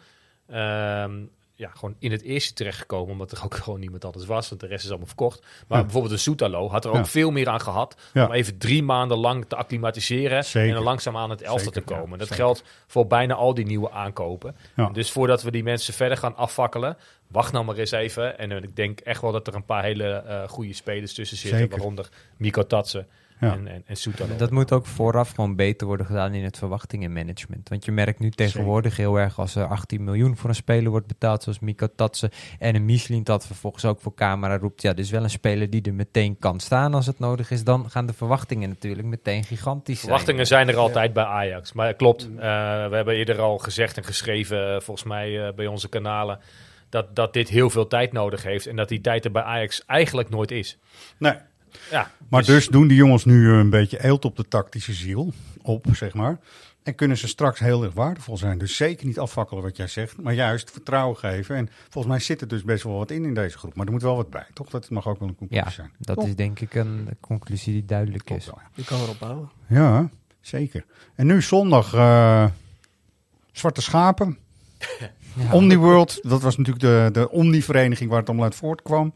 Ehm, 0.47 1.25
ja, 1.59 1.71
gewoon 1.75 1.95
in 1.99 2.11
het 2.11 2.23
eerste 2.23 2.53
terechtgekomen, 2.53 3.13
omdat 3.13 3.33
er 3.33 3.45
ook 3.45 3.55
gewoon 3.65 3.81
niemand 3.81 4.05
anders 4.05 4.27
was, 4.27 4.49
want 4.49 4.61
de 4.61 4.67
rest 4.67 4.83
is 4.85 4.89
allemaal 4.89 5.07
verkocht. 5.07 5.41
Maar 5.69 5.79
Ja. 5.79 5.85
bijvoorbeeld 5.85 6.13
de 6.15 6.19
Soetalo 6.21 6.69
had 6.71 6.85
er 6.85 6.91
ook 6.91 6.97
Ja. 6.97 7.05
veel 7.05 7.31
meer 7.31 7.49
aan 7.49 7.61
gehad 7.61 7.97
Ja. 8.13 8.27
om 8.27 8.33
even 8.33 8.59
drie 8.59 8.83
maanden 8.83 9.19
lang 9.19 9.45
te 9.49 9.57
acclimatiseren 9.57 10.45
Zeker. 10.45 10.69
en 10.69 10.75
dan 10.75 10.85
langzaam 10.85 11.17
aan 11.17 11.31
het 11.31 11.43
elftal 11.43 11.73
Zeker, 11.73 11.85
te 11.87 11.95
komen. 11.95 12.19
dat 12.19 12.29
zeker. 12.29 12.45
geldt 12.45 12.63
voor 12.87 13.07
bijna 13.07 13.35
al 13.35 13.55
die 13.55 13.67
nieuwe 13.67 13.91
aankopen. 13.91 14.57
Dus 14.93 15.11
voordat 15.11 15.43
we 15.43 15.51
die 15.51 15.63
mensen 15.63 15.95
verder 15.95 16.19
gaan 16.19 16.37
afvakkelen, 16.37 16.97
wacht 17.29 17.53
nou 17.53 17.65
maar 17.65 17.77
eens 17.77 17.91
even. 17.91 18.39
En 18.39 18.53
eh, 18.53 18.63
ik 18.63 18.77
denk 18.77 19.01
echt 19.01 19.21
wel 19.21 19.33
dat 19.33 19.47
er 19.47 19.55
een 19.55 19.65
paar 19.65 19.83
hele 19.83 20.05
eh, 20.13 20.49
goede 20.49 20.73
spelers 20.73 21.15
tussen 21.15 21.37
zitten, 21.37 21.59
Zeker. 21.59 21.77
waaronder 21.77 22.09
Miko 22.37 22.67
Tatsen 22.67 23.07
Ja. 23.41 23.53
en, 23.53 23.69
en, 23.69 23.85
en. 23.87 24.37
Dat 24.37 24.51
moet 24.51 24.73
ook 24.73 24.87
vooraf 24.87 25.31
gewoon 25.31 25.57
beter 25.57 25.87
worden 25.87 26.07
gedaan 26.07 26.35
in 26.35 26.45
het 26.45 26.59
verwachtingenmanagement. 26.59 27.69
Want 27.69 27.85
je 27.85 27.93
merkt 27.93 28.19
nu 28.19 28.31
tegenwoordig 28.31 28.97
heel 28.97 29.17
erg 29.17 29.39
als 29.39 29.55
er 29.55 29.67
18 29.67 30.05
miljoen 30.05 30.37
voor 30.37 30.49
een 30.49 30.55
speler 30.55 30.91
wordt 30.91 31.07
betaald, 31.07 31.43
zoals 31.43 31.59
Miko 31.59 31.89
Tatsen 31.97 32.31
en 32.59 32.75
een 32.75 32.85
Michelin 32.85 33.25
dat 33.25 33.47
vervolgens 33.47 33.85
ook 33.85 34.01
voor 34.01 34.15
camera 34.15 34.59
roept. 34.59 34.83
Ja, 34.83 34.93
dus 34.93 35.11
wel 35.11 35.23
een 35.23 35.31
speler 35.31 35.71
die 35.71 35.83
er 35.83 35.95
meteen 35.95 36.39
kan 36.39 36.61
staan 36.61 36.95
als 36.95 37.07
het 37.07 37.19
nodig 37.19 37.51
is. 37.51 37.65
Dan 37.65 37.91
gaan 37.91 38.07
de 38.07 38.13
verwachtingen 38.13 38.69
natuurlijk 38.69 39.07
meteen 39.07 39.45
gigantisch 39.45 40.01
zijn. 40.01 40.11
Verwachtingen 40.11 40.47
zijn 40.47 40.69
er 40.69 40.77
altijd 40.77 41.13
bij 41.13 41.25
Ajax. 41.25 41.73
Maar 41.73 41.95
klopt, 41.95 42.23
eh, 42.23 42.39
we 42.89 42.97
hebben 42.97 43.15
eerder 43.15 43.41
al 43.41 43.59
gezegd 43.59 43.97
en 43.97 44.05
geschreven, 44.05 44.75
eh, 44.75 44.81
volgens 44.81 45.07
mij 45.07 45.47
eh, 45.47 45.55
bij 45.55 45.67
onze 45.67 45.89
kanalen, 45.89 46.39
dat, 46.89 47.17
dat 47.17 47.33
dit 47.33 47.49
heel 47.49 47.71
veel 47.71 47.87
tijd 47.87 48.13
nodig 48.13 48.43
heeft. 48.43 48.67
En 48.67 48.77
dat 48.77 48.89
die 48.89 49.01
tijd 49.01 49.25
er 49.25 49.31
bij 49.31 49.43
Ajax 49.43 49.85
eigenlijk 49.87 50.29
nooit 50.31 50.51
is. 50.51 50.79
Nee. 51.19 51.35
Ja, 51.91 52.11
Maar 52.29 52.45
dus 52.45 52.69
doen 52.69 52.89
die 52.89 52.97
jongens 52.97 53.25
nu 53.25 53.51
een 53.51 53.71
beetje 53.71 54.05
eelt 54.05 54.25
op 54.25 54.37
de 54.37 54.49
tactische 54.49 54.93
ziel, 54.93 55.33
op 55.63 55.87
zeg 55.93 56.15
maar. 56.15 56.39
En 56.83 56.95
kunnen 56.95 57.17
ze 57.17 57.29
straks 57.29 57.59
heel 57.61 57.85
erg 57.85 57.93
waardevol 57.95 58.37
zijn. 58.37 58.59
Dus 58.59 58.77
zeker 58.77 59.07
niet 59.07 59.19
afvakkelen 59.19 59.63
wat 59.63 59.77
jij 59.77 59.87
zegt, 59.87 60.23
maar 60.23 60.35
juist 60.35 60.71
vertrouwen 60.71 61.17
geven. 61.17 61.57
En 61.57 61.69
volgens 61.83 62.07
mij 62.15 62.23
zit 62.23 62.41
er 62.41 62.49
dus 62.49 62.63
best 62.65 62.83
wel 62.83 62.97
wat 62.97 63.11
in 63.11 63.25
in 63.25 63.35
deze 63.35 63.59
groep. 63.59 63.75
Maar 63.75 63.87
er 63.87 63.93
moet 63.93 64.03
wel 64.03 64.17
wat 64.17 64.31
bij, 64.31 64.47
toch? 64.53 64.71
Dat 64.71 64.91
mag 64.91 65.07
ook 65.09 65.19
wel 65.19 65.29
een 65.29 65.37
conclusie 65.37 65.67
Ja, 65.67 65.73
zijn. 65.73 65.91
dat 65.99 66.17
Toch? 66.17 66.27
is 66.27 66.37
denk 66.37 66.61
ik 66.61 66.75
een 66.75 67.09
conclusie 67.21 67.73
die 67.73 67.85
duidelijk 67.85 68.31
is. 68.31 68.49
Je 68.75 68.85
kan 68.85 69.01
erop 69.01 69.19
bouwen. 69.19 69.51
Ja, 69.69 70.11
zeker. 70.41 70.85
En 71.15 71.27
nu 71.27 71.43
zondag, 71.43 71.95
eh, 71.95 72.47
Zwarte 73.53 73.83
Schapen. 73.83 74.39
Ja. 75.39 75.53
Omniworld, 75.53 76.19
dat 76.23 76.43
was 76.43 76.57
natuurlijk 76.57 76.85
de, 76.85 77.21
de 77.21 77.31
Omni-vereniging 77.31 78.11
waar 78.11 78.19
het 78.19 78.29
allemaal 78.29 78.47
uit 78.47 78.55
voortkwam. 78.55 79.13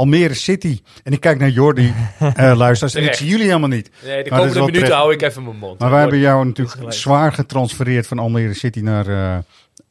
Almere 0.00 0.34
City. 0.34 0.80
En 1.02 1.12
ik 1.12 1.20
kijk 1.20 1.38
naar 1.38 1.48
Jordi, 1.48 1.94
eh 2.18 2.56
luisteraars, 2.56 2.94
en 2.94 3.04
ik 3.04 3.14
zie 3.14 3.28
jullie 3.28 3.46
helemaal 3.46 3.68
niet. 3.68 3.90
Nee, 4.04 4.22
de 4.22 4.30
komende 4.30 4.54
minuten 4.54 4.72
terecht. 4.72 4.92
hou 4.92 5.12
ik 5.12 5.22
even 5.22 5.44
mijn 5.44 5.56
mond. 5.56 5.78
Maar 5.78 5.90
wij 5.90 6.00
hebben 6.00 6.18
jou 6.18 6.46
natuurlijk 6.46 6.92
zwaar 6.92 7.32
getransfereerd 7.32 8.06
van 8.06 8.18
Almere 8.18 8.54
City 8.54 8.80
naar 8.80 9.06
eh, 9.06 9.38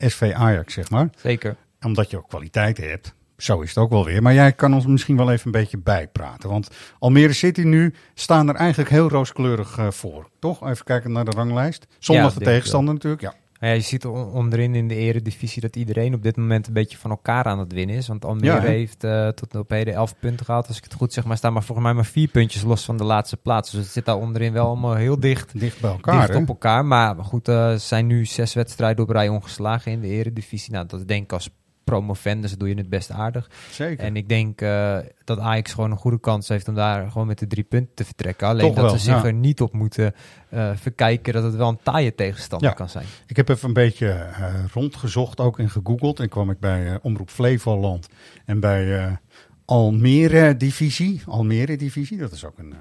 SV 0.09 0.31
Ajax, 0.35 0.73
zeg 0.73 0.89
maar. 0.89 1.09
Zeker. 1.21 1.55
Omdat 1.81 2.09
je 2.09 2.17
ook 2.17 2.29
kwaliteit 2.29 2.77
hebt. 2.77 3.13
Zo 3.37 3.61
is 3.61 3.69
het 3.69 3.77
ook 3.77 3.89
wel 3.89 4.05
weer. 4.05 4.21
Maar 4.21 4.33
jij 4.33 4.51
kan 4.53 4.73
ons 4.73 4.85
misschien 4.85 5.17
wel 5.17 5.31
even 5.31 5.45
een 5.45 5.51
beetje 5.51 5.77
bijpraten. 5.77 6.49
Want 6.49 6.69
Almere 6.99 7.33
City 7.33 7.61
nu 7.61 7.93
staan 8.13 8.49
er 8.49 8.55
eigenlijk 8.55 8.89
heel 8.89 9.09
rooskleurig 9.09 9.77
eh, 9.77 9.91
voor. 9.91 10.29
Toch? 10.39 10.69
Even 10.69 10.85
kijken 10.85 11.11
naar 11.11 11.25
de 11.25 11.31
ranglijst. 11.31 11.87
Zondag 11.99 12.33
Ja, 12.33 12.39
de 12.39 12.45
tegenstander 12.45 12.93
natuurlijk. 12.93 13.21
Ja. 13.21 13.33
Ja, 13.59 13.71
je 13.71 13.79
ziet 13.81 14.05
on- 14.05 14.31
onderin 14.31 14.75
in 14.75 14.87
de 14.87 14.95
eredivisie 14.95 15.61
dat 15.61 15.75
iedereen 15.75 16.13
op 16.13 16.23
dit 16.23 16.37
moment 16.37 16.67
een 16.67 16.73
beetje 16.73 16.97
van 16.97 17.09
elkaar 17.09 17.43
aan 17.43 17.59
het 17.59 17.73
winnen 17.73 17.95
is. 17.95 18.07
Want 18.07 18.25
Almere 18.25 18.45
Ja, 18.53 18.59
heeft 18.61 19.03
eh, 19.03 19.27
tot 19.27 19.55
op 19.55 19.69
heden 19.69 19.93
11 19.93 20.19
punten 20.19 20.45
gehad, 20.45 20.67
als 20.67 20.77
ik 20.77 20.83
het 20.83 20.93
goed 20.93 21.13
zeg. 21.13 21.25
Maar 21.25 21.37
staan 21.37 21.53
maar 21.53 21.63
volgens 21.63 21.87
mij 21.87 21.95
maar 21.95 22.05
vier 22.05 22.27
puntjes 22.27 22.61
los 22.63 22.85
van 22.85 22.97
de 22.97 23.03
laatste 23.03 23.37
plaats. 23.37 23.71
Dus 23.71 23.83
het 23.83 23.91
zit 23.91 24.05
daar 24.05 24.17
onderin 24.17 24.53
wel 24.53 24.65
allemaal 24.67 24.95
heel 24.95 25.19
dicht, 25.19 25.59
Dicht 25.59 25.81
bij 25.81 25.91
elkaar. 25.91 26.27
dicht 26.27 26.39
op 26.39 26.47
elkaar. 26.47 26.85
Maar 26.85 27.15
goed, 27.15 27.45
ze 27.45 27.75
zijn 27.77 28.07
nu 28.07 28.25
zes 28.25 28.53
wedstrijden 28.53 29.03
op 29.03 29.09
rij 29.09 29.29
ongeslagen 29.29 29.91
in 29.91 30.01
de 30.01 30.07
eredivisie. 30.07 30.73
Nou, 30.73 30.85
dat 30.87 31.07
denk 31.07 31.23
ik 31.23 31.33
als 31.33 31.49
promovendus 31.89 32.57
doe 32.57 32.69
je 32.69 32.75
het 32.75 32.89
best 32.89 33.11
aardig. 33.11 33.49
Zeker. 33.71 34.05
En 34.05 34.15
ik 34.15 34.29
denk 34.29 34.61
eh, 34.61 34.97
dat 35.23 35.39
Ajax 35.39 35.73
gewoon 35.73 35.91
een 35.91 35.97
goede 35.97 36.19
kans 36.19 36.47
heeft 36.47 36.67
om 36.67 36.75
daar 36.75 37.11
gewoon 37.11 37.27
met 37.27 37.39
de 37.39 37.47
drie 37.47 37.63
punten 37.63 37.95
te 37.95 38.05
vertrekken. 38.05 38.47
Alleen 38.47 38.65
Toch 38.65 38.75
dat 38.75 38.83
wel, 38.83 38.93
ze 38.93 38.99
zich 38.99 39.15
ja. 39.21 39.25
er 39.25 39.33
niet 39.33 39.61
op 39.61 39.73
moeten 39.73 40.13
eh, 40.49 40.71
verkijken 40.75 41.33
dat 41.33 41.43
het 41.43 41.55
wel 41.55 41.69
een 41.69 41.79
taaie 41.83 42.15
tegenstander 42.15 42.69
Ja. 42.69 42.73
kan 42.75 42.89
zijn. 42.89 43.05
Ik 43.27 43.35
heb 43.35 43.49
even 43.49 43.67
een 43.67 43.73
beetje 43.73 44.07
eh, 44.09 44.53
rondgezocht 44.73 45.39
ook 45.39 45.59
en 45.59 45.69
gegoogeld. 45.69 46.19
En 46.19 46.29
kwam 46.29 46.49
ik 46.49 46.59
bij 46.59 46.99
Omroep 47.01 47.29
Flevoland 47.29 48.07
en 48.45 48.59
bij 48.59 49.17
Almere 49.65 50.57
Divisie. 50.57 51.21
Almere 51.25 51.75
Divisie, 51.77 52.17
dat 52.17 52.31
is 52.31 52.45
ook 52.45 52.57
een 52.57 52.73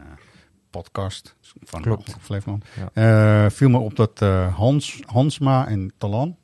podcast 0.71 1.37
van 1.63 1.81
Klopt. 1.83 2.07
Omroep 2.07 2.23
Flevoland. 2.23 2.65
Ja. 2.95 3.51
Viel 3.51 3.69
me 3.69 3.79
op 3.79 3.97
dat 3.97 4.19
Hans, 4.55 5.01
Hansma 5.07 5.67
en 5.69 5.93
Talan, 5.99 6.37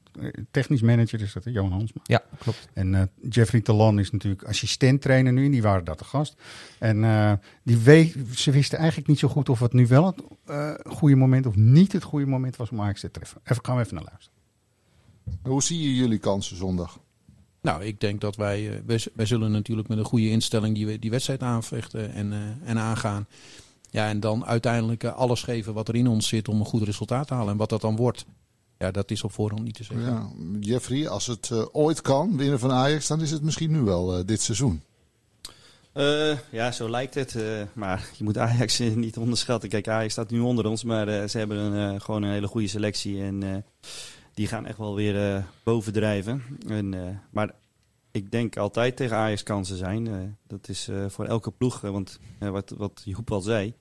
technisch 0.50 0.80
manager 0.82 1.20
is 1.20 1.32
dat, 1.32 1.44
hè, 1.44 1.50
Johan 1.50 1.72
Hansma. 1.72 2.00
Ja, 2.04 2.22
klopt. 2.38 2.68
En 2.72 2.94
eh, 2.94 3.02
Jeffrey 3.30 3.60
Talan 3.60 3.98
is 3.98 4.10
natuurlijk 4.10 4.42
assistent 4.44 5.00
trainer 5.02 5.32
nu. 5.32 5.44
En 5.44 5.50
die 5.50 5.62
waren 5.62 5.84
daar 5.84 5.96
te 5.96 6.04
gast. 6.04 6.34
En 6.78 7.04
eh, 7.04 7.32
die 7.62 7.76
we 7.76 8.12
ze 8.34 8.50
wisten 8.50 8.78
eigenlijk 8.78 9.08
niet 9.08 9.18
zo 9.18 9.28
goed 9.28 9.48
of 9.48 9.60
het 9.60 9.72
nu 9.72 9.86
wel 9.86 10.06
het 10.06 10.22
eh, 10.46 10.70
goede 10.92 11.16
moment 11.16 11.46
of 11.46 11.56
niet 11.56 11.92
het 11.92 12.02
goede 12.02 12.26
moment 12.26 12.56
was 12.56 12.70
om 12.70 12.80
Ajax 12.80 13.00
te 13.00 13.10
treffen. 13.10 13.40
Even 13.44 13.64
gaan 13.64 13.76
we 13.76 13.82
even 13.82 13.94
naar 13.94 14.04
luisteren. 14.04 14.38
Hoe 15.42 15.62
zie 15.62 15.82
je 15.82 15.94
jullie 15.94 16.18
kansen 16.18 16.56
zondag? 16.56 16.98
Nou, 17.62 17.84
ik 17.84 18.00
denk 18.00 18.20
dat 18.20 18.36
wij, 18.36 18.82
wij, 18.86 19.00
wij 19.14 19.26
zullen 19.26 19.50
natuurlijk 19.50 19.88
met 19.88 19.98
een 19.98 20.04
goede 20.04 20.30
instelling 20.30 20.74
die, 20.74 20.86
we- 20.86 20.98
die 20.98 21.10
wedstrijd 21.10 21.42
aanvechten 21.42 22.12
en, 22.12 22.32
eh, 22.32 22.68
en 22.70 22.78
aangaan. 22.78 23.26
Ja, 23.90 24.08
en 24.08 24.20
dan 24.20 24.44
uiteindelijk 24.46 25.04
alles 25.04 25.42
geven 25.42 25.74
wat 25.74 25.88
er 25.88 25.94
in 25.94 26.06
ons 26.06 26.28
zit 26.28 26.48
om 26.48 26.58
een 26.60 26.66
goed 26.66 26.82
resultaat 26.82 27.26
te 27.26 27.34
halen. 27.34 27.52
En 27.52 27.56
wat 27.58 27.68
dat 27.68 27.80
dan 27.80 27.96
wordt, 27.96 28.26
ja, 28.78 28.90
dat 28.90 29.10
is 29.10 29.22
op 29.24 29.32
voorhand 29.32 29.62
niet 29.64 29.74
te 29.74 29.84
zeggen. 29.84 30.04
Ja, 30.06 30.28
Jeffrey, 30.60 31.08
als 31.08 31.26
het 31.26 31.50
eh, 31.50 31.64
ooit 31.72 32.00
kan 32.00 32.36
winnen 32.36 32.58
van 32.58 32.72
Ajax, 32.72 33.06
dan 33.06 33.20
is 33.20 33.30
het 33.30 33.42
misschien 33.42 33.70
nu 33.70 33.80
wel 33.80 34.16
eh, 34.18 34.24
dit 34.26 34.40
seizoen. 34.40 34.82
Eh, 35.92 36.38
ja, 36.50 36.72
zo 36.72 36.90
lijkt 36.90 37.14
het. 37.14 37.34
eh, 37.34 37.42
maar 37.72 38.10
je 38.16 38.24
moet 38.24 38.38
Ajax 38.38 38.78
niet 38.78 39.16
onderschatten. 39.16 39.68
Kijk, 39.68 39.88
Ajax 39.88 40.12
staat 40.12 40.30
nu 40.30 40.40
onder 40.40 40.66
ons, 40.66 40.84
maar 40.84 41.08
eh, 41.08 41.28
ze 41.28 41.38
hebben 41.38 41.56
een, 41.58 41.94
eh, 41.94 42.00
gewoon 42.00 42.22
een 42.22 42.32
hele 42.32 42.46
goede 42.46 42.66
selectie. 42.68 43.22
En 43.22 43.42
eh, 43.42 43.56
die 44.34 44.46
gaan 44.46 44.66
echt 44.66 44.78
wel 44.78 44.94
weer 44.94 45.34
eh, 45.34 45.42
bovendrijven. 45.62 46.42
En, 46.68 46.94
eh, 46.94 47.00
maar 47.30 47.54
ik 48.10 48.30
denk 48.30 48.56
altijd 48.56 48.96
tegen 48.96 49.16
Ajax 49.16 49.42
kansen 49.42 49.76
zijn. 49.76 50.36
Dat 50.46 50.68
is 50.68 50.88
eh, 50.88 51.04
voor 51.08 51.24
elke 51.24 51.50
ploeg, 51.50 51.80
want 51.80 52.18
wat, 52.38 52.74
wat 52.76 53.02
Joep 53.04 53.32
al 53.32 53.40
zei... 53.40 53.74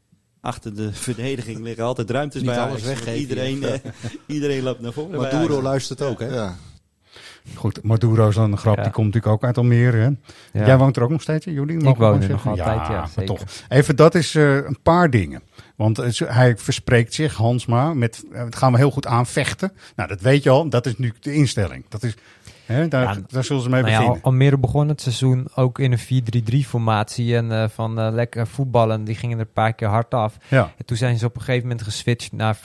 Achter 0.44 0.76
de 0.76 0.94
verdediging 0.94 1.60
liggen 1.60 1.84
altijd 1.84 2.10
ruimtes 2.10 2.42
Niet 2.42 2.50
bij 2.50 2.60
alles 2.60 2.84
Ajax. 2.84 2.88
weggeven, 2.88 3.20
Iedereen, 3.20 3.60
ja. 3.60 3.68
eh, 3.68 3.80
iedereen 4.36 4.64
loopt 4.64 4.82
naar 4.82 4.94
voren. 4.94 5.22
Maduro 5.22 5.62
luistert 5.62 6.02
ook, 6.02 6.20
hè? 6.20 6.28
Ja. 6.28 6.56
Goed, 7.56 7.84
Maduro 7.84 8.28
is 8.28 8.36
dan 8.36 8.52
een 8.52 8.58
grap. 8.58 8.76
Ja. 8.78 8.84
Die 8.84 8.92
komt 8.92 9.06
natuurlijk 9.06 9.34
ook 9.34 9.44
uit 9.44 9.58
Almere. 9.58 9.98
Hè? 9.98 10.10
Ja. 10.60 10.66
Jij 10.66 10.78
woont 10.78 10.98
er 10.98 11.04
ook 11.04 11.10
nog 11.10 11.22
steeds, 11.22 11.46
Jullie? 11.46 11.78
We 11.78 11.94
woon 11.94 12.22
er 12.22 12.30
nog 12.30 12.48
altijd, 12.48 12.88
ja, 12.88 13.08
maar 13.16 13.26
toch. 13.26 13.42
Even, 13.70 13.96
dat 13.96 14.16
is 14.16 14.36
eh, 14.36 14.56
een 14.56 14.78
paar 14.84 15.10
dingen. 15.10 15.42
Want 15.76 16.00
eh, 16.00 16.12
hij 16.28 16.58
verspreekt 16.58 17.14
zich, 17.14 17.36
Hansma, 17.36 17.94
met 17.94 18.24
het 18.32 18.56
gaan 18.56 18.72
we 18.72 18.78
heel 18.78 18.92
goed 18.92 19.06
aanvechten. 19.06 19.72
Nou, 19.96 20.10
dat 20.10 20.22
weet 20.22 20.44
je 20.44 20.50
al. 20.50 20.70
Dat 20.70 20.86
is 20.86 20.98
nu 20.98 21.14
de 21.20 21.34
instelling. 21.34 21.86
Dat 21.90 22.04
is, 22.04 22.16
hè, 22.66 22.88
daar, 22.88 23.04
Ja, 23.04 23.22
daar 23.28 23.44
zullen 23.44 23.62
ze 23.62 23.70
mee 23.70 23.82
Nou 23.82 23.94
beginnen. 23.94 24.16
Al- 24.22 24.30
Almere 24.32 24.58
begon 24.58 24.88
het 24.88 25.02
seizoen 25.02 25.48
ook 25.56 25.80
in 25.80 25.92
een 25.92 26.00
4-3-3 26.64 26.68
formatie 26.68 27.36
en 27.36 27.52
eh, 27.52 27.70
van 27.70 28.00
eh, 28.00 28.12
lekker 28.12 28.48
voetballen. 28.48 29.04
Die 29.04 29.16
gingen 29.16 29.38
er 29.40 29.46
een 29.46 29.54
paar 29.54 29.74
keer 29.74 29.88
hard 29.88 30.14
af. 30.14 30.38
Ja. 30.50 30.72
En 30.78 30.86
toen 30.86 30.98
zijn 30.98 31.18
ze 31.18 31.26
op 31.26 31.36
een 31.36 31.42
gegeven 31.42 31.68
moment 31.68 31.82
geswitcht 31.86 32.32
naar 32.32 32.58
5-3-2. 32.58 32.60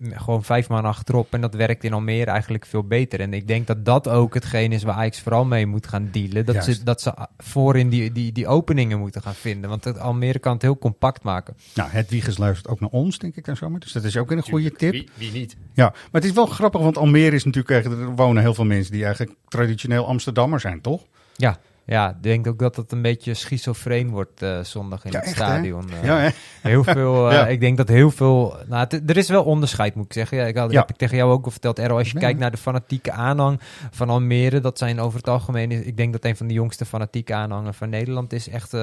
Gewoon 0.00 0.44
vijf 0.44 0.68
man 0.68 0.84
achterop. 0.84 1.32
En 1.34 1.40
dat 1.40 1.54
werkt 1.54 1.84
in 1.84 1.92
Almere 1.92 2.30
eigenlijk 2.30 2.66
veel 2.66 2.82
beter. 2.84 3.20
En 3.20 3.32
ik 3.34 3.48
denk 3.48 3.66
dat 3.66 3.84
dat 3.84 4.08
ook 4.08 4.34
hetgeen 4.34 4.72
is 4.72 4.82
waar 4.82 4.94
Ajax 4.94 5.20
vooral 5.20 5.44
mee 5.44 5.66
moet 5.66 5.86
gaan 5.86 6.08
dealen. 6.12 6.44
Dat, 6.44 6.54
Juist. 6.54 6.78
ze, 6.78 6.84
dat 6.84 7.00
ze 7.00 7.14
voorin 7.38 7.88
die, 7.88 8.12
die, 8.12 8.32
die 8.32 8.46
openingen 8.46 8.98
moeten 8.98 9.22
gaan 9.22 9.34
vinden. 9.34 9.70
Want 9.70 9.84
het 9.84 9.98
Almere 9.98 10.38
kan 10.38 10.52
het 10.52 10.62
heel 10.62 10.78
compact 10.78 11.22
maken. 11.22 11.56
Nou, 11.74 11.90
Hedwiges 11.90 12.38
luistert 12.38 12.68
ook 12.68 12.80
naar 12.80 12.90
ons, 12.90 13.18
denk 13.18 13.36
ik 13.36 13.44
dan 13.44 13.56
zomaar. 13.56 13.80
Dus 13.80 13.92
dat 13.92 14.04
is 14.04 14.16
ook 14.16 14.30
een 14.30 14.42
goede 14.42 14.72
tip. 14.72 14.92
Wie, 14.92 15.08
wie 15.14 15.32
niet? 15.32 15.56
Ja, 15.72 15.88
maar 15.90 16.20
het 16.20 16.24
is 16.24 16.32
wel 16.32 16.46
grappig, 16.46 16.80
want 16.80 16.98
Almere 16.98 17.34
is 17.34 17.44
natuurlijk... 17.44 17.86
Er 17.86 18.06
wonen 18.14 18.42
heel 18.42 18.54
veel 18.54 18.64
mensen 18.64 18.81
die 18.90 19.04
eigenlijk 19.04 19.36
traditioneel 19.48 20.06
Amsterdammer 20.06 20.60
zijn, 20.60 20.80
toch? 20.80 21.02
Ja, 21.36 21.58
ja, 21.84 22.08
ik 22.08 22.22
denk 22.22 22.46
ook 22.46 22.58
dat 22.58 22.76
het 22.76 22.92
een 22.92 23.02
beetje 23.02 23.34
schizofreen 23.34 24.10
wordt 24.10 24.42
eh, 24.42 24.60
zondag 24.60 25.04
in 25.04 25.10
Ja, 25.10 25.18
het 25.18 25.26
echt, 25.26 25.36
stadion. 25.36 25.90
eh. 25.90 26.04
Ja, 26.04 26.18
hè? 26.18 26.28
Heel 26.62 26.84
veel, 26.84 27.26
eh, 27.30 27.34
Ja. 27.36 27.46
ik 27.46 27.60
denk 27.60 27.76
dat 27.76 27.88
heel 27.88 28.10
veel, 28.10 28.56
nou, 28.68 28.86
er 29.06 29.16
is 29.16 29.28
wel 29.28 29.44
onderscheid 29.44 29.94
moet 29.94 30.04
ik 30.04 30.12
zeggen. 30.12 30.36
Ja, 30.38 30.44
ik 30.46 30.56
had, 30.56 30.72
heb 30.72 30.90
ik 30.90 30.96
tegen 30.96 31.16
jou 31.16 31.32
ook 31.32 31.44
al 31.44 31.50
verteld, 31.50 31.78
Errol. 31.78 31.98
Als 31.98 32.10
je 32.10 32.18
kijkt 32.18 32.38
naar 32.38 32.50
de 32.50 32.56
fanatieke 32.56 33.12
aanhang 33.12 33.60
van 33.90 34.10
Almere, 34.10 34.60
dat 34.60 34.78
zijn 34.78 35.00
over 35.00 35.18
het 35.18 35.28
algemeen, 35.28 35.86
ik 35.86 35.96
denk 35.96 36.12
dat 36.12 36.24
een 36.24 36.36
van 36.36 36.46
de 36.46 36.54
jongste 36.54 36.84
fanatieke 36.84 37.34
aanhangers 37.34 37.76
van 37.76 37.88
Nederland 37.88 38.32
is 38.32 38.48
echt 38.48 38.74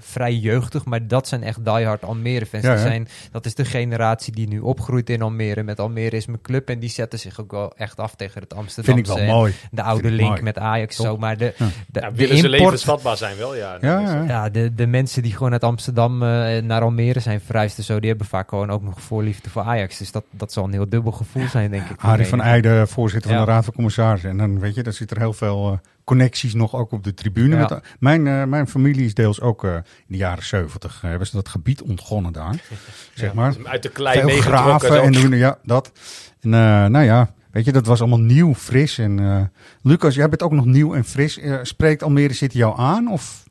vrij 0.00 0.34
jeugdig, 0.34 0.84
maar 0.84 1.06
dat 1.06 1.28
zijn 1.28 1.42
echt 1.42 1.64
diehard 1.64 2.04
Almere 2.04 2.46
fans. 2.46 2.64
Ja, 2.64 2.70
Die 2.74 2.82
hè? 2.82 2.88
zijn, 2.88 3.08
dat 3.32 3.46
is 3.46 3.54
de 3.54 3.64
generatie 3.64 4.32
die 4.32 4.48
nu 4.48 4.58
opgroeit 4.60 5.10
in 5.10 5.22
Almere. 5.22 5.62
Met 5.62 5.80
Almere 5.80 6.16
is 6.16 6.26
mijn 6.26 6.40
club 6.42 6.68
en 6.68 6.78
die 6.78 6.90
zetten 6.90 7.18
zich 7.18 7.40
ook 7.40 7.50
wel 7.50 7.72
echt 7.76 7.98
af 8.00 8.14
tegen 8.14 8.40
het 8.42 8.54
Amsterdamse. 8.54 9.04
Vind 9.04 9.18
ik 9.20 9.26
wel 9.26 9.36
mooi. 9.36 9.54
De 9.70 9.82
oude 9.82 10.10
link 10.10 10.28
mooi. 10.28 10.42
met 10.42 10.58
Ajax 10.58 10.96
zo, 10.96 11.16
maar 11.16 11.36
de. 11.36 11.54
De, 11.90 12.00
Ja, 12.00 12.10
de 12.10 12.16
willen 12.16 12.38
ze 12.38 12.48
levensvatbaar 12.48 13.16
zijn 13.16 13.36
wel, 13.36 13.56
ja. 13.56 13.78
Ja, 13.80 14.00
ja. 14.00 14.22
ja, 14.22 14.48
de, 14.48 14.74
de 14.74 14.86
mensen 14.86 15.22
die 15.22 15.32
gewoon 15.32 15.52
uit 15.52 15.64
Amsterdam 15.64 16.22
eh, 16.22 16.62
naar 16.62 16.82
Almere 16.82 17.20
zijn 17.20 17.40
verhuisd 17.40 17.78
en 17.78 17.84
zo, 17.84 18.00
die 18.00 18.08
hebben 18.08 18.26
vaak 18.26 18.48
gewoon 18.48 18.70
ook 18.70 18.82
nog 18.82 19.00
voorliefde 19.00 19.50
voor 19.50 19.62
Ajax. 19.62 19.98
Dus 19.98 20.12
dat, 20.12 20.24
dat 20.30 20.52
zal 20.52 20.64
een 20.64 20.72
heel 20.72 20.88
dubbel 20.88 21.12
gevoel 21.12 21.48
zijn, 21.48 21.70
denk 21.70 21.88
ik. 21.88 22.00
Arie 22.00 22.26
van. 22.26 22.40
Eijden, 22.40 22.88
voorzitter 22.88 23.30
van 23.30 23.44
de 23.44 23.50
Raad 23.50 23.64
van 23.64 23.74
Commissarissen. 23.74 24.30
En 24.30 24.38
dan 24.38 24.58
weet 24.58 24.74
je, 24.74 24.82
daar 24.82 24.92
zitten 24.92 25.16
er 25.16 25.22
heel 25.22 25.32
veel 25.32 25.72
eh, 25.72 25.78
connecties 26.08 26.54
nog 26.54 26.74
ook 26.74 26.92
op 26.92 27.04
de 27.04 27.14
tribune. 27.14 27.56
Ja. 27.56 27.60
Met, 27.60 27.82
mijn, 27.98 28.26
eh, 28.26 28.44
mijn 28.44 28.68
familie 28.68 29.04
is 29.04 29.14
deels 29.14 29.40
ook 29.40 29.64
eh, 29.64 29.74
in 29.74 29.82
de 30.06 30.16
jaren 30.16 30.44
zeventig. 30.44 31.00
hebben 31.00 31.26
ze 31.26 31.36
dat 31.36 31.48
gebied 31.48 31.82
ontgonnen 31.82 32.32
daar. 32.32 32.54
zeg 33.14 33.34
maar. 33.34 33.56
Uit 33.64 33.82
de 33.82 33.88
klei 33.88 34.18
Veel 34.18 34.26
meegetrokken. 34.26 34.64
graven 34.64 34.88
zo. 34.88 35.02
en 35.02 35.12
doen, 35.12 35.36
ja, 35.36 35.58
dat. 35.62 35.92
En 36.40 36.54
eh, 36.54 36.86
nou 36.86 37.04
ja, 37.04 37.30
weet 37.58 37.66
je, 37.66 37.72
dat 37.72 37.86
was 37.86 38.00
allemaal 38.00 38.20
nieuw, 38.20 38.54
fris. 38.54 38.98
En 38.98 39.18
eh, 39.18 39.42
Lucas, 39.82 40.14
jij 40.14 40.28
bent 40.28 40.42
ook 40.42 40.52
nog 40.52 40.64
nieuw 40.64 40.94
en 40.94 41.04
fris. 41.04 41.38
Eh, 41.38 41.58
spreekt 41.62 42.02
Almere 42.02 42.32
City 42.32 42.56
jou 42.58 42.78
aan? 42.78 43.08
Of? 43.12 43.44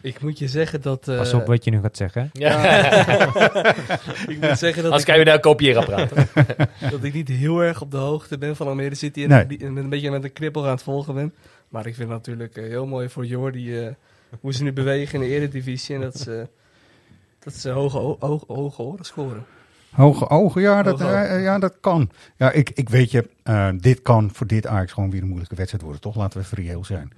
Ik 0.00 0.20
moet 0.20 0.38
je 0.38 0.48
zeggen 0.48 0.80
dat... 0.82 1.08
eh, 1.08 1.16
Pas 1.16 1.32
op 1.34 1.46
wat 1.46 1.64
je 1.64 1.70
nu 1.70 1.80
gaat 1.80 1.96
zeggen. 1.96 2.30
ik 4.32 4.38
moet 4.40 4.58
zeggen 4.58 4.82
dat 4.82 4.92
Als 4.92 5.00
ik, 5.00 5.06
kan 5.06 5.18
je 5.18 5.24
naar 5.24 5.34
een 5.34 5.40
kopieerapparaat. 5.40 6.10
dat 6.90 7.04
ik 7.04 7.12
niet 7.12 7.28
heel 7.28 7.60
erg 7.60 7.80
op 7.80 7.90
de 7.90 7.96
hoogte 7.96 8.38
ben 8.38 8.56
van 8.56 8.66
Almere 8.66 8.94
City 8.94 9.22
en, 9.22 9.28
Nee. 9.28 9.46
die- 9.46 9.64
een 9.64 9.88
beetje 9.88 10.10
met 10.10 10.24
een 10.24 10.32
knippel 10.32 10.64
aan 10.64 10.70
het 10.70 10.82
volgen 10.82 11.14
ben. 11.14 11.34
Maar 11.68 11.86
ik 11.86 11.94
vind 11.94 12.08
het 12.08 12.18
natuurlijk 12.18 12.56
heel 12.56 12.86
mooi 12.86 13.08
voor 13.08 13.26
Jordi 13.26 13.78
eh, 13.80 13.86
hoe 14.40 14.54
ze 14.54 14.62
nu 14.62 14.72
bewegen 14.72 15.14
in 15.22 15.28
de 15.28 15.34
eredivisie 15.34 15.94
en 15.94 16.00
dat 16.00 16.18
ze, 16.18 16.48
dat 17.38 17.54
ze 17.54 17.70
hoge, 17.70 17.98
hoge, 17.98 18.44
hoge 18.46 18.82
oren 18.82 19.04
scoren. 19.04 19.44
Hoge 19.94 20.28
ogen, 20.30 20.62
ja, 20.62 20.82
dat, 20.82 21.00
Hoge 21.00 21.12
ogen. 21.12 21.28
eh, 21.28 21.42
ja, 21.42 21.58
dat 21.58 21.74
kan. 21.80 22.10
Ja, 22.36 22.50
ik, 22.50 22.70
ik 22.74 22.88
weet 22.88 23.10
je, 23.10 23.28
eh, 23.42 23.68
dit 23.76 24.02
kan 24.02 24.30
voor 24.32 24.46
dit 24.46 24.66
Ajax 24.66 24.92
gewoon 24.92 25.10
weer 25.10 25.20
een 25.20 25.26
moeilijke 25.28 25.54
wedstrijd 25.54 25.82
worden, 25.84 26.02
toch? 26.02 26.16
Laten 26.16 26.40
we 26.40 26.46
reëel 26.62 26.84
zijn. 26.84 27.12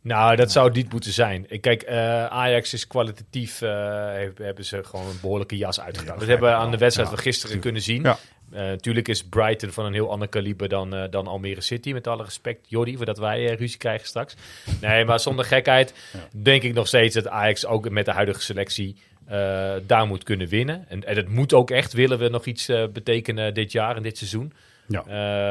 Nou, 0.00 0.36
dat 0.36 0.52
zou 0.52 0.72
niet 0.72 0.92
moeten 0.92 1.12
zijn. 1.12 1.44
Ik 1.48 1.60
Kijk, 1.60 1.82
eh, 1.82 2.24
Ajax 2.26 2.72
is 2.72 2.86
kwalitatief, 2.86 3.58
heb- 3.58 4.38
hebben 4.38 4.64
ze 4.64 4.84
gewoon 4.84 5.06
een 5.06 5.18
behoorlijke 5.20 5.56
jas 5.56 5.80
uitgedaan. 5.80 6.18
dat 6.18 6.28
hebben 6.28 6.50
we 6.50 6.56
aan 6.56 6.70
de 6.70 6.76
wedstrijd 6.78 7.08
Ja, 7.08 7.14
van 7.14 7.24
gisteren 7.24 7.58
kunnen 7.60 7.82
zien. 7.82 8.02
Ja. 8.02 8.16
Natuurlijk 8.50 9.08
is 9.08 9.24
Brighton 9.24 9.70
van 9.70 9.84
een 9.84 9.92
heel 9.92 10.10
ander 10.10 10.28
kaliber 10.28 10.68
dan, 10.68 11.06
dan 11.10 11.26
Almere 11.26 11.60
City, 11.60 11.92
met 11.92 12.06
alle 12.06 12.24
respect. 12.24 12.68
Jordi, 12.68 12.96
voordat 12.96 13.18
wij 13.18 13.54
ruzie 13.54 13.78
krijgen 13.78 14.06
straks. 14.06 14.36
Nee, 14.80 15.04
maar 15.04 15.20
zonder 15.20 15.44
gekheid 15.44 15.94
denk 16.42 16.62
ik 16.62 16.74
nog 16.74 16.86
steeds 16.86 17.14
dat 17.14 17.28
Ajax 17.28 17.66
ook 17.66 17.90
met 17.90 18.04
de 18.04 18.10
huidige 18.12 18.40
selectie 18.40 18.96
eh, 19.26 19.72
daar 19.86 20.06
moet 20.06 20.22
kunnen 20.22 20.48
winnen. 20.48 20.88
En, 20.88 21.04
en 21.06 21.16
het 21.16 21.28
moet 21.28 21.52
ook 21.52 21.70
echt, 21.70 21.92
willen 21.92 22.18
we 22.18 22.28
nog 22.28 22.44
iets 22.46 22.68
eh, 22.68 22.84
betekenen 22.92 23.54
dit 23.54 23.72
jaar 23.72 23.96
en 23.96 24.02
dit 24.02 24.16
seizoen. 24.18 24.52
Ja. 24.88 25.04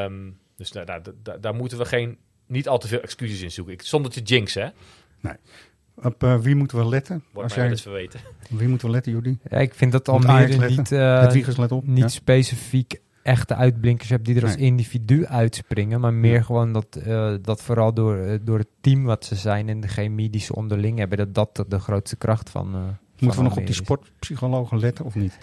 Ehm, 0.06 0.14
Dus 0.58 0.72
daar, 0.72 0.86
daar, 0.86 1.02
daar, 1.24 1.42
daar 1.42 1.56
moeten 1.56 1.78
we 1.78 1.86
geen, 1.86 2.18
niet 2.48 2.68
al 2.68 2.78
te 2.78 2.88
veel 2.88 3.02
excuses 3.02 3.42
in 3.42 3.52
zoeken. 3.52 3.74
Ik, 3.74 3.82
zonder 3.82 4.12
te 4.12 4.22
jinxen, 4.22 4.62
hè? 4.64 4.70
Nee. 5.22 5.36
Op 5.96 6.24
eh, 6.24 6.40
wie 6.40 6.56
moeten 6.56 6.78
we 6.78 6.86
letten? 6.88 7.24
Wordt 7.32 7.50
mij 7.50 7.64
wel 7.64 7.72
eens 7.72 7.82
verweten. 7.82 8.20
Wie 8.50 8.68
moeten 8.68 8.88
we 8.88 8.94
letten, 8.94 9.12
Judy? 9.12 9.38
Ja, 9.50 9.58
ik 9.58 9.74
vind 9.74 9.92
dat 9.92 10.10
Almere 10.10 10.48
letten? 10.48 10.70
niet, 10.78 10.92
eh, 10.92 11.20
Hedwiges, 11.20 11.58
let 11.58 11.72
op. 11.72 11.88
niet 11.88 11.98
Ja. 11.98 12.08
specifiek 12.08 13.00
echte 13.24 13.56
uitblinkers 13.56 14.10
hebt 14.10 14.26
die 14.26 14.36
er 14.36 14.44
als 14.44 14.56
Nee. 14.56 14.66
individu 14.66 15.26
uitspringen. 15.26 16.00
Maar 16.00 16.14
meer 16.14 16.44
gewoon 16.44 16.74
dat, 16.74 16.96
eh, 16.96 17.34
dat 17.42 17.62
vooral 17.62 17.94
door, 17.94 18.40
door 18.44 18.58
het 18.58 18.68
team 18.82 19.04
wat 19.04 19.26
ze 19.26 19.36
zijn 19.36 19.70
en 19.70 19.80
de 19.80 19.88
chemie 19.88 20.30
die 20.30 20.42
ze 20.42 20.56
onderling 20.56 20.98
hebben, 20.98 21.18
dat 21.18 21.34
dat 21.34 21.56
de, 21.56 21.66
de 21.68 21.80
grootste 21.80 22.16
kracht 22.16 22.50
van. 22.50 22.98
Eh, 23.16 23.22
Moeten 23.22 23.36
van 23.36 23.44
we 23.44 23.50
nog 23.50 23.58
op 23.60 23.66
die 23.66 23.76
sportpsychologen 23.76 24.80
letten 24.80 25.06
of 25.06 25.16
niet? 25.16 25.38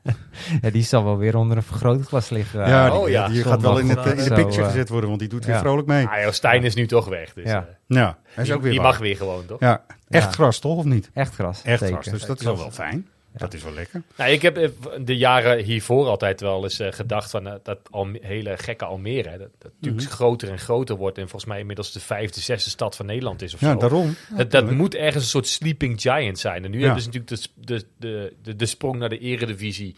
ja, 0.62 0.70
die 0.70 0.82
zal 0.82 1.04
wel 1.04 1.16
weer 1.18 1.36
onder 1.36 1.56
een 1.56 1.62
vergrootglas 1.62 2.30
liggen. 2.30 2.62
eh, 2.62 2.68
ja, 2.68 2.90
die, 2.90 2.98
oh 2.98 3.08
ja, 3.08 3.28
die 3.28 3.42
gaat 3.42 3.62
wel 3.62 3.78
in, 3.78 3.88
het, 3.88 3.98
zondag 3.98 4.12
in 4.14 4.24
de 4.24 4.34
picture 4.34 4.52
zo, 4.52 4.60
eh. 4.60 4.66
gezet 4.66 4.88
worden, 4.88 5.08
want 5.08 5.20
die 5.20 5.28
doet 5.28 5.44
weer 5.44 5.58
vrolijk 5.58 5.86
mee. 5.86 6.06
Ah, 6.06 6.22
joh, 6.22 6.32
Stijn 6.32 6.62
is 6.64 6.74
nu 6.74 6.86
toch 6.86 7.08
weg. 7.08 7.32
Dus, 7.32 7.44
Ja. 7.44 7.58
eh, 7.60 7.74
Ja, 7.86 8.18
hij 8.24 8.42
is 8.42 8.44
die- 8.48 8.54
ook 8.56 8.62
weer 8.62 8.70
die 8.70 8.80
waar. 8.80 8.90
mag 8.90 8.98
weer 8.98 9.16
gewoon, 9.16 9.46
toch? 9.46 9.60
Ja, 9.60 9.84
echt 10.08 10.24
Ja. 10.24 10.30
gras 10.32 10.58
toch, 10.58 10.76
of 10.76 10.84
niet? 10.84 11.10
Echt 11.14 11.34
gras. 11.34 11.62
Echt 11.62 11.78
zeker. 11.80 12.02
gras, 12.02 12.12
dus 12.18 12.26
dat 12.26 12.38
is 12.38 12.44
wel 12.44 12.56
wel 12.56 12.70
fijn. 12.70 13.06
Dat 13.36 13.54
is 13.54 13.62
wel 13.62 13.72
lekker. 13.72 14.02
Nou, 14.16 14.30
ik 14.30 14.42
heb 14.42 14.56
eh, 14.56 14.68
de 15.00 15.16
jaren 15.16 15.64
hiervoor 15.64 16.06
altijd 16.06 16.40
wel 16.40 16.62
eens 16.62 16.78
eh, 16.78 16.92
gedacht 16.92 17.30
van 17.30 17.46
eh, 17.46 17.54
dat 17.62 17.78
hele 18.20 18.56
gekke 18.56 18.84
Almere, 18.84 19.28
hè, 19.28 19.38
dat, 19.38 19.50
dat 19.58 19.72
natuurlijk 19.80 20.06
Mhm. 20.06 20.14
groter 20.16 20.50
en 20.50 20.58
groter 20.58 20.96
wordt 20.96 21.18
en 21.18 21.28
volgens 21.28 21.50
mij 21.50 21.60
inmiddels 21.60 21.92
de 21.92 22.00
vijfde, 22.00 22.40
zesde 22.40 22.70
stad 22.70 22.96
van 22.96 23.06
Nederland 23.06 23.42
is 23.42 23.54
of 23.54 23.60
Ja, 23.60 23.72
zo. 23.72 23.78
daarom. 23.78 24.14
Dat, 24.48 24.70
moet 24.70 24.94
ergens 24.94 25.22
een 25.22 25.30
soort 25.30 25.46
sleeping 25.46 26.00
giant 26.00 26.38
zijn. 26.38 26.64
En 26.64 26.70
nu 26.70 26.82
hebben 26.82 27.02
ze 27.02 27.08
natuurlijk 27.08 27.42
de, 27.42 27.48
de, 27.74 27.84
de, 27.98 28.34
de, 28.42 28.56
de 28.56 28.66
sprong 28.66 28.98
naar 28.98 29.08
de 29.08 29.18
eredivisie 29.18 29.96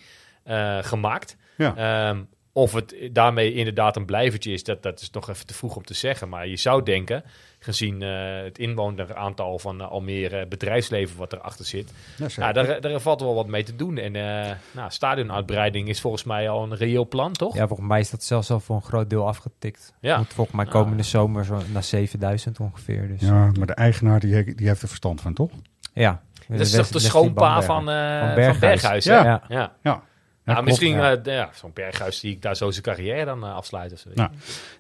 gemaakt. 0.81 1.37
Ja. 1.57 1.77
Ehm, 1.77 2.23
of 2.53 2.73
het 2.73 2.95
daarmee 3.13 3.53
inderdaad 3.55 3.97
een 3.97 4.05
blijvertje 4.07 4.53
is, 4.53 4.65
dat, 4.65 4.83
dat 4.83 5.01
is 5.01 5.11
nog 5.11 5.29
even 5.31 5.47
te 5.47 5.55
vroeg 5.55 5.77
om 5.77 5.85
te 5.85 5.95
zeggen. 5.95 6.29
Maar 6.29 6.49
je 6.49 6.57
zou 6.57 6.83
denken, 6.83 7.25
gezien 7.59 8.03
eh, 8.03 8.43
het 8.43 8.59
inwoneraantal 8.59 9.59
van 9.59 9.81
eh, 9.81 9.91
Almere, 9.91 10.47
bedrijfsleven 10.47 11.19
wat 11.19 11.33
erachter 11.33 11.65
zit, 11.65 11.93
Ja, 12.17 12.27
ja, 12.37 12.53
daar, 12.53 12.81
daar 12.81 13.01
valt 13.01 13.21
wel 13.21 13.35
wat 13.35 13.47
mee 13.47 13.63
te 13.63 13.77
doen. 13.77 13.99
En 13.99 14.17
eh 14.17 14.53
nou, 14.71 14.91
stadionuitbreiding 14.91 15.89
is 15.89 16.01
volgens 16.01 16.25
mij 16.25 16.49
al 16.49 16.63
een 16.63 16.77
reëel 16.77 17.09
plan, 17.09 17.33
toch? 17.33 17.55
Ja, 17.55 17.67
volgens 17.67 17.89
mij 17.89 18.01
is 18.01 18.11
dat 18.11 18.23
zelfs 18.23 18.51
al 18.51 18.61
voor 18.61 18.77
een 18.77 18.83
groot 18.83 19.11
deel 19.11 19.27
afgetikt. 19.27 19.93
Ja. 20.01 20.19
Moet 20.19 20.33
volgens 20.33 20.57
mij 20.57 20.67
komende 20.67 21.03
zomer 21.03 21.45
zo 21.45 21.61
naar 21.73 21.85
7000 21.85 22.61
ongeveer. 22.61 23.09
Dus. 23.09 23.21
Ja, 23.21 23.51
maar 23.59 23.67
de 23.67 23.75
eigenaar 23.75 24.21
die, 24.21 24.55
die 24.55 24.69
heeft 24.69 24.83
er 24.83 24.89
verstand 24.89 25.21
van, 25.21 25.35
toch? 25.35 25.51
Ja. 25.93 26.21
Dat 26.49 26.61
is 26.61 26.71
toch 26.71 26.89
de 26.89 26.99
schoonpa 26.99 27.63
van, 27.63 27.91
eh, 27.91 28.21
van 28.21 28.35
Berghuis. 28.61 29.05
Ja. 29.05 29.43
Ja. 29.49 29.73
Ja. 29.83 30.03
Ja. 30.49 30.55
Nou, 30.55 30.65
klopt, 30.65 30.81
misschien 30.81 30.97
ja. 30.97 31.17
eh, 31.17 31.35
ja, 31.35 31.51
zo'n 31.55 31.71
Berghuis 31.75 32.21
die 32.21 32.33
ik 32.33 32.43
daar 32.43 32.57
zo 32.57 32.71
zijn 32.71 32.83
carrière 32.85 33.25
dan 33.25 33.45
eh, 33.45 33.55
afsluit. 33.55 33.93
Of 33.93 33.99
zo. 33.99 34.09
Nou, 34.15 34.31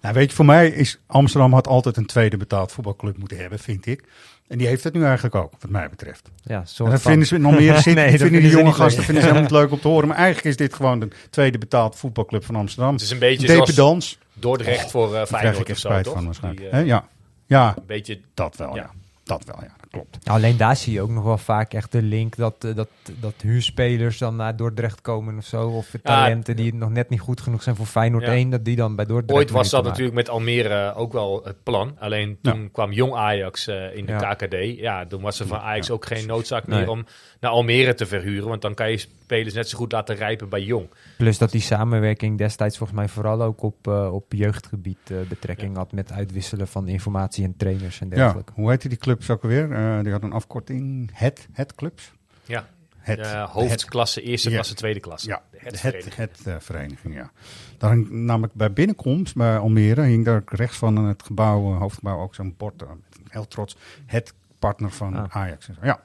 nou, 0.00 0.14
weet 0.14 0.30
je, 0.30 0.36
voor 0.36 0.44
mij 0.44 0.68
is 0.68 0.98
Amsterdam 1.06 1.52
had 1.52 1.66
altijd 1.66 1.96
een 1.96 2.06
tweede 2.06 2.36
betaald 2.36 2.72
voetbalclub 2.72 3.16
moeten 3.18 3.36
hebben, 3.38 3.58
vind 3.58 3.86
ik. 3.86 4.04
En 4.48 4.58
die 4.58 4.66
heeft 4.66 4.84
het 4.84 4.92
nu 4.94 5.04
eigenlijk 5.04 5.34
ook, 5.34 5.52
wat 5.58 5.70
mij 5.70 5.88
betreft. 5.88 6.28
Ja, 6.42 6.56
En 6.60 6.66
soort 6.66 6.90
dat 6.90 7.00
van. 7.00 7.10
vinden 7.10 7.28
ze 7.28 7.34
in 7.34 7.44
Almere 7.44 7.74
zitten, 7.74 7.94
Nee, 7.94 8.18
vinden 8.18 8.40
die 8.40 8.50
jonge 8.50 8.72
gasten 8.72 9.02
vinden 9.04 9.22
ze 9.22 9.28
helemaal 9.28 9.50
niet 9.50 9.58
leuk 9.60 9.70
om 9.72 9.80
te 9.80 9.88
horen. 9.88 10.08
Maar 10.08 10.16
eigenlijk 10.16 10.46
is 10.46 10.56
dit 10.56 10.74
gewoon 10.74 10.98
de 11.00 11.08
tweede 11.30 11.58
betaald 11.58 11.96
voetbalclub 11.96 12.44
van 12.44 12.56
Amsterdam. 12.56 12.92
Het 12.92 13.02
is 13.02 13.10
een 13.10 13.18
beetje 13.18 13.46
Dependance. 13.46 13.74
zoals 13.74 14.18
Dordrecht 14.32 14.90
voor 14.90 15.06
eh 15.06 15.12
Daar 15.12 15.26
krijg 15.26 15.40
Feyenoord 15.42 15.68
ik 15.68 15.74
of 15.74 15.80
zo, 15.80 15.88
spijt 15.88 16.04
toch? 16.04 16.14
van 16.14 16.24
waarschijnlijk. 16.24 16.70
Die, 16.72 16.84
ja. 16.84 17.08
ja, 17.46 17.74
Een 17.76 17.82
beetje, 17.86 18.20
dat 18.34 18.56
wel, 18.56 18.74
ja. 18.74 18.82
Ja. 18.82 18.90
Dat 19.24 19.44
wel, 19.44 19.58
ja, 19.60 19.74
klopt. 19.90 20.18
Alleen 20.24 20.56
daar 20.56 20.76
zie 20.76 20.92
je 20.92 21.00
ook 21.02 21.10
nog 21.10 21.24
wel 21.24 21.38
vaak 21.38 21.72
echt 21.74 21.92
de 21.92 22.02
link 22.02 22.36
dat, 22.36 22.64
eh, 22.64 22.74
dat, 22.74 22.88
dat 23.20 23.34
huurspelers 23.42 24.18
dan 24.18 24.36
naar 24.36 24.56
Dordrecht 24.56 25.00
komen 25.00 25.36
of 25.36 25.44
zo. 25.44 25.68
Of 25.68 25.94
talenten 26.02 26.56
die 26.56 26.74
nog 26.74 26.90
net 26.90 27.08
niet 27.08 27.20
goed 27.20 27.40
genoeg 27.40 27.62
zijn 27.62 27.76
voor 27.76 27.86
Feyenoord 27.86 28.24
Ja. 28.24 28.32
1, 28.32 28.50
dat 28.50 28.64
die 28.64 28.76
dan 28.76 28.96
bij 28.96 29.04
Dordrecht 29.04 29.38
Ooit 29.38 29.50
was 29.50 29.70
dat 29.70 29.84
natuurlijk 29.84 30.14
met 30.16 30.28
Almere 30.28 30.94
ook 30.94 31.12
wel 31.12 31.40
het 31.44 31.62
plan. 31.62 31.96
Alleen 31.98 32.38
toen 32.42 32.70
kwam 32.72 32.92
jong 32.92 33.14
Ajax 33.14 33.66
eh, 33.66 33.96
in 33.96 34.06
de 34.06 34.12
Ja. 34.12 34.34
KKD. 34.34 34.54
Ja, 34.78 35.06
toen 35.06 35.22
was 35.22 35.40
er 35.40 35.46
van 35.46 35.58
Ajax 35.58 35.90
ook 35.90 36.06
geen 36.06 36.26
noodzaak 36.26 36.66
Nee. 36.66 36.78
meer 36.78 36.88
om 36.88 37.04
naar 37.40 37.50
Almere 37.50 37.94
te 37.94 38.06
verhuren. 38.06 38.48
Want 38.48 38.62
dan 38.62 38.74
kan 38.74 38.90
je 38.90 38.96
spelers 38.96 39.54
net 39.54 39.68
zo 39.68 39.78
goed 39.78 39.92
laten 39.92 40.16
rijpen 40.16 40.48
bij 40.48 40.62
jong. 40.62 40.86
Plus 41.16 41.38
dat 41.38 41.50
die 41.50 41.60
samenwerking 41.60 42.38
destijds 42.38 42.76
volgens 42.78 42.98
mij 42.98 43.08
vooral 43.08 43.42
ook 43.42 43.62
op, 43.62 43.86
eh, 43.88 44.14
op 44.14 44.32
jeugdgebied 44.32 44.98
betrekking 45.28 45.76
had 45.76 45.92
met 45.92 46.12
uitwisselen 46.12 46.68
van 46.68 46.88
informatie 46.88 47.44
en 47.44 47.54
trainers 47.56 48.00
en 48.00 48.08
Ja, 48.10 48.14
dergelijke. 48.16 48.52
hoe 48.54 48.70
heette 48.70 48.88
die 48.88 48.98
clubs 48.98 49.30
ook 49.30 49.42
alweer? 49.42 49.68
Eh, 49.78 50.02
die 50.02 50.12
had 50.12 50.22
een 50.22 50.32
afkorting. 50.32 51.10
Het, 51.12 51.48
het 51.52 51.74
clubs? 51.74 52.12
Ja, 52.44 52.68
Het, 52.98 53.18
Eh, 53.18 53.50
hoofdklasse, 53.50 54.22
eerste 54.22 54.48
Ja. 54.48 54.54
klasse, 54.54 54.74
tweede 54.74 55.00
klasse. 55.00 55.28
Ja, 55.28 55.42
De 55.50 55.58
het, 55.60 55.82
het, 55.82 55.82
vereniging. 55.82 56.46
eh, 56.46 56.54
vereniging, 56.58 57.14
ja. 57.14 57.30
Daar 57.78 57.90
hing 57.92 58.10
namelijk 58.10 58.54
bij 58.54 58.72
binnenkomst 58.72 59.34
bij 59.34 59.58
Almere, 59.58 60.02
hing 60.02 60.24
daar 60.24 60.42
rechts 60.46 60.76
van 60.76 60.96
het 60.96 61.22
gebouw, 61.22 61.72
eh, 61.72 61.78
hoofdgebouw, 61.78 62.20
ook 62.20 62.34
zo'n 62.34 62.54
bord. 62.56 62.82
eh, 62.82 62.88
heel 63.28 63.48
trots, 63.48 63.76
het 64.06 64.34
partner 64.58 64.90
van 64.90 65.16
Ah. 65.16 65.36
Ajax. 65.36 65.68
Ja, 65.82 66.00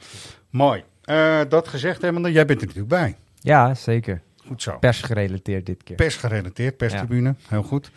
mooi. 0.50 0.84
Eh, 1.04 1.40
dat 1.50 1.68
gezegd 1.68 2.02
hebbende, 2.02 2.32
jij 2.32 2.46
bent 2.46 2.62
er 2.62 2.68
natuurlijk 2.68 2.94
bij. 2.94 3.16
Ja, 3.40 3.74
zeker. 3.76 4.22
Goed 4.48 4.62
zo. 4.62 4.78
Pers 4.78 5.02
gerelateerd 5.02 5.66
dit 5.66 5.84
keer. 5.84 5.96
Pers 5.96 6.16
gerelateerd, 6.16 6.78
perstribune, 6.78 7.36
heel 7.48 7.64
goed. 7.64 7.92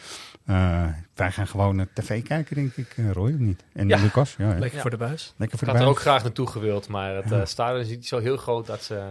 Eh, 0.47 0.85
wij 1.15 1.33
gaan 1.33 1.47
gewoon 1.47 1.81
eh, 1.81 1.87
tv 1.95 2.23
kijken, 2.23 2.55
denk 2.57 2.77
ik, 2.77 2.95
eh, 2.97 3.11
Roy, 3.11 3.33
of 3.33 3.39
niet? 3.39 3.65
En 3.73 3.89
Ja. 3.89 3.99
Lucas, 3.99 4.35
ja. 4.39 4.45
hè? 4.45 4.59
Lekker 4.59 4.75
Ja. 4.75 4.81
voor 4.81 4.91
de 4.91 4.97
buis. 4.97 5.35
Lekker 5.37 5.59
voor 5.59 5.67
Ik 5.69 5.73
de 5.75 5.79
had 5.81 5.89
er 5.89 5.95
ook 5.95 6.01
graag 6.01 6.23
naartoe 6.23 6.47
gewild, 6.47 6.89
maar 6.89 7.15
het 7.15 7.33
eh, 7.33 7.45
stadion 7.45 7.81
is 7.81 7.89
niet 7.89 8.07
zo 8.07 8.19
heel 8.19 8.37
groot 8.37 8.67
dat 8.67 8.83
ze 8.83 9.05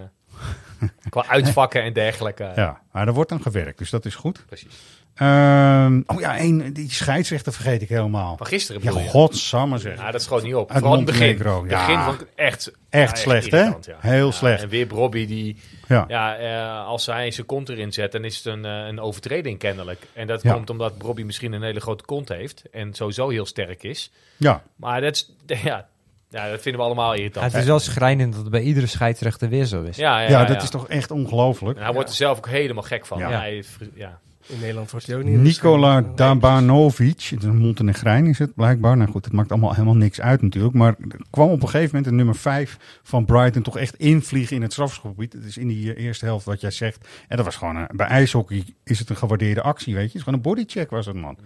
qua 1.10 1.28
uitvakken 1.28 1.84
en 1.84 1.94
dergelijke. 1.94 2.52
Ja, 2.56 2.82
maar 2.92 3.08
er 3.08 3.14
wordt 3.14 3.32
aan 3.32 3.42
gewerkt, 3.42 3.78
dus 3.78 3.90
dat 3.90 4.06
is 4.06 4.16
goed. 4.16 4.46
Precies. 4.46 5.05
Ehm, 5.16 6.02
oh 6.06 6.20
ja, 6.20 6.38
één, 6.38 6.74
die 6.74 6.92
scheidsrechter 6.92 7.54
vergeet 7.54 7.82
ik 7.82 7.90
helemaal. 7.90 8.38
Van 8.38 8.46
gisteren 8.48 8.82
Ja, 8.82 8.88
bedoel 8.88 9.04
je? 9.04 9.10
godsamme 9.10 9.78
zeg. 9.78 9.98
Ja, 9.98 10.12
dat 10.12 10.22
schoot 10.22 10.44
niet 10.44 10.56
op. 10.56 10.70
Uit 10.72 10.80
Vooral 10.80 10.98
het 10.98 11.06
begin. 11.06 11.28
Montenegro, 11.28 11.66
ja. 11.68 11.86
begin 11.86 12.02
vond 12.04 12.22
ik 12.22 12.28
echt, 12.36 12.72
Echt 12.90 13.16
ja, 13.18 13.22
slecht, 13.24 13.52
hè? 13.52 13.62
ja. 13.64 13.78
Heel 14.00 14.26
Ja, 14.26 14.32
slecht. 14.32 14.64
En 14.64 14.70
weer 14.70 14.88
Robbie 14.90 15.28
die, 15.28 15.58
Ja. 15.88 16.06
ja, 16.08 16.36
eh, 16.38 16.86
als 16.88 17.06
hij 17.06 17.32
zijn 17.32 17.46
kont 17.46 17.70
erin 17.70 17.94
zet, 17.94 18.12
dan 18.12 18.24
is 18.26 18.36
het 18.38 18.46
een, 18.46 18.66
eh, 18.66 18.86
een 18.88 19.00
overtreding 19.00 19.60
kennelijk. 19.60 20.02
En 20.14 20.28
dat 20.28 20.42
Ja. 20.42 20.54
komt 20.54 20.70
omdat 20.70 20.94
Robbie 21.00 21.26
misschien 21.26 21.54
een 21.54 21.64
hele 21.64 21.80
grote 21.80 22.04
kont 22.06 22.30
heeft 22.30 22.64
en 22.72 22.94
sowieso 22.94 23.30
heel 23.30 23.46
sterk 23.46 23.84
is. 23.84 24.12
Ja. 24.38 24.64
Maar 24.76 25.02
dat, 25.02 25.16
is, 25.16 25.32
ja, 25.64 25.88
ja, 26.30 26.50
dat 26.50 26.62
vinden 26.62 26.82
we 26.82 26.88
allemaal 26.88 27.12
Ja, 27.14 27.18
irritant. 27.18 27.52
het 27.52 27.62
is 27.62 27.68
wel 27.68 27.80
schrijnend 27.80 28.34
dat 28.34 28.42
het 28.42 28.52
bij 28.52 28.62
iedere 28.62 28.88
scheidsrechter 28.88 29.50
weer 29.50 29.66
zo 29.66 29.84
is. 29.84 29.98
Ja, 29.98 30.20
ja, 30.20 30.30
Ja, 30.30 30.40
ja, 30.40 30.46
dat 30.46 30.56
ja. 30.58 30.62
is 30.64 30.70
toch 30.70 30.88
echt 30.88 31.12
ongelooflijk. 31.12 31.78
En 31.78 31.84
hij 31.84 31.94
wordt 31.94 32.10
er 32.10 32.16
zelf 32.16 32.38
ook 32.38 32.48
helemaal 32.48 32.84
gek 32.84 33.06
van. 33.06 33.18
Ja. 33.20 33.30
Ja. 33.30 33.40
Hij, 33.40 33.64
ja. 33.94 34.20
In 34.48 34.60
Nederland 34.60 34.92
wordt 34.92 35.06
hij 35.08 35.16
ook 35.16 35.24
niet. 35.24 35.40
Nikola 35.40 36.02
Dabanovic, 36.16 37.32
een 37.40 37.58
Montenegrijn 37.58 38.26
is 38.28 38.40
het 38.40 38.56
blijkbaar. 38.56 38.98
Nou 38.98 39.12
goed, 39.12 39.26
het 39.26 39.34
maakt 39.34 39.52
allemaal 39.52 39.72
helemaal 39.74 39.96
niks 39.96 40.22
uit 40.22 40.42
natuurlijk. 40.42 40.74
Maar 40.74 40.96
kwam 41.30 41.50
op 41.50 41.62
een 41.62 41.70
gegeven 41.70 41.88
moment 41.96 42.06
de 42.06 42.12
nummer 42.16 42.36
5 42.36 43.00
van 43.04 43.26
Brighton 43.26 43.62
toch 43.62 43.78
echt 43.78 43.96
invliegen 43.96 44.56
in 44.56 44.62
het 44.62 44.72
strafschopgebied. 44.72 45.34
Het 45.34 45.44
is 45.44 45.58
in 45.58 45.68
die 45.68 45.94
eh, 45.94 46.04
eerste 46.06 46.26
helft 46.26 46.46
wat 46.46 46.62
jij 46.62 46.72
zegt. 46.72 47.08
En 47.28 47.36
dat 47.38 47.46
was 47.46 47.56
gewoon, 47.56 47.76
een- 47.76 47.88
bij 47.96 48.08
ijshockey 48.08 48.64
is 48.84 49.00
het 49.00 49.10
een 49.10 49.16
gewaardeerde 49.18 49.62
actie, 49.62 49.94
weet 49.94 50.02
je. 50.02 50.08
Het 50.08 50.16
is 50.16 50.22
gewoon 50.24 50.38
een 50.40 50.46
bodycheck 50.56 50.90
was 50.90 51.06
het 51.06 51.16
man. 51.16 51.38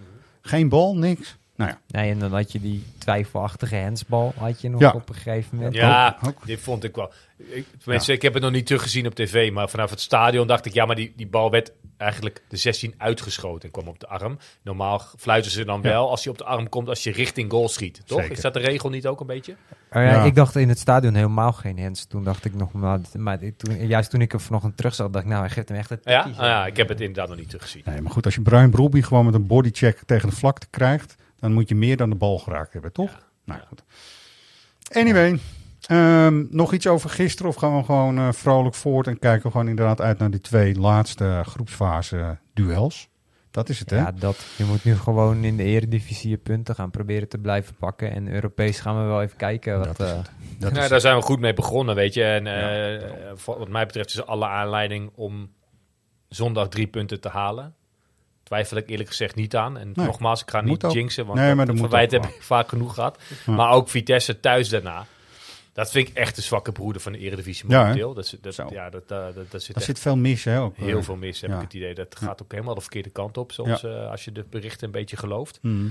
Geen 0.42 0.68
bal, 0.68 0.96
niks. 0.96 1.38
Nou 1.60 1.72
ja. 1.72 2.00
Nee, 2.00 2.10
en 2.10 2.18
dan 2.18 2.32
had 2.32 2.52
je 2.52 2.60
die 2.60 2.84
twijfelachtige 2.98 3.76
handsbal 3.76 4.32
had 4.36 4.60
je 4.60 4.68
nog 4.70 4.80
Ja. 4.80 4.90
op 4.90 5.08
een 5.08 5.14
gegeven 5.14 5.56
moment. 5.56 5.74
Ja, 5.74 6.18
dit 6.44 6.60
vond 6.60 6.84
ik 6.84 6.94
wel. 6.94 7.12
Ik, 7.36 7.66
tenminste, 7.82 8.12
ik 8.12 8.22
heb 8.22 8.34
het 8.34 8.42
nog 8.42 8.52
niet 8.52 8.66
teruggezien 8.66 9.06
op 9.06 9.14
tv, 9.14 9.52
maar 9.52 9.68
vanaf 9.68 9.90
het 9.90 10.00
stadion 10.00 10.46
dacht 10.46 10.66
ik, 10.66 10.72
ja, 10.74 10.84
maar 10.86 10.96
die, 10.96 11.12
die 11.16 11.26
bal 11.26 11.50
werd 11.50 11.72
eigenlijk 11.96 12.42
de 12.48 12.56
16 12.56 12.94
uitgeschoten 12.98 13.62
en 13.62 13.70
kwam 13.70 13.88
op 13.88 14.00
de 14.00 14.08
arm. 14.08 14.38
Normaal 14.62 15.02
fluiten 15.18 15.50
ze 15.50 15.64
dan 15.64 15.80
Ja. 15.82 15.88
wel 15.88 16.10
als 16.10 16.24
je 16.24 16.30
op 16.30 16.38
de 16.38 16.44
arm 16.44 16.68
komt 16.68 16.88
als 16.88 17.02
je 17.02 17.12
richting 17.12 17.50
goal 17.50 17.68
schiet, 17.68 18.02
toch? 18.06 18.18
Zeker. 18.20 18.36
Is 18.36 18.40
dat 18.42 18.54
de 18.54 18.60
regel 18.60 18.88
niet 18.90 19.06
ook 19.06 19.20
een 19.20 19.26
beetje? 19.26 19.52
Oh 19.92 20.02
ja. 20.02 20.24
Ik 20.24 20.34
dacht 20.34 20.56
in 20.56 20.68
het 20.68 20.78
stadion 20.78 21.14
helemaal 21.14 21.52
geen 21.52 21.78
hands. 21.78 22.04
Toen 22.06 22.24
dacht 22.24 22.44
ik 22.44 22.54
nog, 22.54 22.72
maar, 22.72 23.00
maar 23.16 23.38
toen, 23.56 23.86
juist 23.86 24.10
toen 24.10 24.20
ik 24.20 24.30
hem 24.32 24.40
vanochtend 24.40 24.76
terug 24.76 24.94
zag, 24.94 25.10
dacht 25.10 25.24
ik, 25.24 25.30
nou, 25.30 25.42
hij 25.42 25.50
geeft 25.50 25.68
hem 25.68 25.78
echt 25.78 25.90
het 25.90 26.00
Ja? 26.04 26.20
Ah, 26.22 26.36
ja, 26.36 26.66
ik 26.66 26.76
heb 26.76 26.88
het 26.88 27.00
inderdaad 27.00 27.28
nog 27.28 27.36
niet 27.38 27.48
teruggezien. 27.48 27.82
Nee, 27.84 28.00
maar 28.00 28.12
goed, 28.12 28.24
als 28.24 28.34
je 28.34 28.40
Brian 28.42 28.70
Broby 28.70 29.02
gewoon 29.02 29.24
met 29.24 29.34
een 29.34 29.46
bodycheck 29.46 30.02
tegen 30.06 30.28
de 30.28 30.34
vlakte 30.36 30.66
krijgt, 30.70 31.14
dan 31.40 31.52
moet 31.52 31.68
je 31.68 31.74
meer 31.74 31.96
dan 31.96 32.10
de 32.10 32.16
bal 32.16 32.38
geraakt 32.38 32.72
hebben, 32.72 32.92
toch? 32.92 33.28
Nou 33.44 33.60
goed. 33.68 33.82
Anyway, 34.92 35.38
ehm, 35.86 36.44
nog 36.50 36.72
iets 36.72 36.86
over 36.86 37.10
gisteren 37.10 37.50
of 37.50 37.56
gaan 37.56 37.76
we 37.76 37.84
gewoon 37.84 38.18
eh, 38.18 38.32
vrolijk 38.32 38.74
voort 38.74 39.06
en 39.06 39.18
kijken 39.18 39.42
we 39.42 39.50
gewoon 39.50 39.68
inderdaad 39.68 40.00
uit 40.00 40.18
naar 40.18 40.30
die 40.30 40.40
twee 40.40 40.74
laatste 40.74 41.42
groepsfase 41.44 42.38
duels? 42.54 43.08
Dat 43.50 43.68
is 43.68 43.78
het, 43.78 43.90
hè? 43.90 43.96
Ja, 43.96 44.12
dat. 44.12 44.46
Je 44.56 44.64
moet 44.64 44.84
nu 44.84 44.96
gewoon 44.96 45.44
in 45.44 45.56
de 45.56 45.62
eredivisie 45.62 46.30
je 46.30 46.36
punten 46.36 46.74
gaan 46.74 46.90
proberen 46.90 47.28
te 47.28 47.38
blijven 47.38 47.74
pakken. 47.74 48.12
En 48.12 48.28
Europees 48.28 48.80
gaan 48.80 49.00
we 49.00 49.04
wel 49.04 49.22
even 49.22 49.36
kijken. 49.36 49.78
Wat, 49.78 49.96
Dat 49.96 50.00
is 50.00 50.12
eh, 50.12 50.18
het. 50.18 50.30
Dat 50.58 50.72
nou, 50.72 50.84
is 50.84 50.90
daar 50.90 51.00
zijn 51.00 51.16
we 51.16 51.22
goed 51.22 51.40
mee 51.40 51.54
begonnen, 51.54 51.94
weet 51.94 52.14
je. 52.14 52.24
En 52.24 52.46
eh, 52.46 53.32
wat 53.44 53.68
mij 53.68 53.86
betreft 53.86 54.08
is 54.08 54.26
alle 54.26 54.46
aanleiding 54.46 55.10
om 55.14 55.52
zondag 56.28 56.68
drie 56.68 56.86
punten 56.86 57.20
te 57.20 57.28
halen. 57.28 57.74
Twijfel 58.50 58.76
ik 58.76 58.88
eerlijk 58.88 59.08
gezegd 59.08 59.34
niet 59.34 59.56
aan. 59.56 59.78
En 59.78 59.92
Nee, 59.94 60.06
nogmaals, 60.06 60.42
ik 60.42 60.50
ga 60.50 60.60
niet 60.60 60.84
ook. 60.84 60.92
jinxen, 60.92 61.26
want 61.26 61.38
Nee, 61.38 61.46
dat 61.46 61.56
maar 61.56 61.66
dat 61.66 61.78
verwijt 61.78 62.10
heb 62.10 62.24
ik 62.26 62.42
vaak 62.42 62.68
genoeg 62.68 62.94
gehad. 62.94 63.22
Ja. 63.46 63.52
Maar 63.52 63.70
ook 63.72 63.88
Vitesse 63.88 64.40
thuis 64.40 64.68
daarna. 64.68 65.06
Dat 65.72 65.90
vind 65.90 66.08
ik 66.08 66.14
echt 66.16 66.36
de 66.36 66.42
zwakke 66.42 66.72
broeder 66.72 67.02
van 67.02 67.12
de 67.12 67.18
Eredivisie 67.18 67.70
Ja, 67.70 67.78
momenteel. 67.80 68.14
dat, 68.14 68.26
zit- 68.26 68.42
dat, 68.42 68.54
Zo. 68.54 68.68
ja, 68.70 68.90
dat, 68.90 69.02
eh, 69.02 69.24
dat, 69.34 69.50
dat 69.50 69.62
zit 69.62 69.74
Daar 69.74 69.84
zit 69.84 69.98
veel 69.98 70.16
mis, 70.16 70.44
hè? 70.44 70.60
Ook, 70.60 70.76
heel 70.76 71.02
veel 71.02 71.16
mis, 71.16 71.40
heb 71.40 71.50
ja. 71.50 71.56
ik 71.56 71.62
het 71.62 71.74
idee. 71.74 71.94
Dat 71.94 72.16
Ja. 72.20 72.26
gaat 72.26 72.42
ook 72.42 72.52
helemaal 72.52 72.74
de 72.74 72.80
verkeerde 72.80 73.10
kant 73.10 73.36
op, 73.36 73.52
soms, 73.52 73.80
Ja. 73.80 73.88
eh, 73.88 74.10
als 74.10 74.24
je 74.24 74.32
de 74.32 74.44
berichten 74.50 74.86
een 74.86 74.92
beetje 74.92 75.16
gelooft. 75.16 75.58
Mhm. 75.62 75.86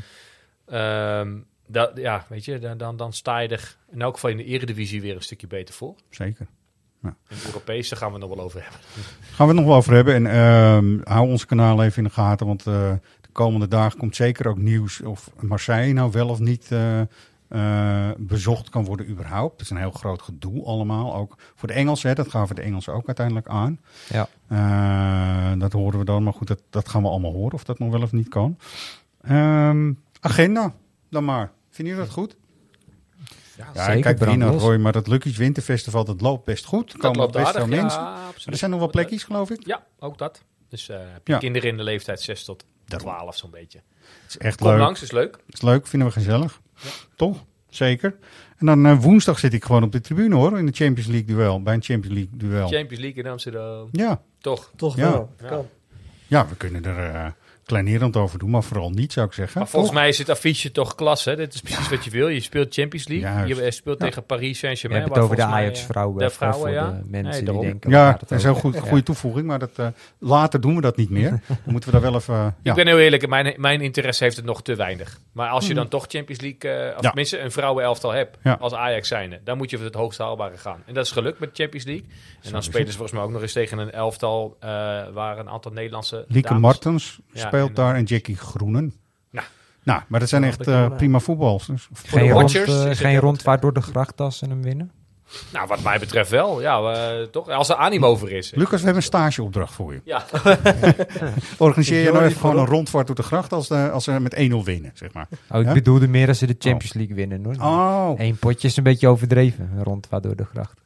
Ehm, 0.68 1.38
dat, 1.68 1.92
ja, 1.96 2.26
weet 2.30 2.46
je, 2.46 2.60
dan, 2.60 2.78
dan, 2.78 2.98
dan 2.98 3.14
sta 3.14 3.40
je 3.40 3.48
er 3.48 3.76
in 3.92 4.02
elk 4.02 4.14
geval 4.14 4.30
in 4.30 4.38
de 4.38 4.44
Eredivisie 4.46 5.02
weer 5.02 5.16
een 5.16 5.22
stukje 5.22 5.48
beter 5.48 5.74
voor. 5.76 5.96
Zeker. 6.10 6.48
Ja. 7.02 7.10
In 7.10 7.36
het 7.36 7.46
Europese 7.46 7.96
gaan 7.96 8.08
we 8.08 8.20
het 8.20 8.28
nog 8.28 8.36
wel 8.36 8.46
over 8.46 8.62
hebben. 8.62 8.80
Gaan 9.36 9.48
we 9.48 9.54
het 9.54 9.62
nog 9.62 9.66
wel 9.66 9.76
over 9.76 9.94
hebben. 9.94 10.14
En 10.14 10.26
ehm, 10.26 11.14
hou 11.14 11.28
ons 11.28 11.46
kanaal 11.46 11.84
even 11.84 11.98
in 11.98 12.04
de 12.04 12.10
gaten. 12.10 12.48
Want 12.48 12.60
eh, 12.60 12.92
de 13.22 13.30
komende 13.32 13.68
dagen 13.68 14.00
komt 14.00 14.16
zeker 14.16 14.48
ook 14.48 14.58
nieuws 14.58 15.02
of 15.02 15.32
Marseille 15.40 15.94
nou 15.94 16.12
wel 16.12 16.30
of 16.30 16.40
niet 16.40 16.72
eh, 16.72 17.02
eh, 17.50 18.10
bezocht 18.18 18.70
kan 18.70 18.86
worden 18.86 19.10
überhaupt. 19.10 19.52
Dat 19.52 19.62
is 19.62 19.70
een 19.70 19.78
heel 19.78 19.92
groot 19.92 20.22
gedoe 20.22 20.66
allemaal. 20.66 21.16
Ook 21.16 21.38
voor 21.56 21.68
de 21.68 21.74
Engelsen. 21.74 22.10
Hè, 22.10 22.16
dat 22.16 22.30
gaven 22.30 22.56
de 22.56 22.62
Engelsen 22.62 22.94
ook 22.94 23.08
uiteindelijk 23.08 23.48
aan. 23.48 23.80
Ja. 24.10 24.28
Eh, 24.48 25.60
dat 25.60 25.72
horen 25.72 26.00
we 26.00 26.06
dan. 26.06 26.24
Maar 26.24 26.34
goed, 26.34 26.48
dat, 26.48 26.62
dat 26.70 26.90
gaan 26.90 27.02
we 27.02 27.08
allemaal 27.08 27.32
horen 27.32 27.54
of 27.54 27.64
dat 27.64 27.80
nog 27.80 27.92
wel 27.92 28.02
of 28.02 28.12
niet 28.12 28.30
kan. 28.30 28.58
Ehm, 29.22 29.94
agenda 30.20 30.74
dan 31.10 31.26
maar. 31.26 31.52
Vinden 31.70 31.94
jullie 31.94 32.10
dat 32.10 32.18
goed? 32.18 32.36
Ja, 33.74 33.96
kijk, 34.00 34.18
brand 34.18 34.22
Rino 34.42 34.52
los. 34.52 34.62
Roy, 34.62 34.76
maar 34.78 34.92
dat 34.92 35.08
Lucky's 35.08 35.38
Winterfestival, 35.38 36.04
dat 36.06 36.22
loopt 36.22 36.46
best 36.46 36.66
goed. 36.66 36.94
Er 36.94 37.00
komen 37.00 37.18
loopt 37.20 37.32
best 37.34 37.46
aardig, 37.46 37.62
veel 37.64 37.76
mensen. 37.82 38.02
Maar 38.02 38.34
er 38.46 38.58
zijn 38.58 38.72
nog 38.72 38.80
wel 38.80 38.90
plekjes, 38.90 39.24
geloof 39.24 39.50
ik. 39.50 39.66
Ja, 39.66 39.84
ook 40.00 40.18
dat. 40.18 40.44
Dus 40.70 40.90
eh, 40.90 40.98
heb 41.14 41.28
je 41.28 41.34
Ja. 41.34 41.40
kinderen 41.40 41.70
in 41.70 41.78
de 41.78 41.84
leeftijd 41.84 42.22
6 42.22 42.44
tot 42.44 42.66
12 42.86 43.36
zo'n 43.38 43.52
beetje. 43.52 43.80
Het 44.24 44.30
is 44.30 44.38
echt 44.38 44.58
Kom 44.60 44.68
leuk. 44.70 44.78
langs, 44.80 45.02
is 45.02 45.12
leuk. 45.12 45.38
is 45.50 45.62
leuk, 45.62 45.88
vinden 45.88 46.08
we 46.08 46.14
gezellig. 46.14 46.62
Toch? 47.16 47.44
Zeker. 47.70 48.16
En 48.58 48.66
dan 48.66 48.86
eh, 48.86 49.00
woensdag 49.02 49.40
zit 49.40 49.54
ik 49.54 49.64
gewoon 49.66 49.84
op 49.84 49.92
de 49.92 50.02
tribune 50.02 50.36
hoor, 50.36 50.58
in 50.60 50.66
de 50.66 50.72
Champions 50.72 51.08
League 51.10 51.26
duel. 51.36 51.62
Bij 51.64 51.74
een 51.74 51.84
Champions 51.84 52.16
League 52.16 52.38
duel. 52.38 52.68
Champions 52.68 53.04
League 53.04 53.24
in 53.24 53.30
Amsterdam. 53.30 53.90
Ja. 53.92 54.22
Toch? 54.40 54.72
Toch 54.76 54.96
Ja. 54.96 55.12
wel. 55.12 55.36
Ja. 55.42 55.62
Ja, 56.28 56.48
we 56.48 56.56
kunnen 56.56 56.86
er 56.86 57.16
eh 57.16 57.26
kleinerend 57.70 58.16
over 58.18 58.40
doen, 58.40 58.50
maar 58.50 58.64
vooral 58.64 58.90
niet 58.90 59.14
zou 59.14 59.28
ik 59.28 59.34
zeggen. 59.34 59.60
Maar 59.60 59.68
volgens 59.70 59.92
Toch? 59.92 60.02
mij 60.02 60.10
is 60.10 60.18
het 60.18 60.30
affiche 60.30 60.72
toch 60.72 60.96
klasse. 60.96 61.36
Dit 61.36 61.54
is 61.54 61.62
precies 61.62 61.90
wat 61.90 62.04
je 62.04 62.10
wil. 62.10 62.28
Je 62.28 62.40
speelt 62.40 62.74
Champions 62.74 63.08
League. 63.08 63.30
Juist. 63.30 63.56
Je 63.56 63.62
eh, 63.64 63.72
speelt 63.72 64.00
Ja. 64.00 64.06
tegen 64.06 64.26
Paris 64.26 64.48
Je 64.50 64.56
Saint-Germain. 64.56 65.02
hebt 65.02 65.16
het 65.16 65.24
over 65.24 65.36
de 65.36 65.42
mij, 65.42 65.52
eh, 65.52 65.58
Ajax-vrouwen. 65.58 66.18
De 66.18 66.24
even 66.24 66.36
vrouwen, 66.36 66.60
voor 66.60 66.70
ja. 66.70 66.88
de 66.92 67.10
mensen 67.10 67.44
Nee, 67.44 67.54
die 67.54 67.62
denken, 67.62 67.90
Ja, 67.90 68.12
dat 68.20 68.32
is 68.32 68.44
een 68.44 68.56
goed, 68.56 68.80
goede 68.80 69.04
toevoeging, 69.04 69.48
maar 69.48 69.60
dat, 69.60 69.72
eh, 69.76 69.88
later 70.20 70.62
doen 70.62 70.76
we 70.76 70.82
dat 70.82 70.98
niet 70.98 71.10
meer. 71.10 71.30
Dan 71.48 71.58
moeten 71.66 71.92
we 71.92 72.00
daar 72.00 72.12
wel 72.12 72.20
even... 72.20 72.34
ja. 72.34 72.54
Ik 72.64 72.74
ben 72.76 72.88
heel 72.88 73.00
eerlijk, 73.00 73.28
mijn, 73.28 73.54
mijn 73.58 73.82
interesse 73.82 74.24
heeft 74.24 74.36
het 74.36 74.46
nog 74.46 74.62
te 74.62 74.76
weinig. 74.76 75.20
Maar 75.32 75.50
als 75.50 75.68
je 75.68 75.74
dan 75.74 75.82
Hmm. 75.82 75.92
toch 75.92 76.06
Champions 76.08 76.42
League, 76.42 76.72
eh, 76.72 76.88
of 76.98 77.02
Ja. 77.02 77.08
tenminste 77.08 77.40
een 77.40 77.52
vrouwenelftal 77.52 78.12
hebt, 78.12 78.38
Ja. 78.44 78.58
als 78.60 78.74
Ajax 78.74 79.08
zijnde, 79.08 79.40
dan 79.44 79.58
moet 79.58 79.70
je 79.70 79.76
voor 79.78 79.86
het 79.86 79.96
hoogst 79.96 80.20
haalbare 80.20 80.58
gaan. 80.58 80.84
En 80.86 80.94
dat 80.94 81.06
is 81.06 81.12
gelukt 81.12 81.40
met 81.40 81.50
de 81.56 81.62
Champions 81.62 81.86
League. 81.86 82.06
En 82.44 82.52
dan 82.52 82.64
spelen 82.64 82.88
ze 82.88 82.94
volgens 82.94 83.12
mij 83.12 83.22
ook 83.24 83.32
nog 83.32 83.42
eens 83.42 83.54
tegen 83.54 83.78
een 83.78 83.92
elftal 83.92 84.58
eh, 84.60 84.70
waar 85.14 85.38
een 85.40 85.50
aantal 85.50 85.72
Nederlandse 85.72 86.26
Lieke 86.28 86.48
dames- 86.48 86.62
Martens 86.64 87.20
Ja, 87.34 87.42
speelt 87.66 87.78
en, 87.78 87.84
daar 87.86 87.96
en 87.96 88.04
Jackie 88.04 88.38
Groenen. 88.38 88.94
Nou. 89.32 89.46
Nou, 89.84 90.02
maar 90.08 90.20
dat 90.20 90.30
zijn 90.30 90.42
Ja, 90.42 90.48
echt 90.48 90.68
eh, 90.68 90.96
prima 90.96 91.20
voetbals. 91.20 91.66
Dus 91.68 91.88
voor 91.94 92.20
Geen, 92.20 92.30
rond, 92.32 92.52
Watchers 92.54 92.84
eh, 92.84 92.96
geen 92.96 93.20
rondvaart 93.20 93.62
door 93.62 93.74
de 93.74 93.82
gracht 93.82 94.20
en 94.20 94.50
hem 94.50 94.62
winnen? 94.64 94.92
Nou, 95.54 95.68
wat 95.68 95.82
mij 95.82 96.00
betreft 96.00 96.30
wel. 96.30 96.62
Ja, 96.62 96.94
eh, 96.94 97.24
toch? 97.24 97.50
Als 97.50 97.70
er 97.70 97.76
animo 97.76 98.08
over 98.08 98.32
is. 98.32 98.52
Lucas, 98.56 98.70
we 98.72 98.78
hebben 98.78 98.96
een 98.96 99.02
stageopdracht 99.04 99.74
voor 99.74 99.94
je. 99.94 100.02
Ja. 100.04 100.26
Organiseer 101.58 102.04
je 102.04 102.12
nou 102.12 102.24
even 102.24 102.40
gewoon 102.40 102.58
een 102.58 102.66
rondvaart 102.66 103.08
door 103.08 103.16
de 103.16 103.24
gracht 103.24 103.54
als, 103.54 103.68
de, 103.68 103.90
als 103.92 104.04
ze 104.04 104.20
met 104.20 104.36
1-0 104.36 104.38
winnen, 104.64 104.92
zeg 104.94 105.14
maar. 105.14 105.28
Oh, 105.52 105.60
ik 105.60 105.66
Ja? 105.66 105.74
bedoelde 105.74 106.08
meer 106.08 106.28
als 106.28 106.38
ze 106.38 106.46
de 106.46 106.56
Champions 106.60 106.94
League 106.94 107.16
winnen. 107.16 107.44
Hoor. 107.46 107.56
Oh, 107.56 108.12
Eén 108.20 108.38
potje 108.38 108.68
is 108.68 108.78
een 108.78 108.84
beetje 108.84 109.08
overdreven. 109.08 109.72
Een 109.78 109.84
rondvaart 109.84 110.24
door 110.24 110.36
de 110.36 110.46
gracht. 110.46 110.80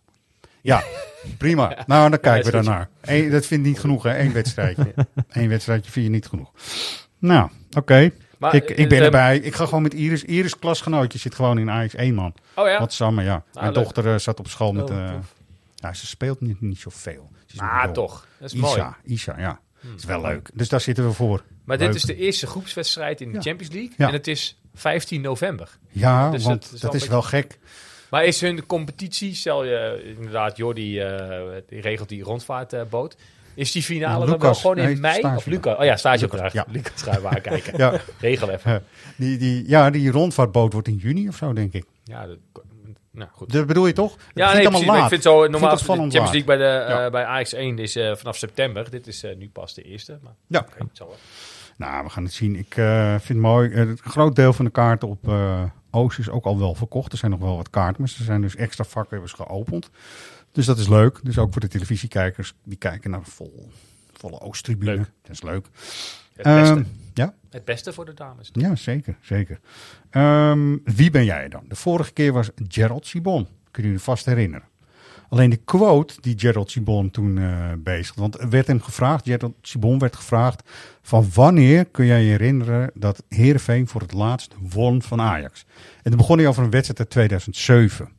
ja, 0.61 0.83
prima. 1.37 1.83
Nou, 1.87 2.09
dan 2.09 2.19
kijken 2.19 2.45
we 2.45 2.51
daarnaar. 2.51 2.89
Eén, 3.01 3.29
dat 3.29 3.45
vind 3.45 3.61
ik 3.61 3.67
niet 3.67 3.79
genoeg, 3.79 4.03
hè? 4.03 4.19
Eén 4.19 4.33
wedstrijdje. 4.33 4.93
Eén 5.29 5.49
wedstrijdje 5.49 5.91
vind 5.91 6.05
je 6.05 6.11
niet 6.11 6.27
genoeg. 6.27 6.51
Nou, 7.19 7.49
oké. 7.77 8.11
Ik, 8.51 8.69
ik 8.69 8.89
ben 8.89 8.99
eh, 8.99 9.05
erbij. 9.05 9.37
Ik 9.37 9.55
ga 9.55 9.65
gewoon 9.65 9.81
met 9.81 9.93
Iris. 9.93 10.23
Iris, 10.23 10.59
klasgenootje, 10.59 11.19
zit 11.19 11.35
gewoon 11.35 11.57
in 11.57 11.69
Ajax 11.69 11.95
1, 11.95 12.13
man. 12.13 12.33
Oh 12.55 12.67
ja? 12.67 12.79
Wat 12.79 12.93
samen, 12.93 13.23
ja. 13.23 13.43
Mijn 13.53 13.65
leuk. 13.65 13.75
dochter 13.75 14.13
eh, 14.13 14.19
zat 14.19 14.39
op 14.39 14.47
school 14.47 14.73
met... 14.73 14.89
Oh, 14.89 14.97
eh 14.97 15.11
tof. 15.13 15.33
nou, 15.75 15.93
ze 15.93 16.05
speelt 16.07 16.41
niet, 16.41 16.61
niet 16.61 16.79
zoveel. 16.79 17.31
Maar 17.55 17.83
jong. 17.83 17.93
toch, 17.93 18.27
dat 18.39 18.53
is 18.53 18.57
Isa, 18.57 18.65
mooi. 18.65 18.81
Hmm. 18.81 18.95
Isa, 19.03 19.35
ja. 19.37 19.59
is 19.97 20.05
wel 20.05 20.21
leuk. 20.21 20.49
Dus 20.53 20.69
daar 20.69 20.81
zitten 20.81 21.07
we 21.07 21.13
voor. 21.13 21.43
Maar 21.63 21.77
dit 21.77 21.95
is 21.95 22.03
de 22.03 22.15
eerste 22.15 22.47
groepswedstrijd 22.47 23.21
in 23.21 23.27
de 23.27 23.33
Ja. 23.33 23.41
Champions 23.41 23.73
League. 23.73 23.93
Ja. 23.97 24.07
En 24.07 24.13
het 24.13 24.27
is 24.27 24.59
15 24.73 25.21
november. 25.21 25.69
Ja, 25.89 26.31
Dus 26.31 26.43
want 26.43 26.61
dat 26.61 26.73
is 26.73 26.79
dat 26.79 26.91
wel 26.91 27.01
is 27.01 27.07
wel 27.07 27.21
gek. 27.21 27.59
Maar 28.13 28.25
is 28.25 28.41
hun 28.41 28.65
competitie, 28.65 29.35
stel 29.35 29.63
je 29.63 30.13
inderdaad, 30.17 30.57
Jordi 30.57 30.99
eh, 30.99 31.39
die 31.67 31.81
regelt 31.81 32.09
die 32.09 32.23
rondvaartboot. 32.23 33.15
is 33.53 33.71
die 33.71 33.81
finale 33.83 34.25
dan 34.25 34.39
wel 34.39 34.53
gewoon 34.53 34.77
in 34.77 34.85
Nee, 34.85 34.95
mei? 34.95 35.17
stage. 35.17 35.35
Of 35.37 35.45
Lucas? 35.45 35.77
Oh 35.77 35.83
ja, 35.83 35.95
stage 35.97 36.19
Lucas, 36.21 36.31
opdracht. 36.33 36.53
ja. 36.53 36.65
Lucas, 36.71 37.01
ga 37.01 37.19
maar 37.19 37.41
kijken. 37.41 37.77
Ja. 37.83 37.99
Regel 38.19 38.49
even. 38.49 38.83
Die, 39.15 39.37
die, 39.37 39.63
ja, 39.69 39.89
die 39.89 40.11
rondvaartboot 40.11 40.73
wordt 40.73 40.87
in 40.87 40.95
juni 40.95 41.27
of 41.27 41.35
zo, 41.35 41.53
denk 41.53 41.73
ik. 41.73 41.85
Ja, 42.03 42.27
dat, 42.27 42.37
nou 43.11 43.29
goed. 43.33 43.51
Dat 43.53 43.65
bedoel 43.67 43.87
je 43.87 43.93
toch? 43.93 44.15
Ja, 44.33 44.49
vind 44.49 44.61
nee, 44.61 44.67
precies. 44.69 44.85
Maar 44.87 44.95
ik 44.95 45.01
laat. 45.01 45.09
vind 45.09 45.23
zo 45.23 45.47
normaal 45.47 45.69
dat 45.69 45.79
de 45.79 45.85
Champions 45.85 46.13
laat. 46.15 46.23
League 46.23 46.43
bij, 46.43 46.57
de, 46.57 46.63
Ja. 46.63 47.05
eh, 47.05 47.11
bij 47.11 47.23
Ajax 47.25 47.53
1 47.53 47.79
is 47.79 47.95
eh, 47.95 48.15
vanaf 48.15 48.37
september. 48.37 48.89
Dit 48.89 49.07
is 49.07 49.23
nu 49.37 49.49
pas 49.49 49.73
de 49.73 49.81
eerste. 49.81 50.17
Maar, 50.23 50.33
Ja. 50.47 50.65
het 50.77 50.87
zal 50.91 51.07
wel. 51.07 51.17
Nou, 51.77 52.03
we 52.03 52.09
gaan 52.09 52.23
het 52.23 52.33
zien. 52.33 52.55
Ik 52.55 52.73
vind 52.73 53.27
het 53.27 53.37
mooi. 53.37 53.71
Een 53.73 53.97
groot 54.03 54.35
deel 54.35 54.53
van 54.53 54.65
de 54.65 54.71
kaarten 54.71 55.07
op 55.07 55.23
Oost 55.95 56.19
is 56.19 56.29
ook 56.29 56.45
al 56.45 56.59
wel 56.59 56.75
verkocht. 56.75 57.11
Er 57.11 57.17
zijn 57.17 57.31
nog 57.31 57.39
wel 57.39 57.55
wat 57.55 57.69
kaarten, 57.69 58.01
maar 58.01 58.13
er 58.17 58.23
zijn 58.23 58.41
dus 58.41 58.55
extra 58.55 58.83
ze 58.83 59.35
geopend. 59.35 59.89
Dus 60.51 60.65
dat 60.65 60.77
is 60.77 60.87
leuk. 60.87 61.19
Dus 61.23 61.37
ook 61.37 61.51
voor 61.51 61.61
de 61.61 61.67
televisiekijkers 61.67 62.53
die 62.63 62.77
kijken 62.77 63.09
naar 63.09 63.23
vol, 63.23 63.69
volle 64.13 64.39
Oosttribune. 64.39 64.95
Leuk. 64.95 65.11
Dat 65.21 65.31
is 65.31 65.41
leuk. 65.41 65.67
Het 66.33 66.43
beste. 66.43 66.73
Ehm, 66.73 66.83
ja? 67.13 67.33
Het 67.49 67.65
beste 67.65 67.93
voor 67.93 68.05
de 68.05 68.13
dames. 68.13 68.49
Ja, 68.51 68.75
zeker. 68.75 69.17
zeker. 69.21 69.59
Ehm, 70.09 70.77
wie 70.83 71.11
ben 71.11 71.25
jij 71.25 71.49
dan? 71.49 71.63
De 71.67 71.75
vorige 71.75 72.13
keer 72.13 72.33
was 72.33 72.49
Gerald 72.67 73.05
Sibon. 73.05 73.47
Kun 73.71 73.83
je 73.83 73.91
je 73.91 73.99
vast 73.99 74.25
herinneren. 74.25 74.67
Alleen 75.33 75.49
de 75.49 75.57
quote 75.65 76.13
die 76.21 76.39
Gerald 76.39 76.71
Sibon 76.71 77.11
toen 77.11 77.37
eh 77.37 77.71
bezig 77.77 78.15
want 78.15 78.39
er 78.39 78.49
werd 78.49 78.67
hem 78.67 78.81
gevraagd, 78.81 79.25
Gerald 79.25 79.53
Sibon 79.61 79.99
werd 79.99 80.15
gevraagd, 80.15 80.69
van 81.01 81.29
wanneer 81.33 81.85
kun 81.85 82.05
jij 82.05 82.23
je 82.23 82.29
herinneren 82.29 82.91
dat 82.93 83.23
Heerenveen 83.29 83.87
voor 83.87 84.01
het 84.01 84.13
laatst 84.13 84.55
won 84.59 85.01
van 85.01 85.21
Ajax? 85.21 85.65
En 85.95 86.03
toen 86.03 86.17
begon 86.17 86.37
hij 86.37 86.47
over 86.47 86.63
een 86.63 86.69
wedstrijd 86.69 86.99
uit 86.99 87.09
2007. 87.09 88.09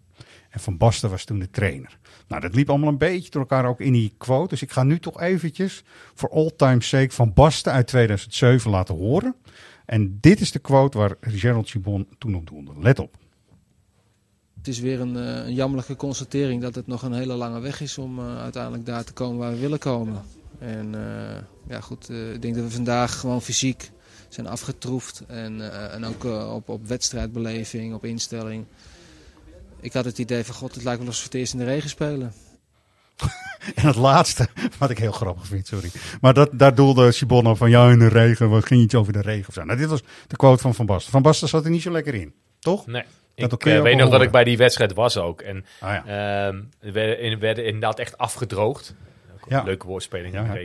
En 0.51 0.61
Van 0.61 0.77
Basten 0.77 1.11
was 1.11 1.25
toen 1.25 1.39
de 1.39 1.51
trainer. 1.51 1.99
Nou, 2.29 2.41
dat 2.41 2.55
liep 2.55 2.71
allemaal 2.71 2.89
een 2.89 2.99
beetje 2.99 3.31
door 3.31 3.41
elkaar 3.41 3.65
ook 3.67 3.81
in 3.81 3.93
die 3.93 4.15
quote. 4.19 4.49
Dus 4.49 4.63
ik 4.63 4.73
ga 4.73 4.83
nu 4.83 4.99
toch 4.99 5.21
eventjes 5.21 5.85
voor 6.15 6.31
all 6.31 6.51
time 6.57 6.83
sake 6.83 7.11
Van 7.11 7.33
Basten 7.33 7.73
uit 7.73 7.87
2007 7.87 8.71
laten 8.71 8.95
horen. 8.95 9.35
En 9.87 10.19
dit 10.21 10.41
is 10.41 10.53
de 10.53 10.59
quote 10.59 10.99
waar 10.99 11.15
Gerald 11.21 11.69
Sibon 11.69 12.09
toen 12.19 12.35
op 12.35 12.47
doelde. 12.47 12.73
Let 12.81 12.99
op. 12.99 13.17
Het 14.65 14.75
is 14.75 14.81
weer 14.81 15.01
een, 15.01 15.17
eh, 15.17 15.47
een 15.47 15.55
jammerlijke 15.55 15.97
constatering 15.97 16.63
dat 16.63 16.75
het 16.75 16.87
nog 16.87 17.03
een 17.03 17.13
hele 17.13 17.35
lange 17.35 17.61
weg 17.61 17.81
is 17.81 17.99
om 17.99 18.19
eh, 18.19 18.39
uiteindelijk 18.43 18.87
daar 18.87 19.05
te 19.05 19.13
komen 19.13 19.39
waar 19.39 19.53
we 19.53 19.59
willen 19.59 19.79
komen. 19.79 20.23
En 20.59 20.95
eh, 20.95 21.43
ja, 21.69 21.81
goed, 21.81 22.11
eh, 22.11 22.33
ik 22.33 22.43
denk 22.43 22.55
dat 22.55 22.65
we 22.65 22.71
vandaag 22.71 23.19
gewoon 23.19 23.43
fysiek 23.43 23.91
zijn 24.29 24.47
afgetroefd. 24.47 25.23
En, 25.27 25.73
eh, 25.73 25.95
en 25.95 26.05
ook 26.05 26.25
op, 26.55 26.69
op 26.69 26.87
wedstrijdbeleving, 26.87 27.95
op 27.95 28.05
instelling. 28.05 28.67
Ik 29.81 29.93
had 29.93 30.05
het 30.05 30.19
idee 30.19 30.45
van, 30.45 30.55
god, 30.55 30.75
het 30.75 30.85
lijkt 30.85 30.99
wel 30.99 31.09
alsof 31.09 31.23
we 31.23 31.29
het 31.29 31.39
eerst 31.39 31.53
in 31.53 31.59
de 31.59 31.65
regen 31.65 31.91
spelen. 31.91 32.33
En 33.75 33.87
het 33.87 33.97
laatste, 33.97 34.49
wat 34.79 34.91
ik 34.91 34.99
heel 34.99 35.13
grappig 35.13 35.47
vind, 35.47 35.67
sorry. 35.67 35.91
Maar 36.21 36.35
dat, 36.35 36.51
daar 36.53 36.75
doelde 36.75 37.13
Sibon 37.13 37.47
op 37.47 37.57
van, 37.57 37.71
ja, 37.71 37.91
in 37.91 37.99
de 37.99 38.09
regen, 38.09 38.51
wat 38.51 38.67
ging 38.67 38.83
iets 38.83 38.95
over 38.95 39.13
de 39.13 39.21
regen 39.21 39.49
of 39.49 39.55
zo. 39.55 39.65
Nou, 39.65 39.79
dit 39.79 39.89
was 39.89 40.03
de 40.27 40.37
quote 40.37 40.63
van 40.63 40.75
Van 40.75 40.87
Basten. 40.87 41.13
Van 41.13 41.23
Basten 41.23 41.49
zat 41.49 41.65
er 41.65 41.71
niet 41.71 41.83
zo 41.83 41.91
lekker 41.91 42.15
in, 42.15 42.35
toch? 42.59 42.87
Nee. 42.87 43.05
Dat 43.35 43.53
ik 43.53 43.67
eh, 43.67 43.83
weet 43.83 43.97
nog 43.97 44.11
dat 44.11 44.23
ik 44.23 44.31
bij 44.31 44.45
die 44.45 44.57
wedstrijd 44.57 44.93
was 44.95 45.17
ook. 45.17 45.41
En 45.41 45.65
Ah, 45.81 45.91
ja. 46.07 46.47
ehm, 46.47 46.63
we 46.81 46.93
werden, 46.93 47.19
in- 47.21 47.39
werden 47.39 47.65
inderdaad 47.65 47.99
echt 47.99 48.19
afgedroogd. 48.19 48.95
Ja. 49.49 49.63
Leuke 49.63 49.87
woordspeling. 49.87 50.35
Ja. 50.35 50.43
Maar, 50.43 50.59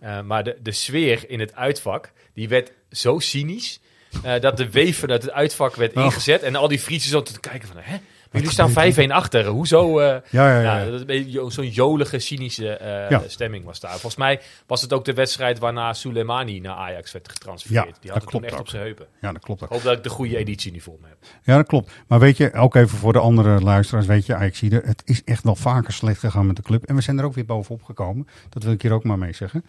eh, 0.00 0.20
maar 0.20 0.44
de, 0.44 0.56
de 0.62 0.72
sweer 0.72 1.24
in 1.30 1.40
het 1.40 1.54
uitvak, 1.54 2.12
die 2.34 2.48
werd 2.48 2.72
zo 2.90 3.18
cynisch... 3.18 3.80
eh, 4.22 4.40
dat 4.40 4.56
de 4.56 4.70
weven 4.70 5.10
uit 5.10 5.22
het 5.22 5.32
uitvak 5.32 5.74
werd 5.74 5.96
Oh. 5.96 6.04
ingezet. 6.04 6.42
En 6.42 6.54
al 6.56 6.68
die 6.68 6.78
Friesen 6.78 7.10
zo 7.10 7.22
te 7.22 7.40
kijken 7.40 7.68
van... 7.68 7.76
Hè? 7.80 7.96
Jullie 8.34 8.50
staan 8.50 8.70
5-1 9.08 9.12
achter. 9.12 9.46
Hoezo? 9.46 9.98
eh, 9.98 10.06
Ja, 10.30 10.60
ja, 10.60 10.60
ja. 10.60 10.84
nou, 10.84 11.50
Zo'n 11.50 11.68
jolige, 11.68 12.18
cynische 12.18 12.68
eh, 12.76 13.10
Ja. 13.10 13.22
stemming 13.26 13.64
was 13.64 13.80
daar. 13.80 13.90
Volgens 13.90 14.16
mij 14.16 14.40
was 14.66 14.80
het 14.82 14.92
ook 14.92 15.04
de 15.04 15.12
wedstrijd 15.12 15.58
waarna 15.58 15.92
Soleimani 15.92 16.60
naar 16.60 16.74
Ajax 16.74 17.12
werd 17.12 17.28
getransfereerd. 17.28 17.84
Ja, 17.86 17.92
die 17.92 18.00
dat 18.00 18.10
had 18.12 18.20
het 18.22 18.30
toen 18.30 18.44
echt 18.44 18.52
ook. 18.54 18.60
op 18.60 18.68
zijn 18.68 18.82
heupen. 18.82 19.06
Ja, 19.20 19.32
dat 19.32 19.42
klopt 19.42 19.62
ook. 19.62 19.68
Ik 19.68 19.74
hoop 19.74 19.84
dat 19.84 19.96
ik 19.96 20.02
de 20.02 20.08
goede 20.08 20.36
editie 20.36 20.72
nu 20.72 20.80
voor 20.80 20.98
me 21.00 21.08
heb. 21.08 21.16
Ja, 21.42 21.56
dat 21.56 21.66
klopt. 21.66 21.92
Maar 22.06 22.18
weet 22.18 22.36
je, 22.36 22.52
ook 22.52 22.74
even 22.74 22.98
voor 22.98 23.12
de 23.12 23.18
andere 23.18 23.60
luisteraars, 23.60 24.06
weet 24.06 24.26
je, 24.26 24.34
Ajaxide, 24.34 24.82
het 24.84 25.02
is 25.04 25.24
echt 25.24 25.42
wel 25.44 25.56
vaker 25.56 25.92
slecht 25.92 26.18
gegaan 26.20 26.46
met 26.46 26.56
de 26.56 26.62
club. 26.62 26.84
En 26.84 26.94
we 26.94 27.00
zijn 27.00 27.18
er 27.18 27.24
ook 27.24 27.34
weer 27.34 27.44
bovenop 27.46 27.82
gekomen. 27.82 28.26
Dat 28.48 28.62
wil 28.62 28.72
ik 28.72 28.82
hier 28.82 28.92
ook 28.92 29.04
maar 29.04 29.18
mee 29.18 29.32
zeggen. 29.32 29.64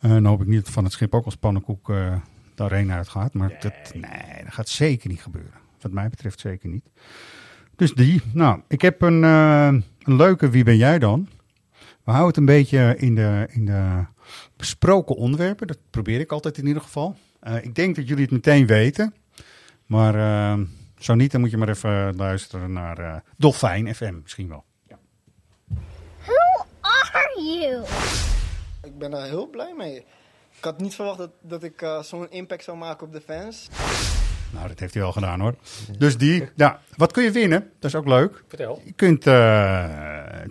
Eh 0.00 0.10
dan 0.10 0.24
hoop 0.24 0.40
ik 0.40 0.46
niet 0.46 0.64
dat 0.64 0.72
van 0.72 0.84
het 0.84 0.92
schip 0.92 1.14
ook 1.14 1.24
als 1.24 1.36
pannenkoek 1.36 1.90
eh 1.90 2.12
de 2.54 2.62
arena 2.64 2.96
uitgaat. 2.96 3.32
Maar 3.34 3.56
dat, 3.60 3.72
nee, 3.94 4.42
dat 4.44 4.52
gaat 4.54 4.68
zeker 4.68 5.08
niet 5.08 5.22
gebeuren. 5.22 5.52
Wat 5.80 5.92
mij 5.92 6.08
betreft 6.08 6.40
zeker 6.40 6.68
niet. 6.68 6.84
Dus 7.78 7.94
die. 7.94 8.22
Nou, 8.32 8.60
ik 8.68 8.80
heb 8.80 9.02
een, 9.02 9.24
eh, 9.24 9.66
een 10.02 10.16
leuke 10.16 10.50
Wie 10.50 10.64
ben 10.64 10.76
jij 10.76 10.98
dan? 10.98 11.28
We 12.04 12.10
houden 12.10 12.26
het 12.26 12.36
een 12.36 12.56
beetje 12.56 12.94
in 12.96 13.14
de, 13.14 13.46
in 13.50 13.64
de 13.66 14.04
besproken 14.56 15.16
onderwerpen. 15.16 15.66
Dat 15.66 15.78
probeer 15.90 16.20
ik 16.20 16.32
altijd 16.32 16.58
in 16.58 16.66
ieder 16.66 16.82
geval. 16.82 17.16
Eh, 17.40 17.64
ik 17.64 17.74
denk 17.74 17.96
dat 17.96 18.08
jullie 18.08 18.22
het 18.22 18.32
meteen 18.32 18.66
weten. 18.66 19.14
Maar 19.86 20.14
eh, 20.14 20.60
zo 20.98 21.14
niet, 21.14 21.30
dan 21.30 21.40
moet 21.40 21.50
je 21.50 21.56
maar 21.56 21.68
even 21.68 22.16
luisteren 22.16 22.72
naar 22.72 22.98
eh 22.98 23.16
Dolfijn 23.36 23.94
FM 23.94 24.14
misschien 24.22 24.48
wel. 24.48 24.64
Who 26.24 26.64
are 26.80 27.42
you? 27.42 27.84
Ik 28.82 28.98
ben 28.98 29.10
daar 29.10 29.26
heel 29.26 29.46
blij 29.46 29.74
mee. 29.76 29.96
Ik 30.56 30.64
had 30.64 30.80
niet 30.80 30.94
verwacht 30.94 31.18
dat, 31.18 31.30
dat 31.40 31.62
ik 31.62 31.82
eh, 31.82 32.02
zo'n 32.02 32.30
impact 32.30 32.64
zou 32.64 32.76
maken 32.76 33.06
op 33.06 33.12
de 33.12 33.20
fans. 33.20 33.68
Nou, 34.50 34.68
dat 34.68 34.78
heeft 34.80 34.94
hij 34.94 35.02
wel 35.02 35.12
gedaan 35.12 35.40
hoor. 35.40 35.54
Dus 35.98 36.16
die, 36.16 36.48
ja, 36.54 36.80
wat 36.96 37.12
kun 37.12 37.22
je 37.22 37.30
winnen? 37.30 37.70
Dat 37.80 37.90
is 37.90 37.94
ook 37.96 38.06
leuk. 38.06 38.42
Vertel. 38.48 38.82
Je 38.84 38.92
kunt 38.92 39.26
eh 39.26 39.84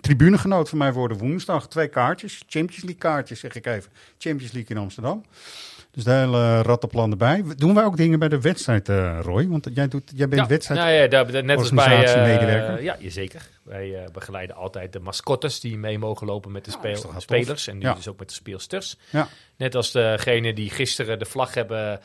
tribunegenoot 0.00 0.68
van 0.68 0.78
mij 0.78 0.92
worden 0.92 1.18
woensdag. 1.18 1.68
Twee 1.68 1.88
kaartjes, 1.88 2.42
Champions 2.46 2.82
League 2.82 2.98
kaartjes 2.98 3.40
zeg 3.40 3.54
ik 3.54 3.66
even. 3.66 3.90
Champions 4.18 4.52
League 4.52 4.76
in 4.76 4.82
Amsterdam. 4.82 5.24
Dus 5.90 6.04
de 6.04 6.10
hele 6.12 6.62
rattenplan 6.62 7.10
erbij. 7.10 7.44
Doen 7.56 7.74
wij 7.74 7.84
ook 7.84 7.96
dingen 7.96 8.18
bij 8.18 8.28
de 8.28 8.40
wedstrijd, 8.40 8.88
eh, 8.88 9.18
Roy? 9.22 9.48
Want 9.48 9.68
jij, 9.74 9.88
doet, 9.88 10.12
jij 10.14 10.28
bent 10.28 10.40
ja, 10.42 10.48
wedstrijd 10.48 10.80
nou 10.80 10.92
ja, 10.92 11.06
daar- 11.06 11.44
net 11.44 11.58
als 11.58 11.70
bij... 11.70 11.84
organisatiemedewerker. 11.84 12.76
eh 12.78 12.82
ja, 12.84 12.96
zeker. 13.10 13.48
Wij 13.62 14.08
begeleiden 14.12 14.56
altijd 14.56 14.92
de 14.92 15.00
mascottes 15.00 15.60
die 15.60 15.78
mee 15.78 15.98
mogen 15.98 16.26
lopen 16.26 16.52
met 16.52 16.64
de 16.64 16.70
speel- 16.70 17.12
spelers. 17.16 17.64
tof. 17.64 17.74
En 17.74 17.78
nu 17.78 17.84
Ja. 17.86 17.94
dus 17.94 18.08
ook 18.08 18.18
met 18.18 18.28
de 18.28 18.34
speelsters. 18.34 18.96
Ja. 19.10 19.28
Net 19.56 19.74
als 19.74 19.92
degene 19.92 20.52
die 20.54 20.70
gisteren 20.70 21.18
de 21.18 21.24
vlag 21.24 21.54
hebben 21.54 22.00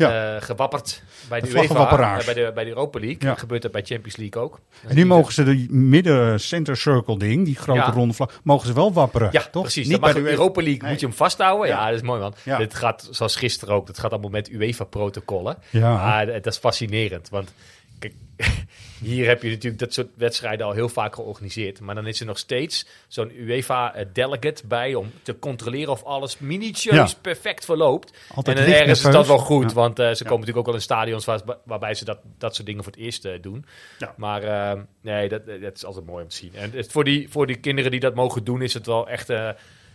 Ja. 0.00 0.34
eh, 0.36 0.42
gewapperd 0.42 1.02
bij 1.28 1.40
de, 1.40 1.48
UEFA, 1.48 1.90
eh, 2.18 2.24
bij, 2.24 2.34
de, 2.34 2.50
bij 2.54 2.64
de 2.64 2.70
Europa 2.70 2.98
League. 2.98 3.18
Ja. 3.18 3.34
Gebeurt 3.34 3.62
dat 3.62 3.72
bij 3.72 3.82
Champions 3.84 4.16
League 4.16 4.42
ook. 4.42 4.60
En 4.88 4.94
nu 4.94 5.06
mogen 5.06 5.32
ze 5.32 5.42
de 5.44 5.66
midden 5.70 6.40
center 6.40 6.76
circle 6.76 7.18
ding, 7.18 7.44
die 7.44 7.56
grote 7.56 7.78
Ja. 7.80 7.90
ronde 7.90 8.14
vlag, 8.14 8.40
mogen 8.42 8.66
ze 8.66 8.72
wel 8.72 8.92
wapperen. 8.92 9.28
Ja, 9.32 9.42
toch? 9.50 9.62
precies. 9.62 9.88
Niet 9.88 10.00
bij 10.00 10.12
de 10.12 10.30
Europa 10.30 10.62
League 10.62 10.88
moet 10.88 11.00
je 11.00 11.06
hem 11.06 11.14
vasthouden. 11.14 11.68
Ja, 11.68 11.86
dat 11.86 11.94
is 11.94 12.02
mooi 12.02 12.20
man. 12.20 12.34
Dit 12.58 12.74
gaat 12.74 13.08
zoals 13.10 13.36
gisteren 13.36 13.74
ook. 13.74 13.86
Dat 13.86 13.98
gaat 13.98 14.10
allemaal 14.10 14.30
met 14.30 14.50
UEFA-protocollen. 14.50 15.56
Ja. 15.70 15.94
Maar 15.94 16.26
dat 16.26 16.46
is 16.46 16.56
fascinerend. 16.56 17.28
Want 17.28 17.52
kijk, 18.00 18.14
hier 19.02 19.26
heb 19.26 19.42
je 19.42 19.48
natuurlijk 19.50 19.78
dat 19.80 19.92
soort 19.94 20.08
wedstrijden 20.14 20.66
al 20.66 20.72
heel 20.72 20.88
vaak 20.88 21.14
georganiseerd. 21.14 21.80
Maar 21.80 21.94
dan 21.94 22.06
is 22.06 22.20
er 22.20 22.26
nog 22.26 22.38
steeds 22.38 22.86
zo'n 23.08 23.32
UEFA-delegate 23.40 24.66
bij 24.66 24.94
om 24.94 25.12
te 25.22 25.38
controleren 25.38 25.92
of 25.92 26.04
alles 26.04 26.38
minutieus 26.38 27.10
Ja. 27.12 27.18
perfect 27.22 27.64
verloopt. 27.64 28.18
Altijd 28.34 28.58
en 28.58 28.64
dan 28.64 28.72
ergens 28.74 29.04
is 29.04 29.12
dat 29.12 29.26
wel 29.26 29.38
goed, 29.38 29.68
Ja. 29.68 29.74
want 29.74 29.98
eh, 29.98 30.04
ze 30.04 30.10
Ja. 30.10 30.14
komen 30.16 30.30
natuurlijk 30.30 30.58
ook 30.58 30.66
wel 30.66 30.74
in 30.74 30.80
stadions 30.80 31.24
waar, 31.24 31.40
waarbij 31.64 31.94
ze 31.94 32.04
dat, 32.04 32.18
dat 32.38 32.54
soort 32.54 32.66
dingen 32.66 32.84
voor 32.84 32.92
het 32.92 33.00
eerst 33.02 33.24
eh, 33.24 33.32
doen. 33.40 33.64
Maar 34.16 34.42
eh, 34.42 34.80
nee, 35.00 35.28
dat, 35.28 35.46
dat 35.46 35.76
is 35.76 35.84
altijd 35.84 36.06
mooi 36.06 36.22
om 36.22 36.28
te 36.28 36.36
zien. 36.36 36.54
En 36.54 36.70
het, 36.74 36.92
voor, 36.92 37.04
die, 37.04 37.28
voor 37.28 37.46
die 37.46 37.56
kinderen 37.56 37.90
die 37.90 38.00
dat 38.00 38.14
mogen 38.14 38.44
doen, 38.44 38.62
is 38.62 38.74
het 38.74 38.86
wel 38.86 39.08
echt. 39.08 39.30
eh, 39.30 39.48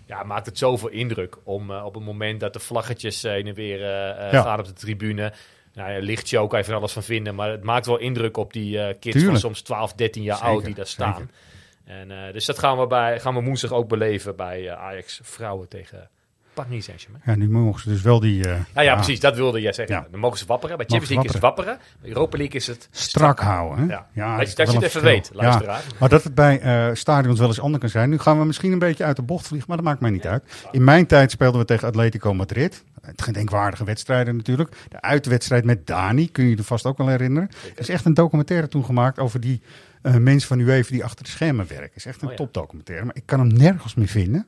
ja, 0.08 0.24
maakt 0.24 0.46
het 0.46 0.58
zoveel 0.58 0.90
indruk 0.90 1.36
om 1.44 1.72
eh, 1.72 1.86
op 1.86 1.94
het 1.94 2.04
moment 2.04 2.40
dat 2.40 2.54
de 2.54 2.60
vlaggetjes 2.60 3.24
eh, 3.24 3.32
heen 3.32 3.48
en 3.48 3.54
weer 3.54 3.82
eh, 3.84 4.10
eh, 4.26 4.32
Ja. 4.32 4.42
gaan 4.42 4.60
op 4.60 4.66
de 4.66 4.74
tribune. 4.74 5.34
Nou 5.76 5.92
ja, 5.92 6.00
lichtshow 6.00 6.50
kan 6.50 6.60
je 6.60 6.66
van 6.66 6.74
alles 6.76 6.92
van 6.94 7.04
vinden, 7.04 7.36
maar 7.36 7.50
het 7.52 7.64
maakt 7.64 7.86
wel 7.86 7.98
indruk 7.98 8.38
op 8.38 8.54
die 8.54 8.80
eh, 8.80 8.86
kids 8.88 9.00
Tuurlijk. 9.02 9.32
van 9.32 9.40
soms 9.40 9.62
12, 9.62 9.94
13 9.94 10.24
jaar 10.24 10.38
Zeker, 10.38 10.52
oud 10.52 10.66
die 10.66 10.76
daar 10.76 10.88
staan. 10.88 11.14
zeker. 11.14 11.30
En, 11.86 12.12
eh, 12.28 12.34
dus 12.34 12.46
dat 12.46 12.60
gaan 12.60 12.78
we, 12.80 12.88
bij, 12.88 13.20
gaan 13.20 13.34
we 13.36 13.42
woensdag 13.44 13.72
ook 13.72 13.88
beleven 13.88 14.36
bij 14.36 14.68
eh, 14.70 14.78
Ajax 14.84 15.20
vrouwen 15.24 15.68
tegen 15.68 16.10
Paris 16.54 16.86
Saint-Germain. 16.86 17.24
Ja, 17.26 17.36
nu 17.36 17.50
mogen 17.50 17.82
ze 17.82 17.90
dus 17.90 18.02
wel 18.02 18.20
die... 18.20 18.48
eh, 18.50 18.60
Nou 18.74 18.86
ja, 18.88 18.96
precies, 18.96 19.20
dat 19.20 19.36
wilde 19.36 19.62
jij 19.62 19.74
zeggen. 19.74 19.96
Ja. 19.96 20.08
Dan 20.12 20.20
mogen 20.20 20.38
ze 20.38 20.46
wapperen. 20.46 20.78
Bij 20.78 20.86
Champions 20.86 21.10
League 21.14 21.28
is 21.28 21.34
het 21.34 21.42
wapperen. 21.44 21.78
Bij 22.02 22.10
Europa 22.10 22.38
League 22.38 22.56
is 22.56 22.68
het 22.68 22.88
strak 22.92 23.40
houden. 23.40 23.90
Hè? 23.90 23.94
Ja. 23.94 24.38
dat 24.38 24.38
Dat 24.38 24.50
je- 24.50 24.56
dat 24.66 24.74
het 24.74 24.84
even 24.84 25.02
weet, 25.02 25.30
luisteraar. 25.34 25.78
Ja, 25.90 25.96
maar 26.00 26.10
dat 26.10 26.24
het 26.24 26.36
bij 26.36 26.60
stadions 26.96 27.40
wel 27.40 27.48
eens 27.48 27.60
anders 27.62 27.80
kan 27.82 27.90
zijn. 27.90 28.10
Nu 28.10 28.18
gaan 28.18 28.40
we 28.40 28.46
misschien 28.46 28.72
een 28.72 28.80
beetje 28.80 29.04
uit 29.04 29.16
de 29.16 29.22
bocht 29.22 29.48
vliegen, 29.48 29.68
maar 29.70 29.78
dat 29.78 29.86
maakt 29.86 30.00
mij 30.02 30.10
niet 30.12 30.28
uit. 30.28 30.44
In 30.72 30.84
mijn 30.84 31.06
tijd 31.06 31.32
speelden 31.32 31.60
we 31.60 31.66
tegen 31.66 31.88
Atletico 31.88 32.34
Madrid. 32.34 32.84
Het 33.06 33.22
gedenkwaardige 33.22 33.84
wedstrijden 33.84 34.36
natuurlijk. 34.36 34.76
De 34.90 35.02
uitwedstrijd 35.02 35.66
met 35.66 35.88
Dani, 35.88 36.32
kun 36.32 36.44
je 36.44 36.50
je 36.50 36.58
er 36.58 36.64
vast 36.64 36.86
ook 36.86 36.98
wel 36.98 37.08
herinneren. 37.08 37.50
Er 37.74 37.80
is 37.80 37.90
echt 37.90 38.06
een 38.06 38.14
documentaire 38.14 38.68
toen 38.68 38.86
gemaakt 38.86 39.20
over 39.20 39.40
die 39.40 39.62
eh, 40.02 40.16
mensen 40.16 40.48
van 40.48 40.60
UEFA 40.60 40.92
die 40.92 41.04
achter 41.04 41.24
de 41.26 41.30
schermen 41.32 41.68
werken. 41.68 41.92
Is 41.96 42.06
echt 42.06 42.18
een 42.22 42.26
Oh 42.28 42.32
ja. 42.32 42.38
topdocumentaire, 42.38 43.06
maar 43.06 43.16
ik 43.16 43.26
kan 43.26 43.40
hem 43.40 43.48
nergens 43.54 43.96
meer 43.96 44.08
vinden. 44.08 44.48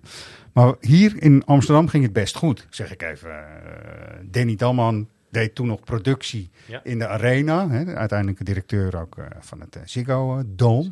Maar 0.54 0.74
hier 0.82 1.14
in 1.22 1.46
Amsterdam 1.46 1.88
ging 1.88 2.04
het 2.04 2.14
best 2.14 2.36
goed, 2.36 2.68
zeg 2.70 2.92
ik 2.92 3.02
even. 3.02 3.30
Eh, 3.30 4.18
Danny 4.24 4.56
Dalman 4.56 5.08
deed 5.32 5.56
toen 5.56 5.68
nog 5.68 5.80
productie 5.84 6.50
Ja. 6.66 6.80
in 6.84 7.00
de 7.00 7.08
Arena. 7.08 7.70
Hè, 7.70 7.86
de 7.86 8.44
directeur 8.44 9.00
ook 9.02 9.18
eh, 9.18 9.26
van 9.40 9.60
het 9.60 9.78
Ziggo 9.86 10.44
Dome. 10.46 10.92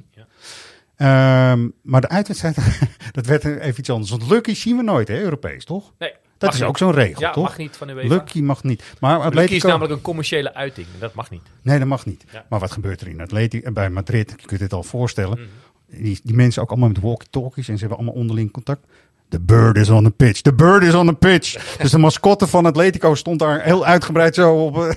Ehm, 0.95 1.67
maar 1.81 2.01
de 2.01 2.09
uitwedstrijd, 2.09 2.55
dat 3.11 3.25
werd 3.25 3.43
even 3.45 3.79
iets 3.79 3.89
anders. 3.89 4.09
Want 4.11 4.29
Lucky 4.29 4.53
zien 4.53 4.77
we 4.77 4.83
nooit, 4.83 5.07
hè, 5.07 5.19
Europees, 5.21 5.65
toch? 5.65 5.93
Nee, 5.97 6.13
Dat 6.45 6.53
is 6.53 6.59
niet. 6.59 6.69
ook 6.69 6.77
zo'n 6.77 6.91
regel, 6.91 7.21
Ja, 7.21 7.31
toch? 7.31 7.43
mag 7.43 7.57
niet 7.57 7.77
van 7.77 7.87
de 7.87 7.93
UEFA. 7.93 8.07
Lucky 8.07 8.41
mag 8.41 8.63
niet. 8.63 8.83
Maar 8.99 9.13
Lucky 9.13 9.27
Atletico... 9.27 9.55
is 9.55 9.63
namelijk 9.63 9.93
een 9.93 10.01
commerciële 10.01 10.53
uiting. 10.53 10.87
Dat 10.99 11.13
mag 11.13 11.29
niet. 11.29 11.41
Nee, 11.61 11.79
dat 11.79 11.87
mag 11.87 12.05
niet. 12.05 12.25
Ja. 12.31 12.45
Maar 12.49 12.59
wat 12.59 12.71
gebeurt 12.71 13.01
er 13.01 13.07
in 13.07 13.21
Atletico, 13.21 13.71
bij 13.71 13.89
Madrid? 13.89 14.33
Je 14.39 14.47
kunt 14.47 14.59
het 14.59 14.73
al 14.73 14.83
voorstellen. 14.83 15.39
Mhm. 15.39 16.03
Die, 16.03 16.19
die 16.23 16.35
mensen 16.35 16.61
ook 16.61 16.69
allemaal 16.69 16.89
met 16.89 16.99
walkie-talkies 16.99 17.67
en 17.67 17.73
ze 17.73 17.79
hebben 17.79 17.97
allemaal 17.97 18.15
onderling 18.21 18.51
contact. 18.51 18.87
The 19.29 19.39
bird 19.39 19.77
is 19.77 19.89
on 19.89 20.03
the 20.03 20.11
pitch. 20.11 20.41
The 20.41 20.53
bird 20.53 20.83
is 20.83 20.93
on 20.93 21.07
the 21.07 21.13
pitch. 21.13 21.57
dus 21.81 21.91
de 21.91 21.97
mascotte 21.97 22.47
van 22.47 22.65
Atletico 22.65 23.15
stond 23.15 23.39
daar 23.39 23.61
heel 23.61 23.85
uitgebreid 23.85 24.35
zo 24.35 24.53
op. 24.55 24.77
eh, 24.77 24.91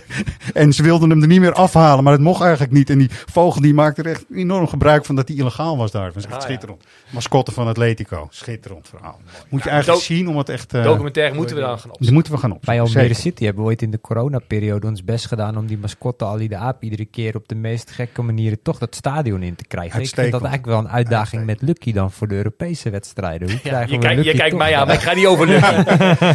en 0.62 0.72
ze 0.72 0.82
wilden 0.82 1.10
hem 1.10 1.20
er 1.22 1.26
niet 1.28 1.40
meer 1.40 1.52
afhalen, 1.52 2.04
maar 2.04 2.12
het 2.12 2.22
mocht 2.22 2.40
eigenlijk 2.42 2.72
niet. 2.72 2.90
En 2.90 2.98
die 2.98 3.08
vogel 3.10 3.60
die 3.60 3.74
maakte 3.74 4.02
er 4.02 4.10
echt 4.10 4.24
enorm 4.34 4.66
gebruik 4.66 5.04
van 5.04 5.14
dat 5.14 5.28
hij 5.28 5.36
illegaal 5.36 5.76
was 5.76 5.90
daar. 5.90 6.04
Dat 6.04 6.14
was 6.14 6.24
echt 6.24 6.32
Ah, 6.34 6.40
ja. 6.40 6.46
schitterend. 6.46 6.84
Mascotte 7.10 7.52
van 7.52 7.66
Atletico. 7.66 8.26
Schitterend 8.30 8.88
verhaal. 8.88 9.20
Moet 9.48 9.62
je 9.62 9.70
eigenlijk 9.70 10.02
zien 10.02 10.28
om 10.28 10.36
het 10.38 10.48
echt... 10.48 10.74
eh, 10.74 10.82
documentaire 10.82 11.34
moeten 11.34 11.56
we 11.56 11.62
dan 11.62 11.78
gaan. 11.78 11.90
Die 11.98 12.12
moeten 12.12 12.32
we 12.32 12.38
gaan 12.38 12.52
opzoeken. 12.52 12.84
Bij 12.84 12.94
Almere. 13.00 13.14
City 13.20 13.44
hebben 13.44 13.62
we 13.62 13.68
ooit 13.68 13.82
in 13.82 13.90
de 13.90 14.00
coronaperiode 14.00 14.86
ons 14.86 15.04
best 15.04 15.26
gedaan 15.26 15.56
om 15.56 15.66
die 15.66 15.78
mascotte 15.78 16.24
Ali 16.24 16.48
de 16.48 16.56
Aap 16.56 16.82
iedere 16.82 17.04
keer 17.04 17.36
op 17.36 17.48
de 17.48 17.54
meest 17.54 17.90
gekke 17.90 18.22
manieren 18.22 18.62
toch 18.62 18.78
dat 18.78 18.94
stadion 18.94 19.42
in 19.42 19.54
te 19.54 19.64
krijgen. 19.66 20.00
Ik 20.00 20.08
vind 20.08 20.30
dat 20.32 20.42
eigenlijk 20.42 20.66
wel 20.66 20.78
een 20.78 20.88
uitdaging 20.88 21.44
met 21.44 21.62
Lucky 21.62 21.92
dan 21.92 22.10
voor 22.10 22.28
de 22.28 22.34
Europese 22.34 22.90
wedstrijden. 22.90 23.50
Hoe 23.50 23.60
krijgen 23.60 23.90
we 23.90 23.98
kijkt- 23.98 24.16
je 24.32 24.34
kijkt 24.38 24.56
mij 24.56 24.76
aan, 24.76 24.86
maar 24.86 24.94
ik 24.96 25.00
ga 25.02 25.14
niet 25.14 25.26
over 25.26 25.46
Lucky. 25.46 25.74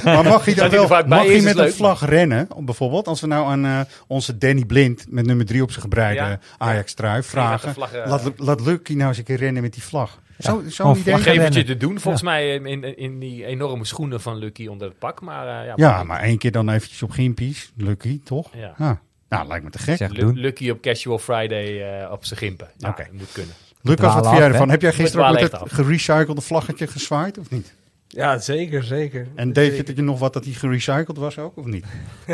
maar 0.04 0.24
mag 0.24 0.46
hij 0.46 0.54
dan 0.54 0.70
wel 0.70 0.88
vaak 0.88 1.08
bij 1.08 1.18
mag 1.18 1.28
hij 1.28 1.41
met 1.41 1.58
een 1.58 1.72
vlag 1.74 2.06
rennen? 2.06 2.48
Bijvoorbeeld, 2.60 3.08
als 3.08 3.22
we 3.22 3.28
nou 3.28 3.46
aan 3.48 3.66
eh, 3.66 3.80
onze 4.08 4.38
Danny 4.38 4.66
Blind 4.66 5.06
met 5.10 5.26
nummer 5.26 5.46
drie 5.46 5.62
op 5.64 5.70
zijn 5.70 5.82
gebreide 5.82 6.20
Ja. 6.22 6.39
Ajax-trui 6.58 7.24
vragen. 7.24 7.74
vlag, 7.74 7.94
eh, 7.94 8.10
laat, 8.10 8.32
laat 8.38 8.62
Lucky 8.62 8.94
nou 8.94 9.08
eens 9.08 9.18
een 9.18 9.24
keer 9.24 9.38
rennen 9.38 9.62
met 9.62 9.74
die 9.74 9.84
vlag. 9.84 10.22
Zo, 10.39 10.62
Ja. 10.64 10.70
Zo'n 10.70 10.89
Of 10.89 11.00
idee. 11.00 11.14
mag 11.14 11.24
Geef 11.24 11.41
het 11.44 11.54
je 11.54 11.64
te 11.64 11.78
doen, 11.78 12.00
volgens 12.00 12.24
mij 12.24 12.54
in, 12.54 12.66
in, 12.66 12.98
in 12.98 13.20
die 13.20 13.46
enorme 13.46 13.86
schoenen 13.86 14.22
van 14.22 14.38
Lucky 14.38 14.68
onder 14.68 14.88
het 14.88 15.00
pak. 15.00 15.22
Maar, 15.22 15.48
eh, 15.62 15.66
ja, 15.66 15.74
Ja, 15.76 16.04
maar 16.04 16.20
één 16.22 16.38
keer 16.38 16.52
dan 16.52 16.70
eventjes 16.70 17.04
op 17.04 17.12
gimpies. 17.12 17.72
Lucky, 17.78 18.22
toch? 18.24 18.50
Ja. 18.56 18.74
Ja. 18.78 19.00
Nou, 19.30 19.48
lijkt 19.48 19.64
me 19.64 19.70
te 19.70 19.78
gek. 19.78 19.98
Zeg, 19.98 20.10
doen. 20.14 20.38
Lucky 20.39 20.70
op 20.70 20.82
Casual 20.82 21.20
Friday 21.20 21.82
eh, 22.02 22.12
op 22.12 22.26
zijn 22.26 22.39
gimpen. 22.39 22.68
Ja, 22.78 22.89
Oké. 22.89 23.08
moet 23.12 23.32
kunnen. 23.32 23.54
Lucas, 23.82 24.14
wat 24.14 24.26
vind 24.28 24.38
jij 24.38 24.48
ervan? 24.48 24.70
Heb 24.70 24.82
jij 24.82 24.94
gisteren 24.94 25.28
ook 25.28 25.34
met 25.41 25.52
het 25.52 25.62
gerecyclede 25.72 26.41
vlaggetje 26.41 26.88
gezwaaid 26.88 27.38
of 27.38 27.50
niet? 27.50 27.74
Ja, 28.16 28.38
zeker, 28.39 28.84
zeker. 28.84 29.28
En 29.36 29.53
David, 29.53 29.88
had 29.88 29.95
je 29.95 30.01
nog 30.01 30.20
wat 30.20 30.34
dat 30.34 30.43
hij 30.45 30.53
gerecycled 30.53 31.18
was 31.18 31.38
ook 31.38 31.57
of 31.57 31.66
niet? 31.66 31.86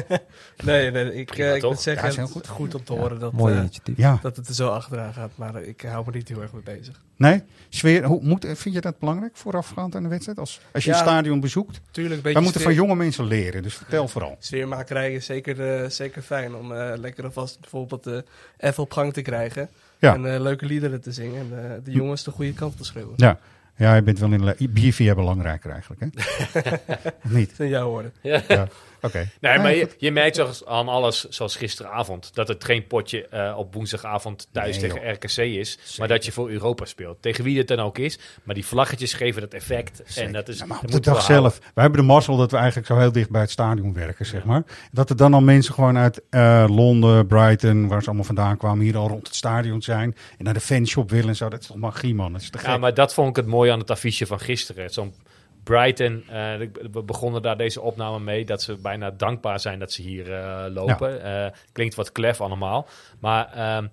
Nee, 0.63 0.91
nee, 0.91 1.13
ik, 1.15 1.25
Prima, 1.25 1.49
eh, 1.49 1.55
ik 1.55 1.63
moet 1.63 1.81
zeggen, 1.81 2.03
Ja, 2.03 2.09
is 2.09 2.15
het 2.15 2.27
heel 2.27 2.41
is 2.41 2.47
goed. 2.47 2.55
goed 2.55 2.75
om 2.75 2.83
te 2.83 2.93
Ja, 2.93 2.99
horen 2.99 3.19
dat, 3.19 3.31
mooi 3.33 3.55
eh. 3.55 3.95
Ja. 3.95 4.19
dat 4.21 4.35
het 4.35 4.47
er 4.47 4.53
zo 4.53 4.67
achteraan 4.69 5.13
gaat. 5.13 5.31
Maar 5.35 5.61
ik 5.63 5.81
hou 5.81 6.03
me 6.05 6.11
niet 6.11 6.27
heel 6.27 6.41
erg 6.41 6.53
mee 6.53 6.61
bezig. 6.63 7.01
Nee? 7.15 7.43
Sfeer, 7.69 8.03
hoe, 8.03 8.19
moet, 8.23 8.45
vind 8.53 8.75
je 8.75 8.81
dat 8.81 8.99
belangrijk 8.99 9.37
voorafgaand 9.37 9.95
aan 9.95 10.03
de 10.03 10.09
wedstrijd? 10.09 10.39
Als, 10.39 10.61
als 10.73 10.83
je 10.83 10.89
Ja. 10.89 10.95
een 10.97 11.01
stadion 11.03 11.39
bezoekt? 11.39 11.81
Tuurlijk, 11.91 12.13
Wij 12.13 12.21
beetje 12.21 12.41
moeten 12.41 12.61
sfeer- 12.61 12.73
van 12.75 12.83
jonge 12.85 12.95
mensen 12.95 13.25
leren, 13.25 13.63
dus 13.63 13.73
vertel 13.75 14.07
vooral. 14.07 14.35
Sfeermakerij 14.39 15.13
is 15.13 15.25
zeker, 15.25 15.81
eh, 15.83 15.89
zeker 15.89 16.21
fijn 16.21 16.55
om 16.55 16.71
eh, 16.73 16.93
lekker 16.97 17.23
alvast 17.23 17.59
bijvoorbeeld 17.61 18.03
de 18.03 18.23
F 18.73 18.79
op 18.79 18.91
gang 18.91 19.13
te 19.13 19.21
krijgen. 19.21 19.69
Ja. 19.99 20.13
En 20.13 20.33
eh, 20.33 20.39
leuke 20.41 20.65
liederen 20.65 21.01
te 21.01 21.11
zingen 21.11 21.39
en 21.51 21.63
eh, 21.63 21.71
de 21.83 21.91
jongens 21.91 22.23
de 22.23 22.31
goede 22.31 22.53
kant 22.53 22.77
te 22.77 22.83
schreeuwen. 22.85 23.13
Ja, 23.15 23.39
ja 23.79 23.95
je 23.95 24.01
bent 24.01 24.19
wel 24.19 24.31
in 24.31 24.41
de 24.57 24.69
bier 24.69 24.93
via 24.93 25.15
belangrijker 25.15 25.71
eigenlijk, 25.71 26.01
hè? 26.01 26.07
Niet? 27.37 27.47
Dat 27.47 27.55
zijn 27.55 27.69
jouw 27.69 27.89
woorden. 27.89 28.13
Ja. 28.21 28.41
Ja, 28.47 28.67
oké. 29.01 29.29
Nee, 29.39 29.53
Ja, 29.53 29.61
maar 29.61 29.75
je, 29.97 30.11
merkt 30.11 30.35
zoals 30.35 30.65
aan 30.65 30.87
alles, 30.87 31.23
zoals 31.29 31.55
gisteravond, 31.55 32.35
dat 32.35 32.47
het 32.47 32.63
geen 32.63 32.87
potje 32.87 33.27
eh, 33.27 33.57
op 33.57 33.73
woensdagavond 33.73 34.47
thuis 34.51 34.79
Nee, 34.79 34.89
tegen 34.89 35.05
joh. 35.05 35.13
RKC 35.13 35.37
is, 35.37 35.95
maar 35.97 36.07
dat 36.07 36.25
je 36.25 36.31
voor 36.31 36.49
Europa 36.49 36.85
speelt. 36.85 37.21
Tegen 37.21 37.43
wie 37.43 37.57
het 37.57 37.67
dan 37.67 37.79
ook 37.79 37.97
is, 37.97 38.19
maar 38.43 38.55
die 38.55 38.65
vlaggetjes 38.65 39.13
geven 39.13 39.41
dat 39.41 39.53
effect. 39.53 40.17
En 40.17 40.31
dat 40.31 40.47
is, 40.47 40.59
Ja, 40.59 40.65
maar 40.65 40.77
dat 40.81 40.85
op 40.85 41.03
de 41.03 41.11
dag 41.11 41.21
zelf, 41.21 41.59
wij 41.59 41.83
hebben 41.83 42.01
de 42.01 42.07
mazzel 42.07 42.37
dat 42.37 42.51
we 42.51 42.57
eigenlijk 42.57 42.87
zo 42.87 42.97
heel 42.97 43.11
dicht 43.11 43.29
bij 43.29 43.41
het 43.41 43.51
stadion 43.51 43.93
werken, 43.93 44.25
zeg 44.25 44.43
maar. 44.43 44.63
Dat 44.91 45.09
er 45.09 45.15
dan 45.15 45.33
al 45.33 45.41
mensen 45.41 45.73
gewoon 45.73 45.97
uit 45.97 46.21
eh, 46.29 46.65
Londen, 46.67 47.27
Brighton, 47.27 47.87
waar 47.87 48.01
ze 48.01 48.07
allemaal 48.07 48.25
vandaan 48.25 48.57
kwamen, 48.57 48.85
hier 48.85 48.97
al 48.97 49.07
rond 49.07 49.27
het 49.27 49.35
stadion 49.35 49.81
zijn. 49.81 50.15
En 50.37 50.43
naar 50.43 50.53
de 50.53 50.59
fanshop 50.59 51.09
willen 51.09 51.27
en 51.27 51.35
zo. 51.35 51.49
Dat 51.49 51.61
is 51.61 51.67
toch 51.67 51.77
magie, 51.77 52.15
man. 52.15 52.31
Dat 52.31 52.41
is 52.41 52.49
te 52.49 52.57
gek. 52.57 52.67
Ja, 52.67 52.77
maar 52.77 52.93
dat 52.93 53.13
vond 53.13 53.29
ik 53.29 53.35
het 53.35 53.45
mooie 53.45 53.71
aan 53.71 53.79
het 53.79 53.91
affiche 53.91 54.25
van 54.25 54.39
gisteren. 54.39 54.89
Zo'n 54.89 55.13
Brighton, 55.63 56.23
eh, 56.29 56.35
we 56.91 57.03
begonnen 57.03 57.41
daar 57.41 57.57
deze 57.57 57.81
opname 57.81 58.19
mee, 58.19 58.45
dat 58.45 58.61
ze 58.61 58.75
bijna 58.75 59.11
dankbaar 59.11 59.59
zijn 59.59 59.79
dat 59.79 59.91
ze 59.91 60.01
hier 60.01 60.33
eh, 60.33 60.65
lopen. 60.73 61.23
Eh, 61.23 61.51
klinkt 61.71 61.95
wat 61.95 62.11
klef 62.11 62.41
allemaal. 62.41 62.87
Maar 63.19 63.53
ehm, 63.53 63.87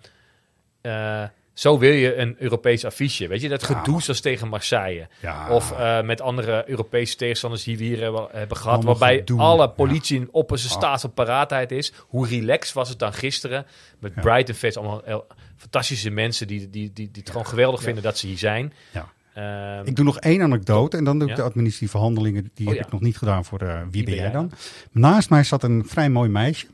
eh, 0.81 1.29
zo 1.53 1.79
wil 1.79 1.93
je 1.93 2.17
een 2.17 2.37
Europees 2.39 2.85
affiche. 2.85 3.29
Weet 3.29 3.41
je, 3.41 3.49
dat 3.49 3.63
gedoe 3.63 4.03
zoals 4.03 4.21
tegen 4.21 4.49
Marseille. 4.49 5.09
Ja. 5.21 5.51
Of 5.51 5.75
met 6.05 6.21
andere 6.21 6.65
Europese 6.67 7.17
tegenstanders 7.17 7.65
die 7.65 7.79
we 7.79 7.85
hier 7.85 8.01
hebben, 8.01 8.57
gehad. 8.57 8.75
Allemaal 8.75 8.99
waarbij 8.99 9.19
gedoe. 9.19 9.41
alle 9.41 9.71
politie 9.71 10.21
in 10.21 10.29
op 10.33 10.51
zijn 10.55 10.73
Ah. 10.73 10.79
staat 10.79 11.01
van 11.01 11.13
paraatheid 11.13 11.73
is. 11.73 11.93
Hoe 12.07 12.29
relaxed 12.29 12.75
was 12.75 12.89
het 12.89 12.99
dan 12.99 13.13
gisteren? 13.13 13.67
Met. 13.99 14.15
Brighton 14.15 14.55
fans, 14.55 14.77
allemaal 14.77 15.25
fantastische 15.57 16.11
mensen 16.11 16.47
die, 16.47 16.71
die, 16.71 16.93
die, 16.93 17.11
die 17.11 17.23
het 17.23 17.31
gewoon 17.31 17.47
geweldig 17.47 17.83
vinden 17.83 18.03
dat 18.03 18.19
ze 18.19 18.27
hier 18.27 18.39
zijn. 18.39 18.73
Ja. 18.93 19.09
Ehm, 19.37 19.87
Ik 19.87 19.97
doe 19.97 20.05
nog 20.05 20.19
één 20.19 20.43
anekdote 20.43 20.97
en 20.97 21.05
dan 21.05 21.19
doe 21.19 21.29
ik 21.31 21.37
Ja. 21.37 21.43
de 21.43 21.49
administratieve 21.49 21.99
handelingen. 21.99 22.51
Die 22.55 22.67
Oh, 22.67 22.73
heb 22.73 22.81
ja. 22.81 22.87
ik 22.87 22.93
nog 22.93 23.01
niet 23.01 23.17
gedaan 23.17 23.45
voor 23.45 23.61
eh, 23.61 23.81
wie 23.91 24.05
ben 24.05 24.15
jij 24.15 24.23
jij 24.23 24.33
dan? 24.33 24.51
Naast 24.93 25.31
mij 25.31 25.45
zat 25.45 25.63
een 25.63 25.85
vrij 25.87 26.11
mooi 26.11 26.29
meisje 26.31 26.67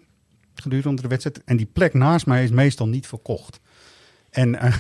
gedurende 0.55 1.03
de 1.03 1.09
wedstrijd. 1.09 1.43
En 1.45 1.57
die 1.57 1.67
plek 1.73 1.95
naast 1.95 2.27
mij 2.27 2.45
is 2.45 2.51
meestal 2.51 2.87
niet 2.89 3.07
verkocht. 3.07 3.61
En 4.31 4.61
eh, 4.61 4.75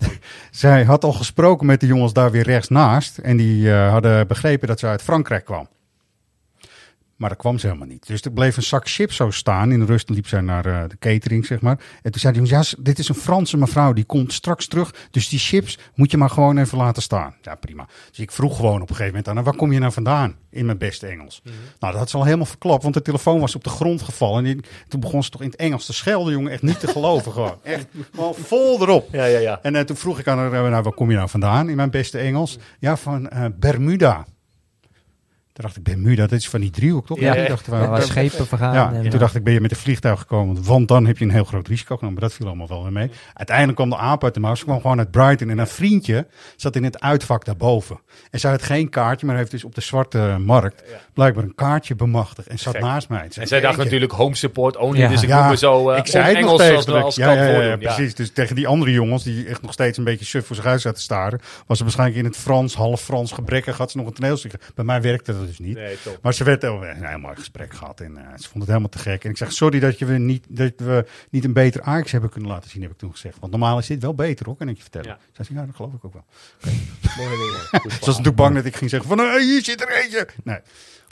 zij 0.50 0.84
had 0.84 1.04
al 1.04 1.12
gesproken 1.12 1.66
met 1.66 1.80
de 1.80 1.86
jongens 1.86 2.12
daar 2.12 2.30
weer 2.30 2.42
rechts 2.42 2.68
naast. 2.68 3.18
En 3.18 3.36
die 3.36 3.72
eh, 3.72 3.90
hadden 3.90 4.26
begrepen 4.26 4.68
dat 4.68 4.78
ze 4.78 4.86
uit 4.86 5.02
Frankrijk 5.02 5.44
kwam. 5.44 5.68
Maar 7.16 7.28
dat 7.28 7.38
kwam 7.38 7.58
ze 7.58 7.66
helemaal 7.66 7.88
niet. 7.88 8.06
Dus 8.06 8.22
er 8.22 8.32
bleef 8.32 8.56
een 8.56 8.62
zak 8.62 8.88
chips 8.88 9.16
zo 9.16 9.30
staan. 9.30 9.72
In 9.72 9.78
de 9.78 9.84
rust 9.84 10.08
liep 10.08 10.26
zij 10.26 10.40
naar 10.40 10.66
eh, 10.66 10.88
de 10.88 10.98
catering, 10.98 11.46
zeg 11.46 11.60
maar. 11.60 11.78
En 12.02 12.10
toen 12.10 12.20
zei 12.20 12.34
jongens, 12.34 12.70
ja, 12.70 12.82
dit 12.82 12.98
is 12.98 13.08
een 13.08 13.14
Franse 13.14 13.56
mevrouw. 13.56 13.92
Die 13.92 14.04
komt 14.04 14.32
straks 14.32 14.66
terug. 14.66 14.94
Dus 15.10 15.28
die 15.28 15.38
chips 15.38 15.78
moet 15.94 16.10
je 16.10 16.16
maar 16.16 16.30
gewoon 16.30 16.58
even 16.58 16.78
laten 16.78 17.02
staan. 17.02 17.34
Ja, 17.42 17.54
prima. 17.54 17.88
Dus 18.08 18.18
ik 18.18 18.30
vroeg 18.30 18.56
gewoon 18.56 18.74
op 18.74 18.80
een 18.80 18.96
gegeven 18.96 19.06
moment 19.06 19.28
aan 19.28 19.34
haar, 19.34 19.44
waar 19.44 19.56
kom 19.56 19.72
je 19.72 19.78
nou 19.78 19.92
vandaan? 19.92 20.36
In 20.50 20.66
mijn 20.66 20.78
beste 20.78 21.06
Engels. 21.06 21.42
Nou, 21.78 21.92
dat 21.92 21.94
had 21.94 22.10
ze 22.10 22.16
al 22.16 22.24
helemaal 22.24 22.46
verklapt. 22.46 22.82
Want 22.82 22.94
de 22.94 23.02
telefoon 23.02 23.40
was 23.40 23.54
op 23.54 23.64
de 23.64 23.70
grond 23.70 24.02
gevallen. 24.02 24.46
En 24.46 24.60
toen 24.88 25.00
begon 25.00 25.22
ze 25.22 25.30
toch 25.30 25.42
in 25.42 25.50
het 25.50 25.56
Engels 25.56 25.86
te 25.86 25.92
schelden, 25.92 26.32
jongen. 26.32 26.52
Echt 26.52 26.62
niet 26.62 26.80
te 26.80 26.86
geloven 26.88 27.32
gewoon. 27.32 27.58
Echt 27.62 27.86
gewoon 28.12 28.34
vol 28.34 28.80
erop. 28.80 29.08
Ja, 29.12 29.24
ja, 29.24 29.38
ja. 29.38 29.58
En 29.62 29.76
eh, 29.76 29.82
toen 29.82 29.96
vroeg 29.96 30.18
ik 30.18 30.28
aan 30.28 30.38
haar, 30.38 30.52
eh, 30.52 30.70
nou, 30.70 30.82
waar 30.82 30.92
kom 30.92 31.10
je 31.10 31.16
nou 31.16 31.28
vandaan? 31.28 31.68
In 31.68 31.76
mijn 31.76 31.90
beste 31.90 32.18
Engels. 32.18 32.58
Ja, 32.78 32.96
van 32.96 33.30
Bermuda. 33.58 34.26
Toen 35.56 35.64
dacht 35.64 35.76
ik, 35.76 35.82
Bermuda, 35.82 36.22
dat 36.26 36.38
is 36.38 36.48
van 36.48 36.60
die 36.60 36.70
driehoek, 36.70 37.06
toch? 37.06 37.20
Ja, 37.20 37.34
ja. 37.34 37.48
dachten 37.48 37.88
Waar 37.88 38.02
schepen 38.02 38.46
vergaan 38.46 38.74
Ja, 38.74 38.92
en, 38.92 39.02
toen 39.02 39.10
ja. 39.12 39.18
dacht 39.18 39.34
ik, 39.34 39.44
ben 39.44 39.52
je 39.52 39.60
met 39.60 39.70
een 39.70 39.76
vliegtuig 39.76 40.18
gekomen? 40.20 40.64
Want 40.64 40.88
dan 40.88 41.06
heb 41.06 41.18
je 41.18 41.24
een 41.24 41.30
heel 41.30 41.44
groot 41.44 41.68
risico 41.68 41.96
genomen. 41.96 42.20
Maar 42.20 42.28
dat 42.28 42.38
viel 42.38 42.46
allemaal 42.46 42.68
wel 42.68 42.82
weer 42.82 42.92
mee. 42.92 43.10
Uiteindelijk 43.34 43.76
kwam 43.76 43.90
de 43.90 43.96
aap 43.96 44.24
uit 44.24 44.34
de 44.34 44.40
mouw. 44.40 44.54
Ze 44.54 44.64
kwam 44.64 44.80
gewoon 44.80 44.98
uit 44.98 45.10
Brighton. 45.10 45.50
En 45.50 45.58
een 45.58 45.66
vriendje 45.66 46.26
zat 46.56 46.76
in 46.76 46.84
het 46.84 47.00
uitvak 47.00 47.44
daarboven. 47.44 48.00
En 48.30 48.40
zij 48.40 48.50
had 48.50 48.62
geen 48.62 48.88
kaartje, 48.88 49.26
maar 49.26 49.36
heeft 49.36 49.50
dus 49.50 49.64
op 49.64 49.74
de 49.74 49.80
zwarte 49.80 50.36
markt 50.40 50.82
blijkbaar 51.14 51.44
een 51.44 51.54
kaartje 51.54 51.94
bemachtigd. 51.94 52.48
En 52.48 52.58
zat 52.58 52.78
naast 52.78 53.08
mij. 53.08 53.28
En 53.34 53.46
zij 53.46 53.60
dacht 53.60 53.78
natuurlijk 53.78 54.12
home 54.12 54.34
support 54.34 54.76
only. 54.76 54.98
Ja. 54.98 55.08
Dus 55.08 55.22
ik 55.22 55.28
Ja, 55.28 55.40
moet 55.40 55.50
me 55.50 55.56
zo 55.56 55.90
eh 55.90 55.98
ik 55.98 56.06
zei 56.06 56.24
het 56.24 56.32
nog 56.32 56.60
Engels 56.60 56.84
tegen 56.84 57.02
als, 57.02 57.14
ja, 57.14 57.26
kant 57.26 57.38
ja, 57.38 57.44
ja, 57.44 57.52
voordoen. 57.52 57.70
ja, 57.70 57.76
precies. 57.76 58.14
Dus 58.14 58.30
tegen 58.30 58.56
die 58.56 58.66
andere 58.66 58.92
jongens, 58.92 59.22
die 59.22 59.46
echt 59.46 59.62
nog 59.62 59.72
steeds 59.72 59.98
een 59.98 60.04
beetje 60.04 60.24
suf 60.24 60.46
voor 60.46 60.56
zich 60.56 60.66
uit 60.66 60.80
zaten 60.80 60.98
te 60.98 61.04
staren, 61.04 61.40
was 61.66 61.76
ze 61.76 61.82
waarschijnlijk 61.82 62.18
in 62.18 62.24
het 62.24 62.36
Frans, 62.36 62.74
half 62.74 63.00
Frans 63.00 63.32
gebrekkig, 63.32 63.76
had 63.76 63.90
ze 63.90 63.96
nog 63.96 64.06
een 64.06 64.12
toneelstuk. 64.12 64.52
Bij 64.74 64.84
mij 64.84 65.02
werkte 65.02 65.32
dat 65.38 65.45
dus 65.46 65.58
niet. 65.58 65.74
Nee. 65.74 65.96
Maar 66.22 66.34
ze 66.34 66.44
werd 66.44 66.64
oh, 66.64 66.82
een 66.82 67.06
heel 67.06 67.18
mooi 67.18 67.36
gesprek 67.36 67.74
gehad 67.74 68.00
en 68.00 68.16
eh, 68.16 68.24
ze 68.36 68.48
vond 68.48 68.54
het 68.54 68.66
helemaal 68.66 68.88
te 68.88 68.98
gek. 68.98 69.24
En 69.24 69.30
ik 69.30 69.36
zeg, 69.36 69.52
sorry 69.52 69.80
dat, 69.80 69.98
je 69.98 70.04
we 70.04 70.18
niet, 70.18 70.46
dat 70.48 70.72
we 70.76 71.06
niet 71.30 71.44
een 71.44 71.52
beter 71.52 71.82
Ajax 71.82 72.12
hebben 72.12 72.30
kunnen 72.30 72.50
laten 72.50 72.70
zien, 72.70 72.82
heb 72.82 72.90
ik 72.90 72.96
toen 72.96 73.10
gezegd. 73.10 73.38
Want 73.38 73.52
normaal 73.52 73.78
is 73.78 73.86
dit 73.86 74.02
wel 74.02 74.14
beter 74.14 74.46
hoor, 74.46 74.56
kan 74.56 74.68
ik 74.68 74.76
je 74.76 74.82
vertellen. 74.82 75.08
Ja. 75.08 75.18
Zij 75.32 75.44
zei, 75.44 75.58
ja, 75.58 75.66
dat 75.66 75.74
geloof 75.76 75.92
ik 75.92 76.04
ook 76.04 76.12
wel. 76.12 76.24
Mooi. 77.16 77.28
Goed 77.70 77.92
Ze 77.92 77.98
was 77.98 78.06
natuurlijk 78.06 78.36
bang 78.36 78.54
dat 78.54 78.64
ik 78.64 78.76
ging 78.76 78.90
zeggen 78.90 79.08
van, 79.08 79.20
eh, 79.20 79.34
hier 79.34 79.64
zit 79.64 79.80
er 79.80 80.02
eentje. 80.02 80.28
Nee. 80.44 80.58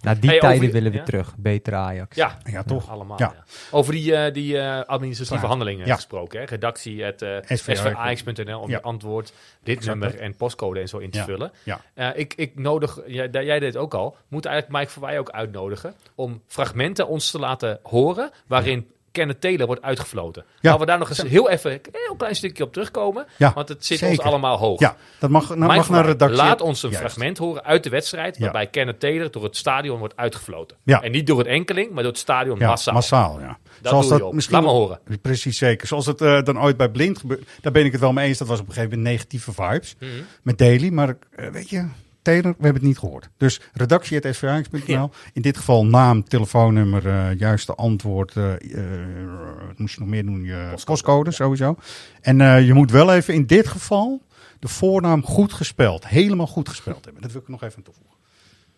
Naar 0.05 0.21
die 0.21 0.31
Hey, 0.31 0.39
tijden 0.39 0.71
willen 0.71 0.93
we 0.93 0.99
ja? 0.99 1.05
terug. 1.05 1.35
Betere 1.39 1.77
Ajax. 1.77 2.17
Ja, 2.17 2.39
Ja, 2.45 2.63
toch? 2.63 2.91
allemaal. 2.91 3.19
Ja. 3.19 3.33
ja. 3.37 3.45
Over 3.71 3.93
die, 3.93 4.15
eh, 4.17 4.33
die 4.33 4.59
eh, 4.59 4.81
administratieve 4.85 5.43
Ja. 5.43 5.49
handelingen 5.49 5.87
Ja. 5.87 5.95
gesproken. 5.95 6.39
Hè? 6.41 6.45
Redactie, 6.47 7.03
het 7.03 7.23
uh, 7.23 7.37
SVA. 7.49 7.75
svax.nl 7.75 8.61
om 8.61 8.71
Ja. 8.71 8.77
je 8.77 8.83
antwoord, 8.83 9.33
dit 9.63 9.77
Exact, 9.77 9.99
nummer 9.99 10.21
en 10.21 10.37
postcode 10.37 10.81
en 10.81 10.89
zo 10.89 10.99
in 10.99 11.11
te 11.11 11.19
Ja. 11.19 11.25
vullen. 11.25 11.53
Ja. 11.63 11.81
Eh, 11.95 12.09
ik, 12.15 12.35
ik 12.37 12.59
nodig, 12.59 12.99
jij, 13.07 13.29
jij 13.31 13.59
deed 13.59 13.63
het 13.75 13.77
ook 13.77 13.95
al, 13.95 14.17
moet 14.29 14.45
eigenlijk 14.47 14.79
Mike 14.79 14.93
Verwij 14.93 15.19
ook 15.19 15.31
uitnodigen 15.31 15.95
om 16.15 16.43
fragmenten 16.47 17.09
ons 17.09 17.31
te 17.31 17.39
laten 17.39 17.79
horen 17.83 18.31
waarin 18.47 18.89
Kenneth 19.15 19.41
Taylor 19.41 19.67
wordt 19.67 19.83
uitgefloten. 19.83 20.45
Ja. 20.47 20.55
Laten 20.61 20.81
we 20.81 20.87
daar 20.87 20.99
nog 20.99 21.09
eens 21.09 21.23
heel 21.23 21.51
even 21.51 21.73
een 21.73 21.81
heel 21.93 22.15
klein 22.17 22.35
stukje 22.35 22.65
op 22.65 22.73
terugkomen, 22.73 23.27
Ja, 23.37 23.53
want 23.55 23.69
het 23.69 23.87
zit 23.87 23.99
zeker. 23.99 24.17
ons 24.19 24.27
allemaal 24.27 24.57
hoog. 24.59 24.81
Ja, 24.81 24.97
dat 25.19 25.31
mag, 25.31 25.49
nou, 25.57 25.75
mag 25.75 25.89
naar 25.89 26.05
redactie. 26.07 26.37
Laat 26.39 26.61
ons 26.61 26.83
een 26.83 26.91
Juist. 26.91 27.05
fragment 27.05 27.39
horen 27.39 27.65
uit 27.65 27.83
de 27.83 27.91
wedstrijd 27.91 28.37
Ja. 28.37 28.43
waarbij 28.43 28.67
Kenneth 28.67 29.01
Taylor 29.01 29.31
door 29.31 29.43
het 29.45 29.57
stadion 29.57 29.99
wordt 29.99 30.17
uitgefloten. 30.17 30.77
Ja. 30.83 31.03
En 31.03 31.11
niet 31.13 31.27
door 31.27 31.39
het 31.39 31.47
enkeling, 31.47 31.91
maar 31.93 32.03
door 32.03 32.13
het 32.13 32.21
stadion 32.21 32.59
Ja, 32.59 32.69
massaal. 32.69 32.95
massaal, 32.95 33.41
ja. 33.41 33.59
Dat 33.83 34.03
doe 34.09 34.17
je 34.17 34.25
op. 34.25 34.35
Laat 34.51 34.63
me 34.63 34.69
horen. 34.69 34.99
Precies, 35.23 35.59
zeker. 35.59 35.87
Zoals 35.87 36.07
het 36.07 36.21
eh, 36.21 36.43
dan 36.43 36.61
ooit 36.63 36.77
bij 36.77 36.89
Blind 36.89 37.19
gebeurde. 37.19 37.45
Daar 37.61 37.73
ben 37.73 37.85
ik 37.85 37.93
het 37.93 38.01
wel 38.01 38.13
mee 38.13 38.29
eens. 38.29 38.39
Dat 38.39 38.49
was 38.49 38.61
op 38.61 38.67
een 38.69 38.73
gegeven 38.73 38.97
moment 38.97 39.15
negatieve 39.15 39.53
vibes. 39.53 39.95
Mhm. 39.99 40.11
Met 40.43 40.59
Daily. 40.59 40.89
Maar 40.89 41.17
eh, 41.37 41.49
weet 41.49 41.71
je, 41.71 41.89
Taylor, 42.25 42.51
we 42.59 42.65
hebben 42.65 42.75
het 42.75 42.83
niet 42.83 42.99
gehoord. 42.99 43.29
Dus 43.37 43.61
redactie.svx.nl. 43.73 44.83
Ja. 44.87 45.09
In 45.33 45.43
dit 45.43 45.57
geval 45.57 45.87
naam, 45.87 46.25
telefoonnummer, 46.25 47.09
eh, 47.09 47.39
juiste 47.39 47.75
antwoord. 47.75 48.37
eh 48.37 48.53
eh, 48.53 49.67
wat 49.67 49.79
moest 49.79 49.95
je 49.95 50.01
nog 50.01 50.09
meer 50.09 50.25
doen? 50.25 50.45
Je 50.45 50.73
postcode, 50.85 51.31
sowieso. 51.31 51.77
En 52.21 52.41
eh, 52.41 52.67
je 52.67 52.73
moet 52.73 52.91
wel 52.91 53.13
even 53.13 53.35
in 53.35 53.47
dit 53.47 53.69
geval 53.69 54.23
de 54.59 54.69
voornaam 54.69 55.25
goed 55.25 55.53
gespeld. 55.53 56.07
Helemaal 56.09 56.47
goed 56.47 56.69
gespeld 56.69 57.05
hebben. 57.05 57.23
Dat 57.23 57.33
wil 57.33 57.41
ik 57.41 57.49
nog 57.49 57.63
even 57.63 57.83
toevoegen. 57.83 58.17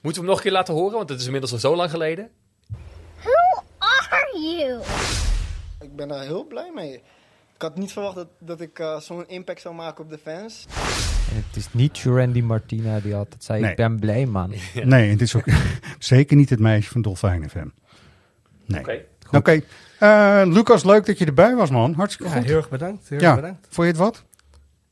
Moeten 0.01 0.23
we 0.23 0.27
hem 0.27 0.27
nog 0.27 0.37
een 0.37 0.43
keer 0.43 0.53
laten 0.53 0.75
horen? 0.75 0.97
Want 0.97 1.09
het 1.09 1.21
is 1.21 1.25
inmiddels 1.25 1.53
al 1.53 1.59
zo 1.59 1.77
lang 1.77 1.91
geleden. 1.91 2.31
Who 3.23 3.63
are 3.79 4.41
you? 4.41 4.81
Ik 5.81 5.97
ben 5.97 6.09
daar 6.09 6.23
heel 6.23 6.47
blij 6.47 6.71
mee. 6.75 7.03
Ik 7.57 7.63
had 7.63 7.77
niet 7.77 7.93
verwacht 7.93 8.15
dat, 8.15 8.29
dat 8.39 8.61
ik 8.61 8.79
eh, 8.79 9.01
zo'n 9.01 9.25
impact 9.29 9.61
zou 9.61 9.75
maken 9.75 10.05
op 10.05 10.11
de 10.11 10.19
fans. 10.19 10.67
En 11.31 11.37
het 11.49 11.57
is 11.57 11.69
niet 11.73 12.03
Randy 12.05 12.41
Martina 12.41 13.01
die 13.01 13.15
altijd 13.15 13.45
zei, 13.45 13.61
Nee. 13.61 13.71
ik 13.71 13.77
ben 13.77 13.99
blij 14.01 14.27
man. 14.27 14.55
Nee, 14.85 15.11
het 15.11 15.21
is 15.21 15.35
ook 15.37 15.45
zeker 15.99 16.37
niet 16.37 16.51
het 16.51 16.59
meisje 16.61 16.91
van 16.91 17.03
Dolfijn 17.03 17.51
FM. 17.51 17.67
Nee. 18.67 18.81
Oké. 18.81 19.01
Oké. 19.33 19.61
Eh, 19.99 20.43
Lucas, 20.45 20.85
leuk 20.85 21.07
dat 21.07 21.19
je 21.19 21.25
erbij 21.25 21.55
was, 21.55 21.71
man. 21.71 21.93
Hartstikke 21.95 22.33
Ja, 22.33 22.39
goed. 22.39 22.47
heel 22.47 22.57
erg 22.57 22.69
bedankt. 22.69 23.09
Heel 23.09 23.21
ja. 23.21 23.27
erg 23.27 23.37
bedankt. 23.37 23.67
Vond 23.71 23.87
je 23.87 23.93
het 23.93 24.03
wat? 24.03 24.25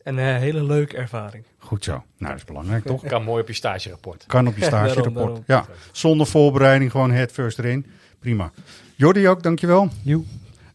Een 0.02 0.18
eh, 0.18 0.24
hele 0.36 0.64
leuke 0.64 0.96
ervaring. 0.96 1.44
Goed 1.58 1.84
zo. 1.84 1.92
Nou, 1.92 2.04
dat 2.18 2.36
is 2.36 2.44
belangrijk, 2.44 2.84
toch? 2.84 3.06
Kan 3.12 3.24
mooi 3.24 3.42
op 3.42 3.48
je 3.48 3.54
stagerapport. 3.54 4.24
Kan 4.26 4.46
op 4.46 4.54
je 4.56 4.60
daarom, 4.60 4.88
stagerapport. 4.88 5.24
daarom. 5.26 5.42
Ja, 5.46 5.66
zonder 5.92 6.26
voorbereiding, 6.26 6.90
gewoon 6.90 7.10
head 7.10 7.32
first 7.32 7.58
erin. 7.58 7.86
Prima. 8.18 8.50
Jordi 8.94 9.28
ook, 9.28 9.42
dankjewel. 9.42 9.88
Joe. 10.02 10.24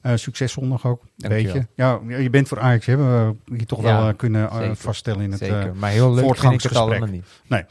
Eh, 0.02 0.12
succes 0.16 0.52
zondag 0.52 0.86
ook. 0.86 1.02
Een 1.18 1.30
beetje. 1.30 1.68
Ja, 1.76 2.00
je 2.08 2.30
bent 2.30 2.48
voor 2.48 2.60
Ajax, 2.60 2.86
hebben 2.86 3.28
we 3.30 3.36
hier 3.56 3.66
toch 3.66 3.82
Ja, 3.82 3.98
wel 4.00 4.10
eh, 4.10 4.16
kunnen 4.18 4.50
eh, 4.50 4.58
zeker. 4.58 4.76
vaststellen 4.76 5.22
in 5.22 5.32
het 5.32 5.40
Zeker. 5.40 5.60
eh, 5.68 5.72
Maar 5.76 5.90
heel 5.92 6.14
leuk 6.14 6.18
vind 6.18 6.18
ik 6.18 6.18
het 6.18 6.24
voortgangsgesprek. 6.26 6.82
allemaal 6.82 7.08
niet. 7.10 7.26
Nee. 7.48 7.64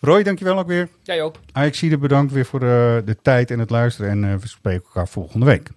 Roy, 0.00 0.22
dankjewel 0.22 0.58
ook 0.58 0.66
weer. 0.66 0.88
Jij 1.02 1.22
ook. 1.22 1.36
Ajax 1.52 1.80
bedankt 1.80 2.32
weer 2.32 2.44
voor 2.46 2.60
de, 2.60 3.02
de 3.04 3.16
tijd 3.22 3.50
en 3.50 3.58
het 3.58 3.70
luisteren. 3.70 4.10
En 4.10 4.24
eh, 4.24 4.34
we 4.36 4.48
spreken 4.48 4.84
elkaar 4.84 5.08
volgende 5.08 5.46
week. 5.46 5.70